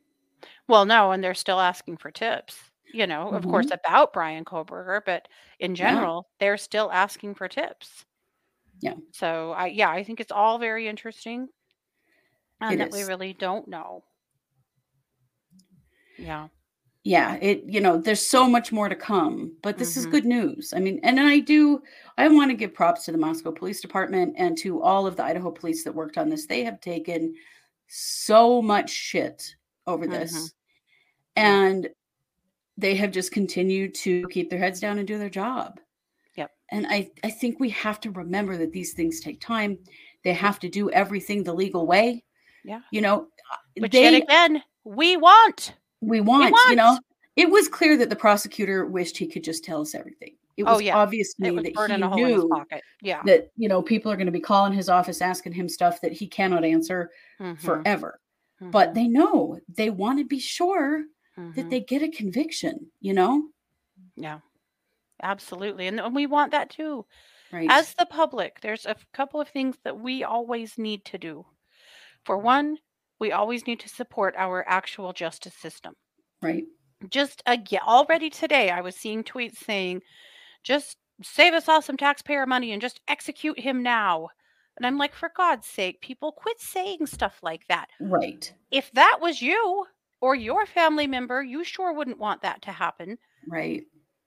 Well, 0.67 0.85
no, 0.85 1.11
and 1.11 1.23
they're 1.23 1.33
still 1.35 1.59
asking 1.61 1.97
for 1.97 2.11
tips, 2.11 2.71
you 2.91 3.07
know, 3.07 3.31
of 3.33 3.47
course, 3.47 3.71
about 3.71 4.13
Bryan 4.13 4.45
Kohberger, 4.45 5.01
but 5.05 5.27
in 5.59 5.75
Yeah. 5.79 6.07
general, 6.07 6.29
they're 6.39 6.57
still 6.57 6.91
asking 6.91 7.35
for 7.35 7.47
tips. 7.49 8.05
Yeah. 8.81 8.95
So 9.11 9.51
I 9.51 9.65
yeah, 9.67 9.89
I 9.89 10.01
think 10.05 10.21
it's 10.21 10.31
all 10.31 10.59
very 10.59 10.87
interesting 10.87 11.49
and 12.61 12.79
It 12.79 12.79
that 12.79 12.91
we 12.91 13.01
really 13.01 13.33
don't 13.33 13.67
know. 13.67 14.03
Yeah. 16.17 16.47
Yeah 17.07 17.37
it 17.41 17.63
you 17.65 17.79
know 17.79 17.97
there's 17.97 18.21
so 18.21 18.49
much 18.49 18.71
more 18.73 18.89
to 18.89 18.95
come 18.95 19.55
but 19.61 19.77
this 19.77 19.95
is 19.95 20.05
Mhm. 20.05 20.11
good 20.11 20.25
news 20.25 20.73
i 20.75 20.79
mean 20.79 20.99
and 21.03 21.19
i 21.21 21.39
do 21.39 21.81
i 22.17 22.27
want 22.27 22.51
to 22.51 22.57
give 22.61 22.73
props 22.73 23.05
to 23.05 23.13
the 23.13 23.17
moscow 23.17 23.51
police 23.51 23.79
department 23.79 24.35
and 24.37 24.57
to 24.57 24.81
all 24.81 25.07
of 25.07 25.15
the 25.15 25.23
idaho 25.23 25.49
police 25.49 25.83
that 25.85 25.95
worked 25.95 26.17
on 26.17 26.27
this 26.29 26.47
they 26.47 26.63
have 26.65 26.81
taken 26.81 27.33
so 27.87 28.61
much 28.61 28.89
shit 28.89 29.55
over 29.85 30.05
this 30.05 30.33
Mhm. 30.33 30.51
and 31.37 31.89
they 32.77 32.95
have 32.95 33.11
just 33.11 33.31
continued 33.31 33.95
to 33.95 34.27
keep 34.27 34.49
their 34.49 34.59
heads 34.59 34.79
down 34.81 34.97
and 34.99 35.07
do 35.07 35.17
their 35.17 35.29
job 35.29 35.79
Yep. 36.35 36.51
and 36.71 36.87
i 36.87 37.09
i 37.23 37.29
think 37.29 37.59
we 37.59 37.69
have 37.69 38.01
to 38.01 38.11
remember 38.11 38.57
that 38.57 38.73
these 38.73 38.91
things 38.93 39.21
take 39.21 39.39
time 39.39 39.79
they 40.25 40.33
have 40.33 40.59
to 40.59 40.67
do 40.67 40.89
everything 40.91 41.43
the 41.43 41.53
legal 41.63 41.87
way 41.87 42.25
Yeah. 42.65 42.81
you 42.91 42.99
know 42.99 43.27
Which 43.79 43.93
they 43.93 44.03
yet 44.11 44.21
again, 44.23 44.61
we 44.83 45.15
want. 45.15 45.73
We 46.01 46.21
want, 46.21 46.51
want. 46.51 46.69
you 46.69 46.75
know 46.75 46.99
it 47.35 47.49
was 47.49 47.67
clear 47.67 47.95
that 47.97 48.09
the 48.09 48.15
prosecutor 48.15 48.85
wished 48.85 49.17
he 49.17 49.27
could 49.27 49.43
just 49.43 49.63
tell 49.63 49.81
us 49.81 49.95
everything 49.95 50.35
it 50.57 50.63
Oh, 50.63 50.73
was 50.73 50.81
yeah. 50.81 50.97
obvious 50.97 51.33
to 51.35 51.41
me 51.51 51.55
that 51.61 51.65
he 51.67 51.71
a 52.01 52.07
hole 52.09 52.25
in 52.25 52.31
his 52.33 52.43
knew 52.43 52.49
pocket. 52.49 52.81
Yeah. 53.01 53.21
that 53.25 53.51
you 53.57 53.69
know 53.69 53.81
people 53.81 54.11
are 54.11 54.15
going 54.17 54.25
to 54.27 54.31
be 54.31 54.39
calling 54.39 54.73
his 54.73 54.89
office 54.89 55.21
asking 55.21 55.53
him 55.53 55.69
stuff 55.69 56.01
that 56.01 56.11
he 56.13 56.27
cannot 56.27 56.63
answer 56.65 57.11
Mhm. 57.39 57.59
forever 57.59 58.19
but 58.59 58.93
they 58.95 59.07
know 59.07 59.59
they 59.69 59.89
want 59.91 60.17
to 60.19 60.25
be 60.25 60.39
sure 60.39 61.03
that 61.35 61.55
Mhm. 61.67 61.69
they 61.69 61.79
get 61.81 62.01
a 62.01 62.09
conviction 62.09 62.91
you 63.01 63.13
know 63.13 63.49
Yeah. 64.15 64.39
Absolutely. 65.23 65.87
And, 65.87 65.99
and 65.99 66.15
we 66.15 66.27
want 66.27 66.51
that 66.51 66.69
too. 66.69 67.05
right 67.51 67.69
As 67.71 67.93
the 67.95 68.05
public, 68.05 68.59
there's 68.61 68.85
a 68.85 68.95
couple 69.13 69.41
of 69.41 69.47
things 69.49 69.75
that 69.83 69.99
we 69.99 70.23
always 70.23 70.77
need 70.77 71.05
to 71.05 71.17
do. 71.17 71.45
For 72.25 72.37
one, 72.37 72.77
we 73.19 73.31
always 73.31 73.67
need 73.67 73.79
to 73.81 73.89
support 73.89 74.35
our 74.37 74.67
actual 74.67 75.13
justice 75.13 75.55
system. 75.55 75.95
right 76.41 76.65
Just 77.09 77.43
again, 77.45 77.81
already 77.85 78.29
today, 78.29 78.69
I 78.69 78.81
was 78.81 78.95
seeing 78.95 79.23
tweets 79.23 79.57
saying, 79.57 80.01
just 80.63 80.97
save 81.23 81.53
us 81.53 81.67
all 81.67 81.81
some 81.81 81.97
taxpayer 81.97 82.45
money 82.45 82.71
and 82.71 82.81
just 82.81 83.01
execute 83.07 83.59
him 83.59 83.83
now. 83.83 84.29
And 84.77 84.85
I'm 84.85 84.97
like, 84.97 85.15
for 85.15 85.31
God's 85.35 85.67
sake, 85.67 86.01
people 86.01 86.31
quit 86.31 86.59
saying 86.59 87.07
stuff 87.07 87.39
like 87.41 87.67
that. 87.67 87.89
right 87.99 88.53
If 88.71 88.91
that 88.93 89.19
was 89.21 89.41
you 89.41 89.85
or 90.21 90.35
your 90.35 90.65
family 90.65 91.07
member, 91.07 91.41
you 91.43 91.63
sure 91.63 91.93
wouldn't 91.93 92.19
want 92.19 92.41
that 92.43 92.61
to 92.63 92.71
happen. 92.71 93.17
right 93.47 93.83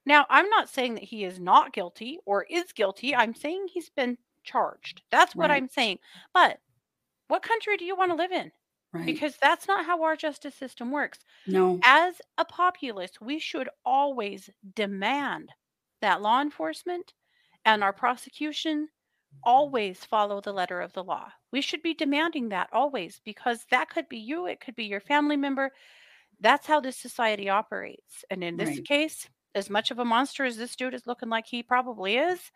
Now, 0.06 0.26
I'm 0.28 0.48
not 0.48 0.68
saying 0.68 0.94
that 0.94 1.04
he 1.04 1.24
is 1.24 1.38
not 1.38 1.72
guilty 1.72 2.18
or 2.26 2.44
is 2.44 2.72
guilty. 2.72 3.14
I'm 3.14 3.34
saying 3.34 3.68
he's 3.68 3.90
been 3.90 4.18
charged. 4.42 5.02
That's 5.10 5.36
what 5.36 5.50
Right. 5.50 5.56
I'm 5.56 5.68
saying. 5.68 5.98
But 6.34 6.60
what 7.28 7.42
country 7.42 7.76
do 7.76 7.84
you 7.84 7.96
want 7.96 8.10
to 8.10 8.16
live 8.16 8.32
in? 8.32 8.52
Right 8.92 9.22
Because 9.22 9.36
that's 9.38 9.68
not 9.68 9.86
how 9.86 10.02
our 10.02 10.16
justice 10.16 10.54
system 10.54 10.90
works. 10.90 11.20
no 11.46 11.82
As 11.82 12.20
a 12.38 12.44
populace, 12.44 13.20
we 13.20 13.38
should 13.38 13.68
always 13.84 14.50
demand 14.74 15.52
that 16.00 16.22
law 16.22 16.40
enforcement 16.42 17.14
and 17.64 17.84
our 17.84 17.92
prosecution 17.92 18.88
always 19.44 20.04
follow 20.04 20.40
the 20.40 20.52
letter 20.52 20.80
of 20.80 20.92
the 20.94 21.04
law. 21.04 21.32
We 21.52 21.62
should 21.62 21.82
be 21.82 21.94
demanding 21.94 22.50
that 22.50 22.70
always 22.72 23.20
because 23.24 23.66
that 23.70 23.90
could 23.90 24.08
be 24.08 24.18
you, 24.18 24.46
it 24.46 24.60
could 24.60 24.76
be 24.76 24.84
your 24.86 25.00
family 25.00 25.36
member. 25.36 25.72
That's 26.40 26.66
how 26.66 26.80
this 26.80 26.96
society 26.98 27.48
operates. 27.48 28.24
And 28.30 28.44
in 28.44 28.56
this 28.56 28.78
Right. 28.78 28.88
case, 28.88 29.28
as 29.54 29.70
much 29.70 29.90
of 29.90 29.98
a 29.98 30.04
monster 30.04 30.44
as 30.44 30.56
this 30.58 30.76
dude 30.76 30.94
is 30.94 31.06
looking 31.06 31.28
like 31.30 31.46
he 31.46 31.62
probably 31.62 32.16
is, 32.18 32.50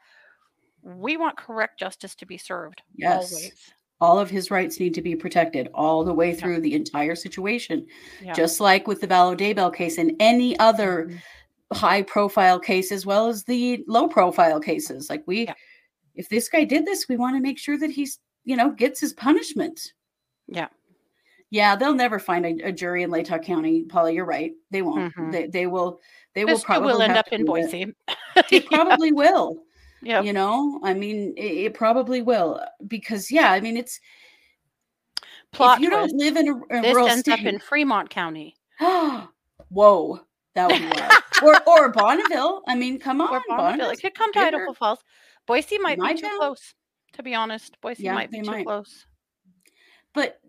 we 0.82 1.16
want 1.16 1.36
correct 1.38 1.80
justice 1.80 2.14
to 2.16 2.26
be 2.26 2.38
served 2.38 2.82
yes 2.94 3.06
always. 3.06 3.72
All 4.00 4.18
of 4.18 4.28
his 4.28 4.50
rights 4.50 4.80
need 4.80 4.92
to 4.94 5.02
be 5.02 5.14
protected 5.16 5.68
all 5.72 6.04
the 6.04 6.12
way 6.12 6.34
through 6.34 6.60
the 6.60 6.74
entire 6.74 7.14
situation 7.14 7.86
Yeah. 8.22 8.32
just 8.34 8.60
like 8.60 8.86
with 8.88 9.00
the 9.00 9.06
Vallow 9.08 9.36
Daybell 9.36 9.74
case 9.74 9.98
and 9.98 10.12
any 10.20 10.58
other 10.58 11.06
Mm-hmm. 11.06 11.76
high 11.78 12.02
profile 12.02 12.60
case 12.60 12.92
as 12.92 13.04
well 13.06 13.26
as 13.26 13.42
the 13.44 13.82
low 13.88 14.06
profile 14.06 14.60
cases 14.60 15.08
like 15.10 15.24
we 15.26 15.48
if 16.14 16.28
this 16.28 16.48
guy 16.48 16.62
did 16.64 16.84
this 16.86 17.08
we 17.08 17.16
want 17.16 17.34
to 17.36 17.40
make 17.40 17.58
sure 17.58 17.78
that 17.78 17.90
he's 17.90 18.20
you 18.44 18.54
know 18.56 18.70
gets 18.70 19.00
his 19.00 19.12
punishment 19.14 19.80
Yeah. 20.46 20.68
yeah 21.50 21.74
they'll 21.74 21.94
never 21.94 22.18
find 22.18 22.44
a, 22.46 22.68
a 22.68 22.70
jury 22.72 23.02
in 23.02 23.10
Latah 23.10 23.42
County 23.42 23.82
Paula 23.84 24.12
you're 24.12 24.26
right 24.26 24.52
they 24.70 24.82
won't 24.82 25.14
Mhm. 25.14 25.32
they, 25.32 25.46
they 25.46 25.66
will 25.66 26.00
they 26.34 26.44
This 26.44 26.58
will 26.60 26.64
probably 26.64 26.92
will 26.92 27.02
end 27.02 27.16
up 27.16 27.28
in 27.32 27.40
it. 27.40 27.46
Boise. 27.46 27.86
they 28.50 28.60
probably 28.74 29.10
will 29.12 29.62
Yeah. 30.04 30.20
you 30.22 30.32
know 30.32 30.80
i 30.84 30.92
mean 30.94 31.34
it, 31.36 31.42
it 31.66 31.74
probably 31.74 32.22
will 32.22 32.60
because 32.86 33.30
yeah 33.30 33.50
i 33.52 33.60
mean 33.60 33.76
it's 33.76 34.00
Plot 35.52 35.78
if 35.78 35.82
you 35.84 35.90
twist. 35.90 36.10
don't 36.10 36.18
live 36.18 36.36
in 36.36 36.48
a, 36.48 36.78
a 36.78 36.82
this 36.82 36.94
rural 36.94 37.08
ends 37.08 37.28
up 37.28 37.40
in 37.40 37.58
Fremont 37.60 38.10
County. 38.10 38.56
whoa 39.68 40.20
that 40.54 40.70
would 40.70 40.78
be 40.80 41.00
wild 41.00 41.12
or 41.42 41.68
or 41.68 41.92
Bonneville 41.92 42.62
i 42.66 42.74
mean 42.74 42.98
come 42.98 43.20
on 43.20 43.34
Or 43.34 43.42
Bonneville. 43.48 43.90
It 43.90 44.00
could 44.00 44.14
come 44.14 44.32
to. 44.32 44.38
Idaho 44.40 44.72
Falls. 44.72 44.98
Boise 45.46 45.78
might 45.78 46.00
be 46.00 46.14
too 46.14 46.30
close, 46.38 46.74
to 47.12 47.22
be 47.22 47.34
honest. 47.34 47.78
Boise 47.82 48.04
Yeah, 48.04 48.14
might 48.14 48.30
be 48.30 48.40
too 48.40 48.50
might. 48.50 48.64
close. 48.66 49.06
but 50.14 50.40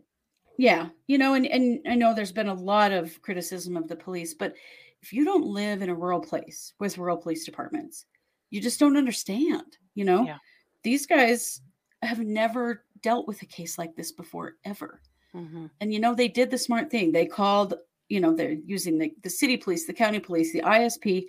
yeah 0.57 0.87
you 1.07 1.17
know 1.17 1.33
and, 1.33 1.45
and 1.47 1.81
i 1.87 1.95
know 1.95 2.13
there's 2.13 2.31
been 2.31 2.47
a 2.49 2.53
lot 2.53 2.91
of 2.91 3.21
criticism 3.21 3.75
of 3.77 3.87
the 3.87 3.95
police 3.95 4.33
but 4.33 4.53
if 5.01 5.11
you 5.13 5.23
don't 5.25 5.45
live 5.45 5.81
in 5.81 5.89
a 5.89 5.95
rural 5.95 6.19
place 6.21 6.73
with 6.79 6.97
rural 6.97 7.17
police 7.17 7.45
departments 7.45 8.05
you 8.49 8.61
just 8.61 8.79
don't 8.79 8.97
understand 8.97 9.77
you 9.95 10.03
know? 10.05 10.25
Yeah. 10.25 10.37
these 10.83 11.05
guys 11.05 11.61
have 12.01 12.19
never 12.19 12.83
dealt 13.01 13.27
with 13.27 13.41
a 13.41 13.45
case 13.45 13.77
like 13.77 13.95
this 13.95 14.11
before 14.11 14.55
ever. 14.65 15.01
Mhm. 15.33 15.69
and 15.81 15.93
you 15.93 15.99
know 15.99 16.13
they 16.15 16.27
did 16.29 16.49
the 16.51 16.57
smart 16.57 16.89
thing. 16.89 17.11
They 17.11 17.25
called 17.25 17.73
you 18.09 18.19
know 18.19 18.33
they're 18.33 18.51
using 18.65 18.97
the, 18.97 19.13
the 19.23 19.29
city 19.29 19.57
police 19.57 19.85
the 19.87 19.93
county 19.93 20.19
police 20.19 20.53
the 20.53 20.61
isp 20.61 21.25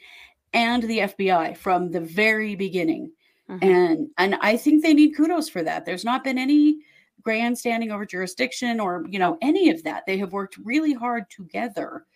and 0.53 0.83
the 0.85 0.99
fbi 0.99 1.57
from 1.57 1.91
the 1.91 2.01
very 2.01 2.55
beginning. 2.55 3.11
Mhm. 3.49 3.63
and 3.63 4.11
and 4.19 4.35
i 4.43 4.57
think 4.57 4.83
they 4.83 4.95
need 4.95 5.17
kudos 5.17 5.49
for 5.49 5.63
that. 5.63 5.85
There's 5.85 6.05
not 6.05 6.23
been 6.25 6.39
any 6.39 6.79
grandstanding 7.23 7.91
over 7.91 8.05
jurisdiction 8.07 8.79
or 8.79 9.05
you 9.09 9.19
know 9.19 9.39
any 9.43 9.71
of 9.71 9.83
that. 9.85 10.05
They 10.07 10.19
have 10.19 10.33
worked 10.33 10.57
really 10.59 10.93
hard 10.93 11.29
together. 11.31 12.07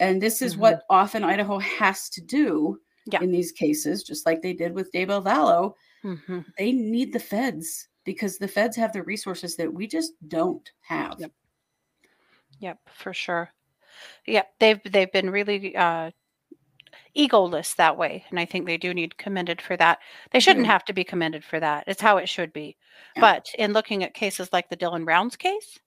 And 0.00 0.22
this 0.22 0.40
is 0.42 0.56
what 0.56 0.82
often 0.88 1.24
idaho 1.24 1.58
has 1.58 2.08
to 2.10 2.20
do 2.20 2.80
Yeah. 3.10 3.22
in 3.22 3.30
these 3.30 3.52
cases 3.52 4.02
just 4.02 4.26
like 4.26 4.42
they 4.42 4.52
did 4.52 4.72
with 4.74 4.92
daybell 4.92 5.24
vallow 5.24 5.74
Mhm. 6.04 6.44
they 6.58 6.72
need 6.72 7.12
the 7.12 7.18
feds 7.20 7.88
because 8.04 8.38
the 8.38 8.48
feds 8.48 8.76
have 8.76 8.92
the 8.92 9.02
resources 9.02 9.56
that 9.56 9.72
we 9.72 9.86
just 9.86 10.12
don't 10.28 10.70
have 10.82 11.16
Yep. 11.18 11.32
Yep, 12.60 12.78
for 12.92 13.12
sure. 13.14 13.50
Yep, 14.26 14.46
they've 14.60 14.80
they've 14.92 15.12
been 15.12 15.30
really 15.30 15.76
uh 15.76 16.10
egoless 17.16 17.74
that 17.76 17.96
way, 17.96 18.24
and 18.30 18.38
I 18.38 18.44
think 18.44 18.66
they 18.66 18.76
do 18.76 18.94
need 18.94 19.16
commended 19.18 19.60
for 19.60 19.76
that. 19.76 19.98
They 20.32 20.40
shouldn't 20.40 20.66
do. 20.66 20.70
have 20.70 20.84
to 20.86 20.92
be 20.92 21.04
commended 21.04 21.44
for 21.44 21.58
that. 21.60 21.84
It's 21.86 22.00
how 22.00 22.16
it 22.18 22.28
should 22.28 22.52
be. 22.52 22.76
Yeah. 23.16 23.20
But 23.20 23.50
in 23.58 23.72
looking 23.72 24.04
at 24.04 24.14
cases 24.14 24.52
like 24.52 24.68
the 24.68 24.76
Dylan 24.76 25.06
Rounds 25.06 25.36
case, 25.36 25.78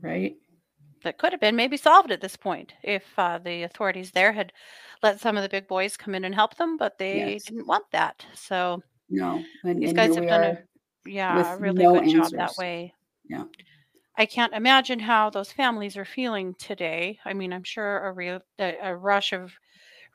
right 0.00 0.36
that 1.02 1.18
could 1.18 1.32
have 1.32 1.40
been 1.40 1.56
maybe 1.56 1.76
solved 1.76 2.10
at 2.10 2.20
this 2.20 2.36
point 2.36 2.74
if 2.82 3.18
uh, 3.18 3.38
the 3.38 3.62
authorities 3.64 4.10
there 4.12 4.32
had 4.32 4.52
let 5.02 5.20
some 5.20 5.36
of 5.36 5.42
the 5.42 5.48
big 5.48 5.66
boys 5.68 5.96
come 5.96 6.14
in 6.14 6.24
and 6.24 6.34
help 6.34 6.56
them, 6.56 6.76
but 6.76 6.98
they 6.98 7.38
Yes. 7.38 7.44
didn't 7.46 7.66
want 7.66 7.90
that. 7.92 8.26
So 8.34 8.82
no 9.08 9.42
and, 9.64 9.80
these 9.80 9.90
and 9.90 9.96
guys 9.96 10.14
have 10.16 10.26
done 10.26 10.44
a 10.44 10.58
yeah, 11.06 11.54
a 11.54 11.58
really 11.58 11.84
no 11.84 11.92
good 11.92 12.06
job 12.06 12.32
that 12.36 12.56
way. 12.56 12.94
yeah 13.28 13.44
I 14.16 14.24
can't 14.26 14.54
imagine 14.54 15.00
how 15.00 15.28
those 15.28 15.52
families 15.52 15.96
are 15.98 16.04
feeling 16.06 16.54
today. 16.54 17.18
I 17.26 17.34
mean, 17.34 17.52
I'm 17.52 17.62
sure 17.64 18.06
a 18.06 18.12
real 18.12 18.40
a, 18.58 18.76
a 18.80 18.96
rush 18.96 19.32
of 19.34 19.52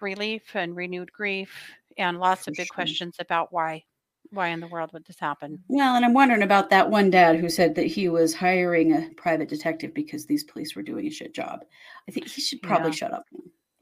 relief 0.02 0.56
and 0.56 0.76
renewed 0.76 1.12
grief 1.14 1.72
and 1.98 2.20
lots 2.20 2.48
For 2.48 2.52
of 2.52 2.56
big 2.56 2.70
sure. 2.70 2.70
questions 2.70 3.18
about 3.20 3.54
why 3.54 3.86
why 4.32 4.48
in 4.50 4.60
the 4.60 4.68
world 4.68 4.92
would 4.94 5.06
this 5.06 5.20
happen? 5.20 5.64
Well, 5.68 5.96
and 5.96 6.04
I'm 6.06 6.14
wondering 6.14 6.42
about 6.44 6.70
that 6.70 6.90
one 6.90 7.10
dad 7.10 7.38
who 7.40 7.50
said 7.50 7.76
that 7.76 7.88
he 7.88 8.10
was 8.10 8.34
hiring 8.34 8.94
a 8.94 9.10
private 9.16 9.50
detective 9.50 9.94
because 9.94 10.26
these 10.26 10.44
police 10.44 10.76
were 10.76 10.84
doing 10.84 11.06
a 11.08 11.10
shit 11.12 11.34
job. 11.34 11.64
I 12.08 12.12
think 12.12 12.28
he 12.28 12.42
should 12.42 12.62
probably 12.62 12.90
Yeah. 12.90 12.96
shut 12.96 13.14
up. 13.14 13.26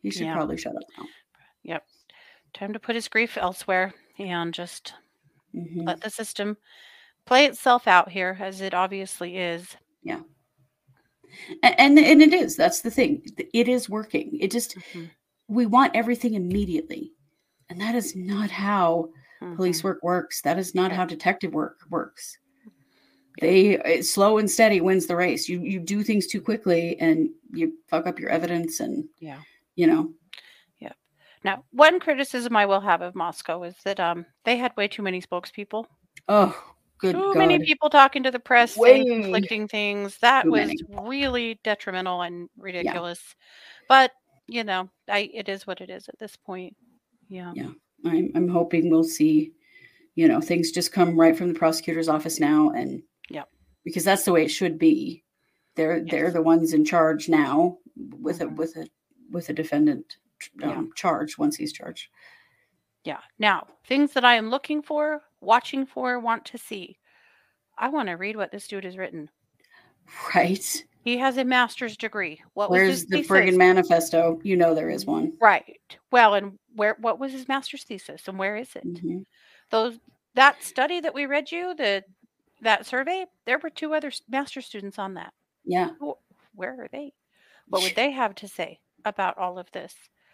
He 0.02 0.12
should 0.12 0.24
Yeah. 0.28 0.34
probably 0.36 0.58
shut 0.58 0.76
up 0.76 0.84
now. 0.98 1.06
Yep. 1.64 1.86
time 2.54 2.72
to 2.72 2.80
put 2.80 2.96
his 2.96 3.10
grief 3.10 3.38
elsewhere 3.38 3.94
and 4.18 4.54
just 4.54 4.94
Mhm. 5.54 5.86
let 5.86 6.00
the 6.00 6.10
system 6.10 6.56
play 7.26 7.46
itself 7.46 7.86
out 7.86 8.10
here 8.12 8.38
as 8.40 8.62
it 8.62 8.74
obviously 8.74 9.36
is. 9.38 9.76
Yeah. 10.04 10.22
And 11.64 12.00
and 12.00 12.22
it 12.22 12.34
is. 12.34 12.56
That's 12.56 12.80
the 12.82 12.92
thing. 12.92 13.26
It 13.54 13.68
is 13.68 13.90
working. 13.90 14.38
It 14.40 14.52
just 14.52 14.76
Mm-hmm. 14.78 15.06
we 15.50 15.66
want 15.66 15.96
everything 15.96 16.34
immediately. 16.36 17.12
And 17.70 17.82
that 17.82 17.94
is 17.96 18.16
not 18.16 18.52
how 18.52 19.10
police 19.56 19.80
Mm-hmm. 19.80 19.88
work 19.88 20.00
works. 20.04 20.42
That 20.42 20.58
is 20.58 20.74
not 20.76 20.92
how 20.92 21.06
detective 21.06 21.54
work 21.54 21.80
works. 21.90 22.38
They 23.42 23.72
it's 23.84 24.10
slow 24.10 24.38
and 24.38 24.50
steady 24.50 24.80
wins 24.80 25.08
the 25.08 25.16
race. 25.16 25.50
You 25.50 25.60
you 25.62 25.80
do 25.80 26.04
things 26.04 26.28
too 26.28 26.40
quickly 26.42 26.98
and 27.00 27.30
you 27.52 27.74
fuck 27.88 28.08
up 28.08 28.18
your 28.20 28.30
evidence 28.30 28.80
and 28.80 29.04
Yeah. 29.20 29.40
you 29.76 29.88
know. 29.88 30.14
Yeah. 30.80 30.94
Now, 31.44 31.66
one 31.72 32.00
criticism 32.00 32.56
I 32.56 32.66
will 32.66 32.80
have 32.80 33.02
of 33.02 33.14
Moscow 33.14 33.64
is 33.64 33.76
that 33.84 34.00
um 34.00 34.26
they 34.46 34.56
had 34.56 34.76
way 34.78 34.88
too 34.88 35.02
many 35.04 35.22
spokespeople. 35.22 35.86
Oh, 36.30 36.58
good 36.98 37.14
Too 37.16 37.34
God. 37.34 37.38
many 37.38 37.60
people 37.60 37.90
talking 37.90 38.24
to 38.24 38.32
the 38.32 38.40
press 38.40 38.78
Way 38.78 39.04
conflicting 39.04 39.68
things. 39.68 40.18
That 40.20 40.44
too 40.44 40.52
was 40.52 40.68
many. 40.68 40.80
really 41.02 41.60
detrimental 41.62 42.22
and 42.22 42.48
ridiculous. 42.58 43.20
But 43.90 44.12
you 44.48 44.64
know, 44.64 44.90
I 45.10 45.30
it 45.34 45.50
is 45.50 45.68
what 45.68 45.82
it 45.82 45.90
is 45.90 46.08
at 46.08 46.18
this 46.20 46.38
point. 46.38 46.74
Yeah. 47.28 47.52
Yeah. 47.54 47.72
I'm 48.04 48.32
I'm 48.36 48.48
hoping 48.48 48.90
we'll 48.90 49.04
see, 49.04 49.54
you 50.16 50.28
know, 50.28 50.42
things 50.42 50.72
just 50.72 50.92
come 50.92 51.20
right 51.20 51.36
from 51.38 51.50
the 51.54 51.60
prosecutor's 51.60 52.10
office 52.10 52.40
now 52.40 52.70
and 52.72 53.02
yeah, 53.30 53.44
because 53.84 54.04
that's 54.04 54.24
the 54.26 54.32
way 54.32 54.44
it 54.44 54.50
should 54.50 54.78
be. 54.78 55.24
They're 55.76 56.04
they're 56.04 56.32
the 56.32 56.42
ones 56.42 56.74
in 56.74 56.86
charge 56.86 57.30
now 57.30 57.78
with 57.96 58.40
Mm-hmm. 58.40 58.54
a 58.54 58.56
with 58.56 58.76
a 58.76 58.88
with 59.32 59.50
a 59.50 59.54
defendant 59.54 60.18
um, 60.64 60.92
charged 60.96 61.38
once 61.38 61.56
he's 61.56 61.74
charged. 61.74 62.10
Yeah. 63.04 63.20
Now, 63.40 63.68
things 63.86 64.14
that 64.14 64.26
I 64.26 64.36
am 64.36 64.50
looking 64.50 64.82
for, 64.82 65.22
watching 65.40 65.86
for, 65.86 66.20
want 66.20 66.46
to 66.46 66.58
see. 66.58 66.98
I 67.78 67.90
want 67.90 68.10
to 68.10 68.14
read 68.14 68.36
what 68.36 68.52
this 68.52 68.68
dude 68.68 68.84
has 68.84 68.98
written. 68.98 69.30
Right. 70.36 70.84
He 71.06 71.18
has 71.20 71.38
a 71.38 71.46
master's 71.46 71.96
degree. 71.96 72.42
What 72.56 72.72
was 72.72 72.78
Where's 72.80 72.90
his 72.90 73.06
the 73.06 73.18
thesis? 73.18 73.32
friggin' 73.32 73.58
manifesto? 73.58 74.40
You 74.44 74.58
know 74.58 74.74
there 74.74 74.90
is 74.90 75.06
one. 75.06 75.34
Right. 75.40 75.78
Well, 76.12 76.34
and 76.34 76.58
where 76.76 76.98
what 77.00 77.20
was 77.20 77.32
his 77.32 77.48
master's 77.48 77.84
thesis 77.84 78.28
and 78.28 78.40
where 78.40 78.56
is 78.58 78.76
it? 78.76 78.84
Mm-hmm. 78.86 79.20
Those 79.70 80.00
that 80.34 80.64
study 80.64 81.00
that 81.02 81.14
we 81.14 81.28
read 81.28 81.52
you, 81.52 81.76
the 81.76 82.04
that 82.62 82.88
survey, 82.88 83.26
there 83.46 83.60
were 83.60 83.70
two 83.70 83.94
other 83.94 84.12
master 84.28 84.62
students 84.62 84.98
on 84.98 85.14
that. 85.14 85.32
Yeah. 85.64 85.92
Where 86.56 86.72
are 86.82 86.88
they? 86.92 87.14
What 87.70 87.84
would 87.84 87.96
they 87.96 88.10
have 88.10 88.34
to 88.36 88.48
say 88.48 88.80
about 89.06 89.38
all 89.38 89.60
of 89.60 89.72
this? 89.74 89.94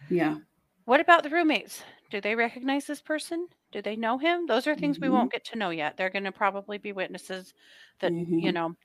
Yeah. 0.10 0.38
What 0.86 1.02
about 1.02 1.24
the 1.24 1.30
roommates? 1.30 1.84
Do 2.12 2.22
they 2.22 2.34
recognize 2.34 2.86
this 2.86 3.02
person? 3.02 3.48
Do 3.74 3.82
they 3.82 3.98
know 3.98 4.18
him? 4.18 4.46
Those 4.48 4.68
are 4.68 4.76
things 4.76 5.00
we 5.00 5.08
Mhm. 5.10 5.12
won't 5.12 5.32
get 5.34 5.44
to 5.46 5.58
know 5.58 5.70
yet. 5.70 5.98
They're 5.98 6.10
going 6.10 6.24
to 6.24 6.32
probably 6.32 6.78
be 6.78 6.94
witnesses 6.94 7.54
that, 8.00 8.14
you 8.14 8.26
Mhm. 8.26 8.54
know, 8.54 8.76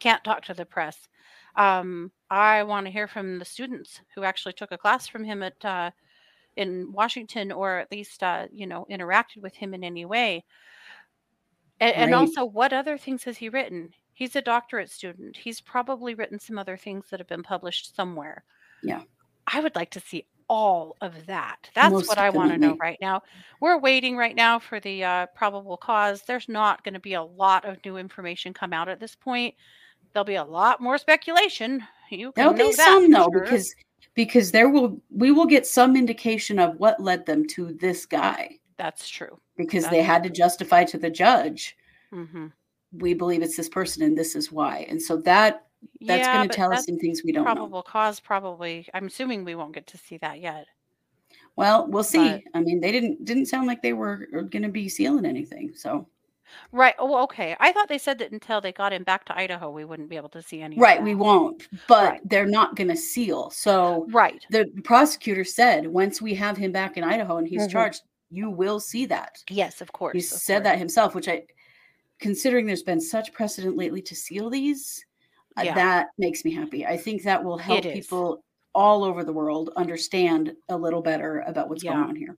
can't 0.00 0.22
talk 0.24 0.44
to 0.44 0.54
the 0.54 0.66
press. 0.66 1.08
Um, 1.56 2.10
I 2.30 2.62
want 2.64 2.86
to 2.86 2.92
hear 2.92 3.06
from 3.06 3.38
the 3.38 3.44
students 3.44 4.00
who 4.14 4.24
actually 4.24 4.54
took 4.54 4.72
a 4.72 4.78
class 4.78 5.06
from 5.06 5.24
him 5.24 5.42
at 5.42 5.64
uh, 5.64 5.90
in 6.56 6.92
Washington, 6.92 7.52
or 7.52 7.78
at 7.78 7.90
least 7.92 8.22
uh, 8.22 8.46
you 8.52 8.66
know 8.66 8.86
interacted 8.90 9.42
with 9.42 9.54
him 9.54 9.74
in 9.74 9.84
any 9.84 10.04
way. 10.04 10.44
And, 11.80 11.94
and 11.94 12.14
also, 12.14 12.44
what 12.44 12.72
other 12.72 12.96
things 12.96 13.24
has 13.24 13.36
he 13.36 13.48
written? 13.48 13.90
He's 14.12 14.36
a 14.36 14.42
doctorate 14.42 14.90
student. 14.90 15.36
He's 15.36 15.60
probably 15.60 16.14
written 16.14 16.38
some 16.38 16.56
other 16.56 16.76
things 16.76 17.06
that 17.10 17.18
have 17.18 17.28
been 17.28 17.42
published 17.42 17.96
somewhere. 17.96 18.44
Yeah. 18.82 19.02
I 19.46 19.60
would 19.60 19.74
like 19.74 19.90
to 19.90 20.00
see 20.00 20.26
all 20.48 20.96
of 21.00 21.26
that. 21.26 21.70
That's 21.74 21.92
Most 21.92 22.08
what 22.08 22.18
I 22.18 22.30
want 22.30 22.52
to 22.52 22.58
know 22.58 22.76
right 22.76 22.98
now. 23.00 23.22
We're 23.60 23.78
waiting 23.78 24.16
right 24.16 24.36
now 24.36 24.58
for 24.58 24.78
the 24.78 25.02
uh, 25.02 25.26
probable 25.34 25.76
cause. 25.76 26.22
There's 26.22 26.48
not 26.48 26.84
going 26.84 26.94
to 26.94 27.00
be 27.00 27.14
a 27.14 27.22
lot 27.22 27.64
of 27.64 27.84
new 27.84 27.96
information 27.96 28.54
come 28.54 28.72
out 28.72 28.88
at 28.88 29.00
this 29.00 29.16
point. 29.16 29.54
There'll 30.14 30.24
be 30.24 30.36
a 30.36 30.44
lot 30.44 30.80
more 30.80 30.96
speculation. 30.96 31.82
You 32.10 32.32
can 32.32 32.54
There'll 32.54 32.54
be 32.70 32.72
some 32.72 33.10
though, 33.10 33.28
sure. 33.32 33.42
because 33.42 33.74
because 34.14 34.52
there 34.52 34.70
will 34.70 35.00
we 35.10 35.32
will 35.32 35.46
get 35.46 35.66
some 35.66 35.96
indication 35.96 36.58
of 36.60 36.76
what 36.78 37.00
led 37.00 37.26
them 37.26 37.46
to 37.48 37.72
this 37.74 38.06
guy 38.06 38.58
that's 38.76 39.08
true. 39.08 39.38
because 39.56 39.84
they 39.84 39.96
That's 39.98 40.06
had 40.06 40.22
to 40.24 40.30
justify 40.30 40.84
to 40.84 40.98
the 40.98 41.10
judge 41.10 41.76
Mm-hmm. 42.12 42.46
we 42.92 43.12
believe 43.14 43.42
it's 43.42 43.56
this 43.56 43.68
person 43.68 44.02
and 44.04 44.16
this 44.16 44.36
is 44.36 44.52
why 44.52 44.86
and 44.88 45.02
so 45.02 45.16
that 45.22 45.66
that's 46.00 46.20
Yeah, 46.26 46.34
going 46.36 46.48
to 46.48 46.54
tell 46.54 46.72
us 46.72 46.86
some 46.86 46.96
things 46.98 47.22
we 47.24 47.32
don't 47.32 47.44
know 47.44 47.52
probable 47.54 47.82
cause. 47.82 48.20
Probably. 48.20 48.86
I'm 48.94 49.06
assuming 49.08 49.44
we 49.44 49.56
won't 49.56 49.74
get 49.74 49.86
to 49.88 49.98
see 49.98 50.16
that 50.18 50.40
yet. 50.40 50.66
well 51.56 51.88
we'll 51.88 52.04
see 52.04 52.30
but- 52.34 52.42
i 52.54 52.60
mean 52.60 52.80
they 52.80 52.92
didn't 52.92 53.24
didn't 53.24 53.46
sound 53.46 53.66
like 53.66 53.82
they 53.82 53.94
were 53.94 54.28
going 54.52 54.62
to 54.62 54.68
be 54.68 54.88
sealing 54.88 55.24
anything 55.26 55.72
so 55.74 56.06
Right. 56.72 56.94
Oh, 56.98 57.22
okay. 57.24 57.56
I 57.60 57.72
thought 57.72 57.88
they 57.88 57.98
said 57.98 58.18
that 58.18 58.32
until 58.32 58.60
they 58.60 58.72
got 58.72 58.92
him 58.92 59.02
back 59.04 59.24
to 59.26 59.36
Idaho, 59.38 59.70
we 59.70 59.84
wouldn't 59.84 60.08
be 60.10 60.16
able 60.16 60.28
to 60.30 60.42
see 60.42 60.60
any. 60.60 60.76
of 60.76 60.82
right 60.82 60.98
that. 60.98 61.04
we 61.04 61.14
won't 61.14 61.68
but 61.88 62.20
they're 62.24 62.46
not 62.46 62.76
going 62.76 62.88
to 62.88 62.96
seal 62.96 63.50
so 63.50 64.06
right 64.10 64.44
the 64.50 64.66
prosecutor 64.84 65.44
said 65.44 65.86
once 65.86 66.20
we 66.20 66.34
have 66.34 66.56
him 66.56 66.72
back 66.72 66.96
in 66.96 67.04
idaho 67.04 67.36
and 67.38 67.46
he's 67.48 67.66
Mhm. 67.66 67.70
charged 67.70 68.02
you 68.30 68.50
will 68.50 68.80
see 68.80 69.06
that 69.06 69.42
Yes, 69.48 69.80
of 69.80 69.92
course. 69.92 70.12
he 70.12 70.18
of 70.18 70.24
said 70.24 70.62
course. 70.62 70.64
that 70.64 70.78
himself 70.78 71.14
which 71.14 71.28
i 71.28 71.42
considering 72.20 72.66
there's 72.66 72.82
been 72.82 73.00
such 73.00 73.32
precedent 73.32 73.76
lately 73.76 74.02
to 74.02 74.14
seal 74.14 74.50
these 74.50 75.04
uh, 75.56 75.62
Yeah. 75.62 75.74
that 75.74 76.06
makes 76.18 76.44
me 76.44 76.52
happy 76.52 76.86
i 76.86 76.96
think 76.96 77.22
that 77.22 77.42
will 77.42 77.58
help 77.58 77.84
is. 77.86 77.92
people 77.92 78.42
all 78.74 79.04
over 79.04 79.22
the 79.24 79.32
world 79.32 79.70
understand 79.76 80.52
a 80.68 80.76
little 80.76 81.02
better 81.02 81.40
about 81.46 81.68
what's 81.68 81.82
going 81.82 81.96
on 81.98 82.16
here 82.16 82.36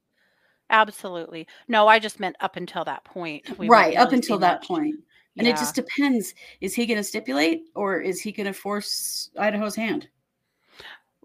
Absolutely. 0.71 1.47
No, 1.69 1.87
I 1.89 1.99
just 1.99 2.19
meant 2.21 2.37
up 2.41 2.57
until 2.57 2.85
that 2.85 3.05
point. 3.05 3.57
we 3.59 3.69
right 3.69 3.97
up 3.97 4.11
see 4.11 4.17
until 4.17 4.39
that 4.39 4.61
much. 4.61 4.69
point 4.69 4.97
and 5.39 5.47
it 5.47 5.57
just 5.57 5.75
depends 5.75 6.35
is 6.63 6.75
he 6.75 6.87
going 6.87 6.97
to 6.97 7.05
stipulate 7.05 7.65
or 7.75 8.01
is 8.01 8.21
he 8.21 8.33
going 8.33 8.47
to 8.47 8.53
force 8.55 9.29
idaho's 9.39 9.77
hand 9.77 10.09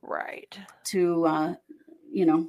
Right. 0.02 0.58
to 0.86 1.26
uh 1.26 1.54
you 2.12 2.26
know 2.26 2.48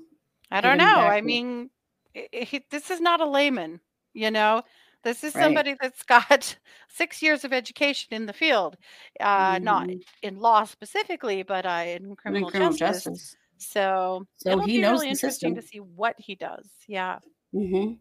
I 0.51 0.61
don't 0.61 0.77
know. 0.77 0.85
I 1.09 1.21
to- 1.21 1.25
mean, 1.27 1.71
i- 2.15 2.29
i- 2.35 2.45
he, 2.45 2.63
this 2.71 2.91
is 2.91 3.01
not 3.01 3.23
a 3.23 3.27
layman, 3.27 3.81
you 4.13 4.31
know. 4.31 4.63
This 5.03 5.25
is 5.25 5.35
Right. 5.35 5.45
somebody 5.45 5.77
that's 5.81 6.03
got 6.03 6.57
six 6.89 7.23
years 7.23 7.43
of 7.45 7.55
education 7.55 8.13
in 8.13 8.27
the 8.27 8.35
field, 8.35 8.77
uh, 9.21 9.59
not 9.63 9.87
Mhm. 9.89 10.03
in 10.23 10.39
law 10.39 10.65
specifically, 10.65 11.43
but 11.43 11.65
uh, 11.65 11.85
in 11.87 12.15
criminal, 12.17 12.51
criminal 12.51 12.73
justice. 12.75 13.05
justice. 13.05 13.37
So, 13.63 14.27
So 14.37 14.51
it'll 14.53 14.67
he 14.67 14.77
be 14.77 14.83
knows 14.83 15.01
really 15.01 15.09
interesting 15.11 15.55
to 15.55 15.63
see 15.63 15.79
what 15.81 16.15
he 16.19 16.35
does. 16.35 16.69
Yeah, 16.89 17.19
hmm 17.53 17.93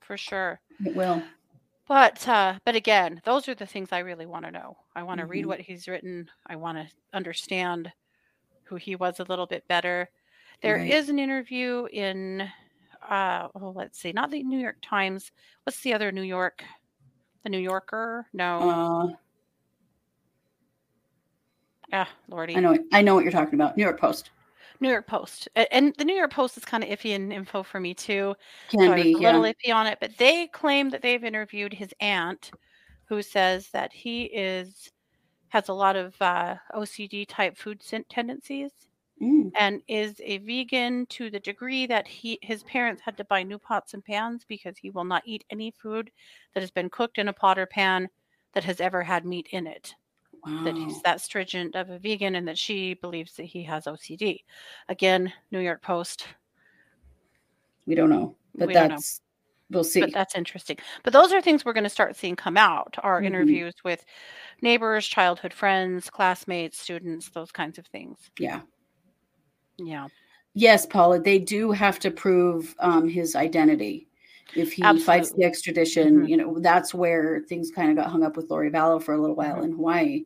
for 0.00 0.16
sure. 0.16 0.60
it 0.84 0.94
will 0.94 1.22
But 1.88 2.26
uh, 2.28 2.58
but 2.64 2.74
again, 2.76 3.20
those 3.24 3.48
are 3.48 3.54
the 3.54 3.66
things 3.66 3.90
I 3.92 3.98
really 4.00 4.26
want 4.26 4.44
to 4.44 4.50
know. 4.52 4.76
I 4.94 5.02
want 5.02 5.20
to 5.20 5.26
read 5.26 5.44
Mhm. 5.44 5.48
what 5.48 5.60
he's 5.60 5.88
written. 5.88 6.30
I 6.46 6.56
want 6.56 6.78
to 6.78 6.88
understand 7.12 7.92
who 8.64 8.76
he 8.76 8.96
was 8.96 9.20
a 9.20 9.24
little 9.24 9.46
bit 9.46 9.66
better. 9.68 10.08
There 10.62 10.76
is 10.78 11.06
Right. 11.06 11.10
an 11.10 11.18
interview 11.18 11.86
in 11.92 12.48
uh 13.08 13.48
oh 13.54 13.70
let's 13.74 13.98
see, 14.00 14.12
not 14.12 14.30
the 14.30 14.42
New 14.42 14.58
York 14.58 14.76
Times. 14.82 15.32
What's 15.64 15.80
the 15.82 15.94
other 15.94 16.12
New 16.12 16.22
York? 16.22 16.64
The 17.44 17.50
New 17.50 17.58
Yorker? 17.60 18.26
No. 18.32 18.58
uh 18.60 19.08
ah, 21.92 22.08
Lordy. 22.28 22.56
i 22.56 22.60
know 22.60 22.76
i 22.92 23.02
know 23.02 23.14
what 23.14 23.24
you're 23.24 23.32
talking 23.32 23.54
about 23.54 23.76
new 23.76 23.82
york 23.82 23.98
post 24.00 24.30
New 24.80 24.88
York 24.88 25.06
Post. 25.06 25.48
A- 25.56 25.72
And 25.74 25.94
the 25.96 26.04
New 26.04 26.14
York 26.14 26.32
Post 26.32 26.56
is 26.56 26.64
kind 26.64 26.82
of 26.84 26.90
iffy 26.90 27.10
in 27.10 27.32
info 27.32 27.62
for 27.62 27.80
me 27.80 27.94
too. 27.94 28.34
Can 28.68 28.80
so 28.84 28.92
I 28.92 28.96
was 28.98 29.08
be, 29.08 29.14
a 29.14 29.18
little 29.18 29.42
iffy 29.42 29.74
on 29.74 29.86
it, 29.86 29.98
but 30.00 30.16
they 30.18 30.48
claim 30.48 30.90
that 30.90 31.02
they've 31.02 31.22
interviewed 31.24 31.72
his 31.74 31.94
aunt, 32.00 32.52
who 33.06 33.22
says 33.22 33.70
that 33.70 33.92
he 33.92 34.24
is 34.24 34.90
has 35.50 35.68
a 35.68 35.74
lot 35.74 35.96
of 35.96 36.20
uh, 36.22 36.56
OCD 36.74 37.26
type 37.26 37.56
food 37.58 37.82
sen- 37.82 38.04
tendencies 38.10 38.72
Mm. 39.20 39.50
and 39.54 39.82
is 39.88 40.20
a 40.24 40.38
vegan 40.38 41.06
to 41.06 41.30
the 41.30 41.40
degree 41.40 41.86
that 41.86 42.08
he 42.08 42.38
his 42.42 42.62
parents 42.64 43.02
had 43.02 43.16
to 43.18 43.24
buy 43.24 43.42
new 43.44 43.58
pots 43.58 43.94
and 43.94 44.04
pans 44.04 44.44
because 44.46 44.78
he 44.78 44.90
will 44.90 45.04
not 45.04 45.22
eat 45.26 45.44
any 45.50 45.70
food 45.72 46.10
that 46.54 46.60
has 46.62 46.70
been 46.72 46.90
cooked 46.90 47.18
in 47.18 47.28
a 47.28 47.32
pot 47.32 47.58
or 47.58 47.66
pan 47.66 48.08
that 48.54 48.64
has 48.64 48.80
ever 48.80 49.02
had 49.04 49.24
meat 49.26 49.48
in 49.52 49.66
it 49.66 49.94
that 50.64 50.76
he's 50.76 51.00
that 51.02 51.20
stringent 51.20 51.74
of 51.76 51.90
a 51.90 51.98
vegan 51.98 52.34
and 52.34 52.46
that 52.48 52.58
she 52.58 52.94
believes 52.94 53.34
that 53.34 53.44
he 53.44 53.62
has 53.64 53.84
OCD. 53.86 54.38
Again, 54.88 55.32
New 55.50 55.60
York 55.60 55.82
Post. 55.82 56.26
we 57.86 57.94
don't 57.94 58.10
know 58.10 58.36
but 58.54 58.68
We 58.68 58.74
don't 58.74 58.88
know. 58.90 58.98
we'll 59.70 59.84
see 59.84 60.00
But 60.00 60.12
that's 60.12 60.34
interesting. 60.34 60.76
But 61.04 61.12
those 61.12 61.32
are 61.32 61.40
things 61.40 61.64
we're 61.64 61.72
going 61.72 61.84
to 61.84 61.90
start 61.90 62.16
seeing 62.16 62.36
come 62.36 62.56
out 62.56 62.96
are 63.02 63.20
Mhm. 63.20 63.26
interviews 63.26 63.74
with 63.84 64.04
neighbors, 64.60 65.06
childhood 65.06 65.52
friends, 65.54 66.10
classmates, 66.10 66.78
students, 66.78 67.30
those 67.30 67.52
kinds 67.52 67.78
of 67.78 67.86
things. 67.86 68.30
yeah 68.38 68.60
Yeah. 69.78 70.08
Yes, 70.54 70.84
Paula, 70.84 71.20
they 71.20 71.38
do 71.38 71.70
have 71.70 71.98
to 72.00 72.10
prove 72.10 72.74
um, 72.80 73.08
his 73.08 73.36
identity. 73.36 74.08
If 74.54 74.72
he 74.72 74.82
fights 75.00 75.32
the 75.32 75.44
extradition, 75.44 76.22
Mhm. 76.22 76.28
you 76.28 76.36
know, 76.36 76.58
that's 76.58 76.92
where 76.92 77.40
things 77.48 77.70
kind 77.70 77.90
of 77.90 77.96
got 77.96 78.10
hung 78.10 78.24
up 78.24 78.36
with 78.36 78.50
Lori 78.50 78.70
Vallow 78.70 79.02
for 79.02 79.14
a 79.14 79.20
little 79.20 79.36
while 79.36 79.56
Mhm. 79.56 79.64
in 79.64 79.72
Hawaii. 79.72 80.24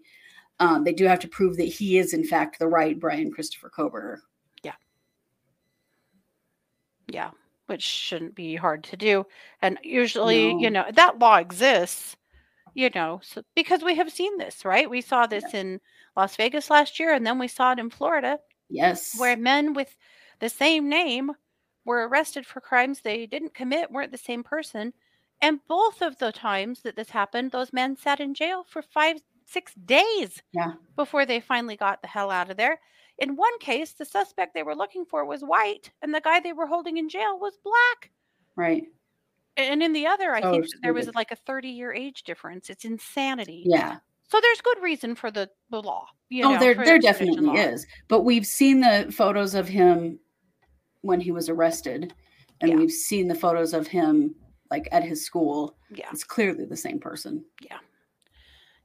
Um, 0.61 0.85
they 0.85 0.93
do 0.93 1.05
have 1.05 1.19
to 1.21 1.29
prove 1.29 1.57
that 1.57 1.65
he 1.65 1.99
is, 1.99 2.15
in 2.15 2.25
fact, 2.25 2.59
the 2.59 2.69
right 2.69 2.99
Bryan 2.99 3.31
Christopher 3.31 3.69
Kober. 3.69 4.23
Yeah. 4.63 4.77
Yeah. 7.09 7.33
Which 7.67 7.83
shouldn't 7.83 8.35
be 8.35 8.57
hard 8.57 8.85
to 8.85 8.97
do. 8.97 9.27
And 9.63 9.79
usually, 9.83 10.55
you 10.59 10.71
know, 10.71 10.85
that 10.93 11.19
law 11.19 11.37
exists, 11.37 12.17
you 12.75 12.91
know, 12.95 13.21
so, 13.23 13.43
because 13.55 13.83
we 13.83 13.95
have 13.97 14.13
seen 14.13 14.37
this, 14.39 14.65
right? 14.65 14.89
We 14.89 15.01
saw 15.01 15.27
this 15.27 15.55
in 15.55 15.81
Las 16.17 16.37
Vegas 16.37 16.71
last 16.71 17.01
year, 17.01 17.13
and 17.13 17.27
then 17.27 17.39
we 17.39 17.49
saw 17.49 17.73
it 17.73 17.79
in 17.79 17.91
Florida, 17.91 18.39
Yes. 18.69 19.19
where 19.19 19.37
men 19.37 19.73
with 19.75 19.97
the 20.41 20.49
same 20.49 20.89
name 20.89 21.33
were 21.85 22.09
arrested 22.09 22.47
for 22.47 22.61
crimes 22.61 23.01
they 23.01 23.27
didn't 23.27 23.55
commit, 23.55 23.91
weren't 23.91 24.13
the 24.13 24.19
same 24.19 24.43
person. 24.43 24.93
And 25.43 25.61
both 25.69 26.01
of 26.01 26.19
the 26.19 26.33
times 26.33 26.81
that 26.83 26.97
this 26.97 27.11
happened, 27.11 27.51
those 27.51 27.73
men 27.73 27.97
sat 27.97 28.21
in 28.21 28.35
jail 28.35 28.65
for 28.69 28.83
five, 28.83 29.17
six 29.45 29.75
days 29.75 30.43
Yeah. 30.53 30.73
before 30.97 31.27
they 31.27 31.41
finally 31.41 31.77
got 31.77 32.01
the 32.03 32.09
hell 32.09 32.31
out 32.31 32.51
of 32.51 32.57
there. 32.57 32.81
In 33.19 33.37
one 33.37 33.59
case, 33.59 33.93
the 33.93 34.05
suspect 34.05 34.55
they 34.55 34.63
were 34.63 34.75
looking 34.75 35.05
for 35.05 35.25
was 35.25 35.43
white, 35.43 35.91
and 36.03 36.15
the 36.15 36.21
guy 36.21 36.41
they 36.41 36.53
were 36.53 36.67
holding 36.67 36.97
in 36.97 37.09
jail 37.09 37.39
was 37.39 37.57
black. 37.63 38.11
Right. 38.57 38.85
And 39.57 39.83
in 39.83 39.93
the 39.93 40.07
other, 40.07 40.35
I 40.35 40.41
So 40.41 40.51
think 40.51 40.67
there 40.83 40.95
was 40.95 41.15
like 41.15 41.31
a 41.31 41.37
30 41.37 41.69
year 41.69 41.93
age 41.93 42.25
difference. 42.25 42.71
It's 42.71 42.85
insanity. 42.85 43.63
Yeah. 43.67 43.99
So 44.29 44.41
there's 44.41 44.61
good 44.63 44.83
reason 44.83 45.15
for 45.15 45.31
the, 45.31 45.49
the 45.71 45.81
law. 45.81 46.07
You 46.29 46.45
oh, 46.45 46.53
know, 46.55 46.59
there 46.59 46.75
there 46.75 46.99
the 46.99 47.03
definitely 47.03 47.41
law. 47.47 47.55
is. 47.55 47.87
But 48.09 48.23
we've 48.23 48.47
seen 48.47 48.81
the 48.81 49.13
photos 49.15 49.55
of 49.55 49.69
him 49.69 50.19
when 51.05 51.21
he 51.21 51.31
was 51.33 51.49
arrested, 51.49 52.15
and 52.61 52.79
we've 52.79 52.91
seen 52.91 53.29
the 53.29 53.35
photos 53.35 53.75
of 53.75 53.87
him 53.87 54.35
like 54.71 54.89
at 54.91 55.05
his 55.05 55.25
school. 55.25 55.77
Yeah. 55.91 56.09
It's 56.11 56.25
clearly 56.25 56.65
the 56.65 56.77
same 56.77 56.99
person. 56.99 57.45
Yeah. 57.61 57.79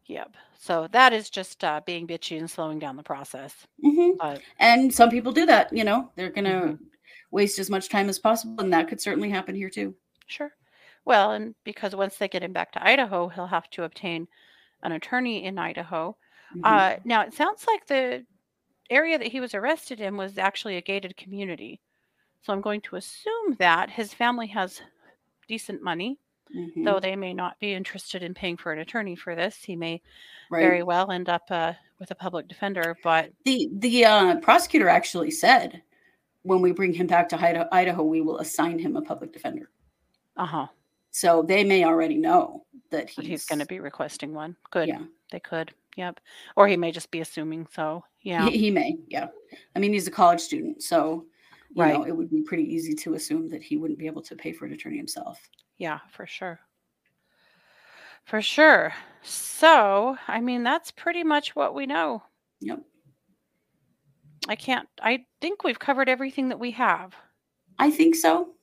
Yep. 0.05 0.35
So 0.59 0.87
that 0.91 1.13
is 1.13 1.29
just 1.29 1.63
uh, 1.63 1.81
being 1.85 2.05
bitchy 2.05 2.37
and 2.37 2.49
slowing 2.49 2.79
down 2.79 2.97
the 2.97 3.03
process. 3.03 3.55
hmm 3.81 4.11
But 4.19 4.41
And 4.59 4.93
some 4.93 5.09
people 5.09 5.31
do 5.31 5.45
that. 5.45 5.71
You 5.71 5.83
know, 5.85 6.11
they're 6.15 6.29
gonna 6.31 6.49
Mm-hmm. 6.61 6.83
waste 7.31 7.59
as 7.59 7.69
much 7.69 7.89
time 7.89 8.09
as 8.09 8.19
possible, 8.19 8.61
and 8.63 8.73
that 8.73 8.87
could 8.89 8.99
certainly 8.99 9.29
happen 9.29 9.55
here 9.55 9.69
too. 9.69 9.95
Sure. 10.27 10.51
Well, 11.05 11.31
and 11.31 11.55
because 11.63 11.95
once 11.95 12.17
they 12.17 12.27
get 12.27 12.43
him 12.43 12.53
back 12.53 12.71
to 12.73 12.85
Idaho, 12.85 13.29
he'll 13.29 13.47
have 13.47 13.69
to 13.71 13.83
obtain 13.83 14.27
an 14.83 14.91
attorney 14.91 15.45
in 15.45 15.57
Idaho. 15.57 16.17
Mhm. 16.55 16.61
Uh, 16.65 16.99
now, 17.05 17.21
it 17.21 17.33
sounds 17.33 17.65
like 17.65 17.85
the 17.87 18.25
area 18.89 19.17
that 19.17 19.27
he 19.31 19.39
was 19.39 19.53
arrested 19.53 20.01
in 20.01 20.17
was 20.17 20.37
actually 20.37 20.75
a 20.75 20.81
gated 20.81 21.15
community. 21.15 21.79
So 22.41 22.53
I'm 22.53 22.61
going 22.61 22.81
to 22.81 22.95
assume 22.95 23.55
that 23.59 23.89
his 23.89 24.13
family 24.13 24.47
has 24.47 24.81
decent 25.47 25.81
money, 25.81 26.19
Mhm. 26.55 26.85
though 26.85 26.99
they 26.99 27.15
may 27.15 27.33
not 27.33 27.59
be 27.59 27.73
interested 27.73 28.23
in 28.23 28.33
paying 28.33 28.57
for 28.57 28.71
an 28.71 28.79
attorney 28.79 29.15
for 29.15 29.35
this. 29.35 29.63
He 29.63 29.75
may 29.75 30.01
Right. 30.49 30.61
very 30.61 30.83
well 30.83 31.11
end 31.11 31.29
up 31.29 31.43
uh, 31.51 31.73
with 31.99 32.11
a 32.11 32.15
public 32.15 32.47
defender, 32.47 32.97
but 33.03 33.31
The 33.45 33.69
the 33.73 34.05
uh, 34.05 34.35
prosecutor 34.39 34.87
actually 34.89 35.31
said, 35.31 35.83
when 36.43 36.61
we 36.61 36.71
bring 36.71 36.93
him 36.93 37.07
back 37.07 37.27
to 37.29 37.39
Idaho, 37.39 37.67
Idaho, 37.71 38.03
we 38.03 38.21
will 38.21 38.39
assign 38.39 38.79
him 38.79 38.95
a 38.95 39.01
public 39.01 39.31
defender. 39.33 39.69
uh 40.37 40.45
huh. 40.45 40.67
So 41.11 41.41
they 41.43 41.63
may 41.63 41.83
already 41.83 42.15
know 42.17 42.65
that 42.91 43.09
He's, 43.09 43.25
he's, 43.27 43.45
going 43.45 43.59
to 43.59 43.65
be 43.65 43.79
requesting 43.79 44.33
one. 44.33 44.55
Good. 44.71 44.87
Yeah. 44.87 45.03
They 45.31 45.39
could. 45.39 45.73
Yep. 45.97 46.19
Or 46.55 46.67
he 46.67 46.77
may 46.77 46.91
just 46.91 47.11
be 47.11 47.19
assuming. 47.19 47.67
So, 47.73 48.03
yeah. 48.21 48.47
He, 48.47 48.57
he 48.57 48.71
may, 48.71 48.97
yeah. 49.07 49.27
I 49.75 49.79
mean, 49.79 49.91
he's 49.91 50.07
a 50.07 50.11
college 50.11 50.39
student, 50.39 50.81
so 50.83 51.25
you 51.75 51.83
know 51.85 51.99
Right. 51.99 52.07
it 52.07 52.15
would 52.15 52.29
be 52.29 52.41
pretty 52.41 52.63
easy 52.63 52.93
to 52.95 53.13
assume 53.13 53.47
that 53.49 53.61
he 53.63 53.77
wouldn't 53.77 53.99
be 53.99 54.07
able 54.07 54.21
to 54.23 54.35
pay 54.35 54.51
for 54.51 54.65
an 54.65 54.73
attorney 54.73 54.97
himself. 54.97 55.39
Yeah, 55.77 55.99
for 56.11 56.25
sure. 56.25 56.59
For 58.25 58.41
sure. 58.41 58.93
So, 59.23 60.17
I 60.27 60.39
mean, 60.41 60.63
that's 60.63 60.91
pretty 60.91 61.23
much 61.23 61.55
what 61.55 61.73
we 61.73 61.85
know. 61.85 62.21
Yep. 62.61 62.81
I 64.47 64.55
can't, 64.55 64.87
I 65.01 65.25
think 65.41 65.63
we've 65.63 65.79
covered 65.79 66.09
everything 66.09 66.49
that 66.49 66.59
we 66.59 66.71
have. 66.71 67.13
I 67.77 67.91
think 67.91 68.15
so. 68.15 68.53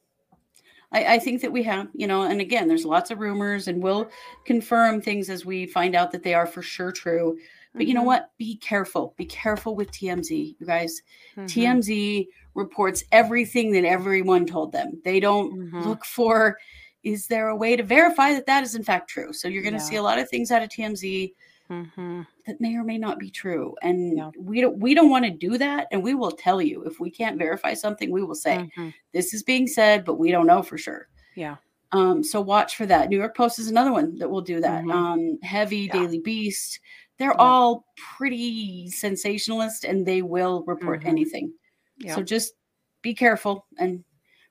I, 0.93 1.15
I 1.15 1.19
think 1.19 1.41
that 1.43 1.53
we 1.53 1.63
have, 1.65 1.89
you 1.95 2.07
know, 2.07 2.23
and 2.23 2.41
again, 2.41 2.69
there's 2.69 2.85
lots 2.85 3.11
of 3.11 3.19
rumors, 3.19 3.67
and 3.69 3.83
we'll 3.83 4.09
confirm 4.45 5.01
things 5.01 5.29
as 5.31 5.45
we 5.45 5.67
find 5.67 5.95
out 5.95 6.13
that 6.13 6.23
they 6.23 6.35
are 6.35 6.47
for 6.47 6.63
sure 6.63 6.93
true. 6.93 7.37
But 7.77 7.87
you 7.87 7.95
know 7.95 8.03
Mhm. 8.03 8.07
what? 8.07 8.31
Be 8.39 8.57
careful. 8.57 9.15
Be 9.17 9.27
careful 9.27 9.77
with 9.77 9.91
TMZ, 9.93 10.57
you 10.59 10.67
guys. 10.67 11.03
Mhm. 11.37 11.47
TMZ 11.47 12.29
reports 12.55 13.05
everything 13.13 13.73
that 13.73 13.85
everyone 13.85 14.47
told 14.47 14.73
them. 14.73 15.01
They 15.05 15.21
don't 15.21 15.53
Mhm. 15.73 15.85
look 15.85 16.05
for 16.05 16.59
is 17.03 17.29
there 17.29 17.49
a 17.49 17.57
way 17.57 17.77
to 17.77 17.85
verify 17.85 18.33
that 18.33 18.47
that 18.47 18.65
is 18.65 18.75
in 18.75 18.83
fact 18.83 19.09
true. 19.09 19.33
So 19.33 19.47
you're 19.47 19.63
going 19.63 19.75
to 19.75 19.79
see 19.81 19.95
a 19.97 20.03
lot 20.03 20.19
of 20.19 20.29
things 20.29 20.51
out 20.51 20.63
of 20.63 20.71
TMZ 20.71 21.35
hmm 21.69 22.23
that 22.47 22.61
may 22.61 22.77
or 22.77 22.85
may 22.85 22.97
not 22.97 23.19
be 23.19 23.29
true, 23.29 23.75
and 23.83 24.17
we 24.39 24.61
don't 24.61 24.79
we 24.79 24.95
don't 24.95 25.11
want 25.11 25.25
to 25.25 25.31
do 25.33 25.59
that. 25.59 25.89
And 25.91 26.01
we 26.03 26.15
will 26.15 26.31
tell 26.31 26.63
you 26.63 26.85
if 26.85 26.99
we 27.01 27.11
can't 27.11 27.39
verify 27.39 27.75
something, 27.75 28.11
we 28.11 28.23
will 28.23 28.35
say 28.37 28.71
Mhm. 28.77 28.95
this 29.13 29.35
is 29.35 29.43
being 29.43 29.67
said, 29.67 30.05
but 30.05 30.15
we 30.15 30.31
don't 30.31 30.47
know 30.47 30.63
for 30.63 30.79
sure. 30.79 31.09
Yeah. 31.35 31.57
Um, 31.93 32.23
so 32.23 32.41
watch 32.41 32.77
for 32.77 32.87
that. 32.87 33.09
New 33.09 33.19
York 33.19 33.37
Post 33.37 33.59
is 33.59 33.69
another 33.69 33.93
one 33.93 34.17
that 34.19 34.29
will 34.29 34.41
do 34.43 34.61
that. 34.61 34.85
Um, 34.89 35.39
Heavy, 35.43 35.89
Daily 35.89 36.19
Beast, 36.21 36.81
they're 37.19 37.31
Yeah. 37.33 37.37
all 37.39 37.85
pretty 38.17 38.89
sensationalist 38.91 39.85
and 39.85 40.05
they 40.07 40.23
will 40.23 40.63
report 40.67 41.03
Mhm. 41.03 41.07
anything. 41.09 41.53
Yeah. 41.99 42.15
So 42.15 42.23
just 42.23 42.55
be 43.03 43.15
careful 43.15 43.67
and 43.79 44.05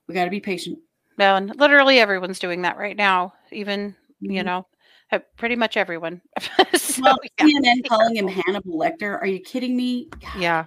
we 0.08 0.14
got 0.14 0.26
to 0.26 0.30
be 0.32 0.40
patient. 0.40 0.80
No, 1.18 1.36
and 1.36 1.56
literally 1.60 2.00
everyone's 2.00 2.40
doing 2.40 2.62
that 2.64 2.78
right 2.78 2.98
now. 2.98 3.34
Even, 3.52 3.96
you 4.20 4.42
Mhm. 4.42 4.46
know, 4.46 4.68
uh, 5.12 5.20
pretty 5.38 5.56
much 5.56 5.78
everyone. 5.78 6.22
so, 6.76 7.02
well, 7.04 7.18
yeah, 7.40 7.46
CNN 7.46 7.88
calling 7.88 8.16
him. 8.16 8.28
Hannibal 8.28 8.78
Lecter. 8.78 9.20
Are 9.22 9.28
you 9.28 9.40
kidding 9.40 9.76
me? 9.78 10.10
Yeah. 10.38 10.66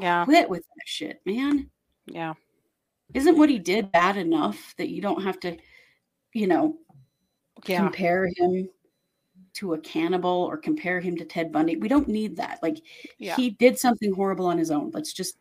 Yeah. 0.00 0.24
Quit 0.24 0.48
with 0.50 0.62
that 0.66 0.86
shit, 0.86 1.20
man. 1.24 1.70
Yeah. 2.06 2.34
Isn't 3.14 3.38
what 3.38 3.48
he 3.48 3.58
did 3.58 3.92
bad 3.92 4.16
enough 4.16 4.74
that 4.76 4.88
you 4.88 5.00
don't 5.00 5.22
have 5.22 5.38
to, 5.40 5.56
you 6.32 6.46
know, 6.48 6.78
Yeah. 7.66 7.78
compare 7.78 8.28
him 8.36 8.68
to 9.54 9.74
a 9.74 9.78
cannibal 9.78 10.30
or 10.50 10.56
compare 10.56 11.00
him 11.00 11.16
to 11.16 11.24
Ted 11.24 11.50
Bundy? 11.52 11.76
We 11.76 11.88
don't 11.88 12.08
need 12.08 12.36
that. 12.36 12.62
Like 12.62 12.78
Yeah. 13.18 13.36
he 13.36 13.50
did 13.50 13.78
something 13.78 14.12
horrible 14.12 14.46
on 14.46 14.58
his 14.58 14.70
own. 14.70 14.90
Let's 14.92 15.12
just 15.12 15.36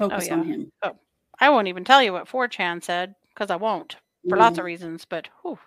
Oh, 0.00 0.08
focus 0.08 0.30
on 0.30 0.44
him. 0.44 0.72
Oh, 0.82 0.96
I 1.38 1.50
won't 1.50 1.68
even 1.68 1.84
tell 1.84 2.02
you 2.02 2.12
what 2.12 2.28
4chan 2.28 2.82
said 2.82 3.14
because 3.28 3.50
I 3.50 3.56
won't 3.56 3.96
for 4.28 4.36
lots 4.36 4.58
of 4.58 4.62
Mhm. 4.62 4.66
reasons, 4.66 5.04
but 5.04 5.28
whew. 5.42 5.58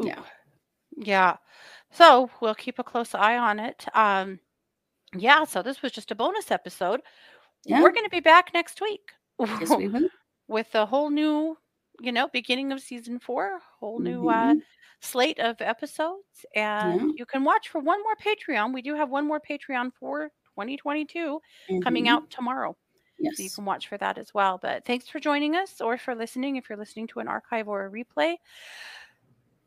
Yeah. 0.00 0.22
Yeah. 0.96 1.36
So 1.90 2.30
we'll 2.40 2.54
keep 2.54 2.78
a 2.78 2.84
close 2.84 3.14
eye 3.14 3.36
on 3.38 3.58
it. 3.58 3.84
Um, 3.94 4.38
yeah. 5.14 5.44
So 5.44 5.62
this 5.62 5.82
was 5.82 5.92
just 5.92 6.10
a 6.10 6.14
bonus 6.14 6.50
episode. 6.50 7.00
Yeah. 7.64 7.82
We're 7.82 7.92
going 7.92 8.04
to 8.04 8.10
be 8.10 8.20
back 8.20 8.52
next 8.54 8.80
week 8.80 9.10
Yes, 9.40 9.70
we 9.70 9.88
with 10.48 10.74
a 10.74 10.86
whole 10.86 11.10
new, 11.10 11.56
you 12.00 12.12
know, 12.12 12.28
beginning 12.28 12.72
of 12.72 12.80
season 12.80 13.18
four, 13.18 13.60
whole 13.80 13.98
new 13.98 14.28
uh, 14.28 14.54
Mhm. 14.54 14.62
slate 15.00 15.38
of 15.38 15.60
episodes. 15.60 16.44
And 16.54 17.00
Yeah. 17.00 17.06
you 17.16 17.26
can 17.26 17.44
watch 17.44 17.68
for 17.68 17.80
one 17.80 18.02
more 18.02 18.16
Patreon. 18.16 18.72
We 18.74 18.82
do 18.82 18.94
have 18.94 19.10
one 19.10 19.26
more 19.26 19.40
Patreon 19.40 19.92
for 19.98 20.30
2022 20.54 21.40
coming 21.82 22.04
Mhm. 22.04 22.08
out 22.10 22.30
tomorrow. 22.30 22.76
So 23.34 23.42
you 23.42 23.50
can 23.50 23.64
watch 23.64 23.88
for 23.88 23.98
that 23.98 24.16
as 24.16 24.32
well. 24.32 24.58
But 24.58 24.84
thanks 24.84 25.08
for 25.08 25.18
joining 25.18 25.56
us 25.56 25.80
or 25.80 25.98
for 25.98 26.14
listening. 26.14 26.56
If 26.56 26.68
you're 26.68 26.78
listening 26.78 27.08
to 27.08 27.18
an 27.20 27.26
archive 27.28 27.66
or 27.68 27.86
a 27.86 27.90
replay, 27.90 28.36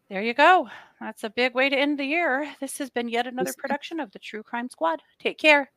there 0.09 0.21
you 0.21 0.34
go. 0.34 0.69
That's 1.01 1.23
a 1.25 1.29
big 1.29 1.53
way 1.53 1.67
to 1.69 1.75
end 1.75 1.99
the 1.99 2.05
year. 2.05 2.53
This 2.61 2.77
has 2.77 2.89
been 2.89 3.09
yet 3.09 3.27
another 3.27 3.53
production 3.57 3.99
of 3.99 4.11
the 4.11 4.19
True 4.19 4.43
Crime 4.43 4.69
Squad. 4.69 5.01
Take 5.19 5.38
care. 5.38 5.69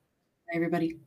Everybody. 0.53 1.01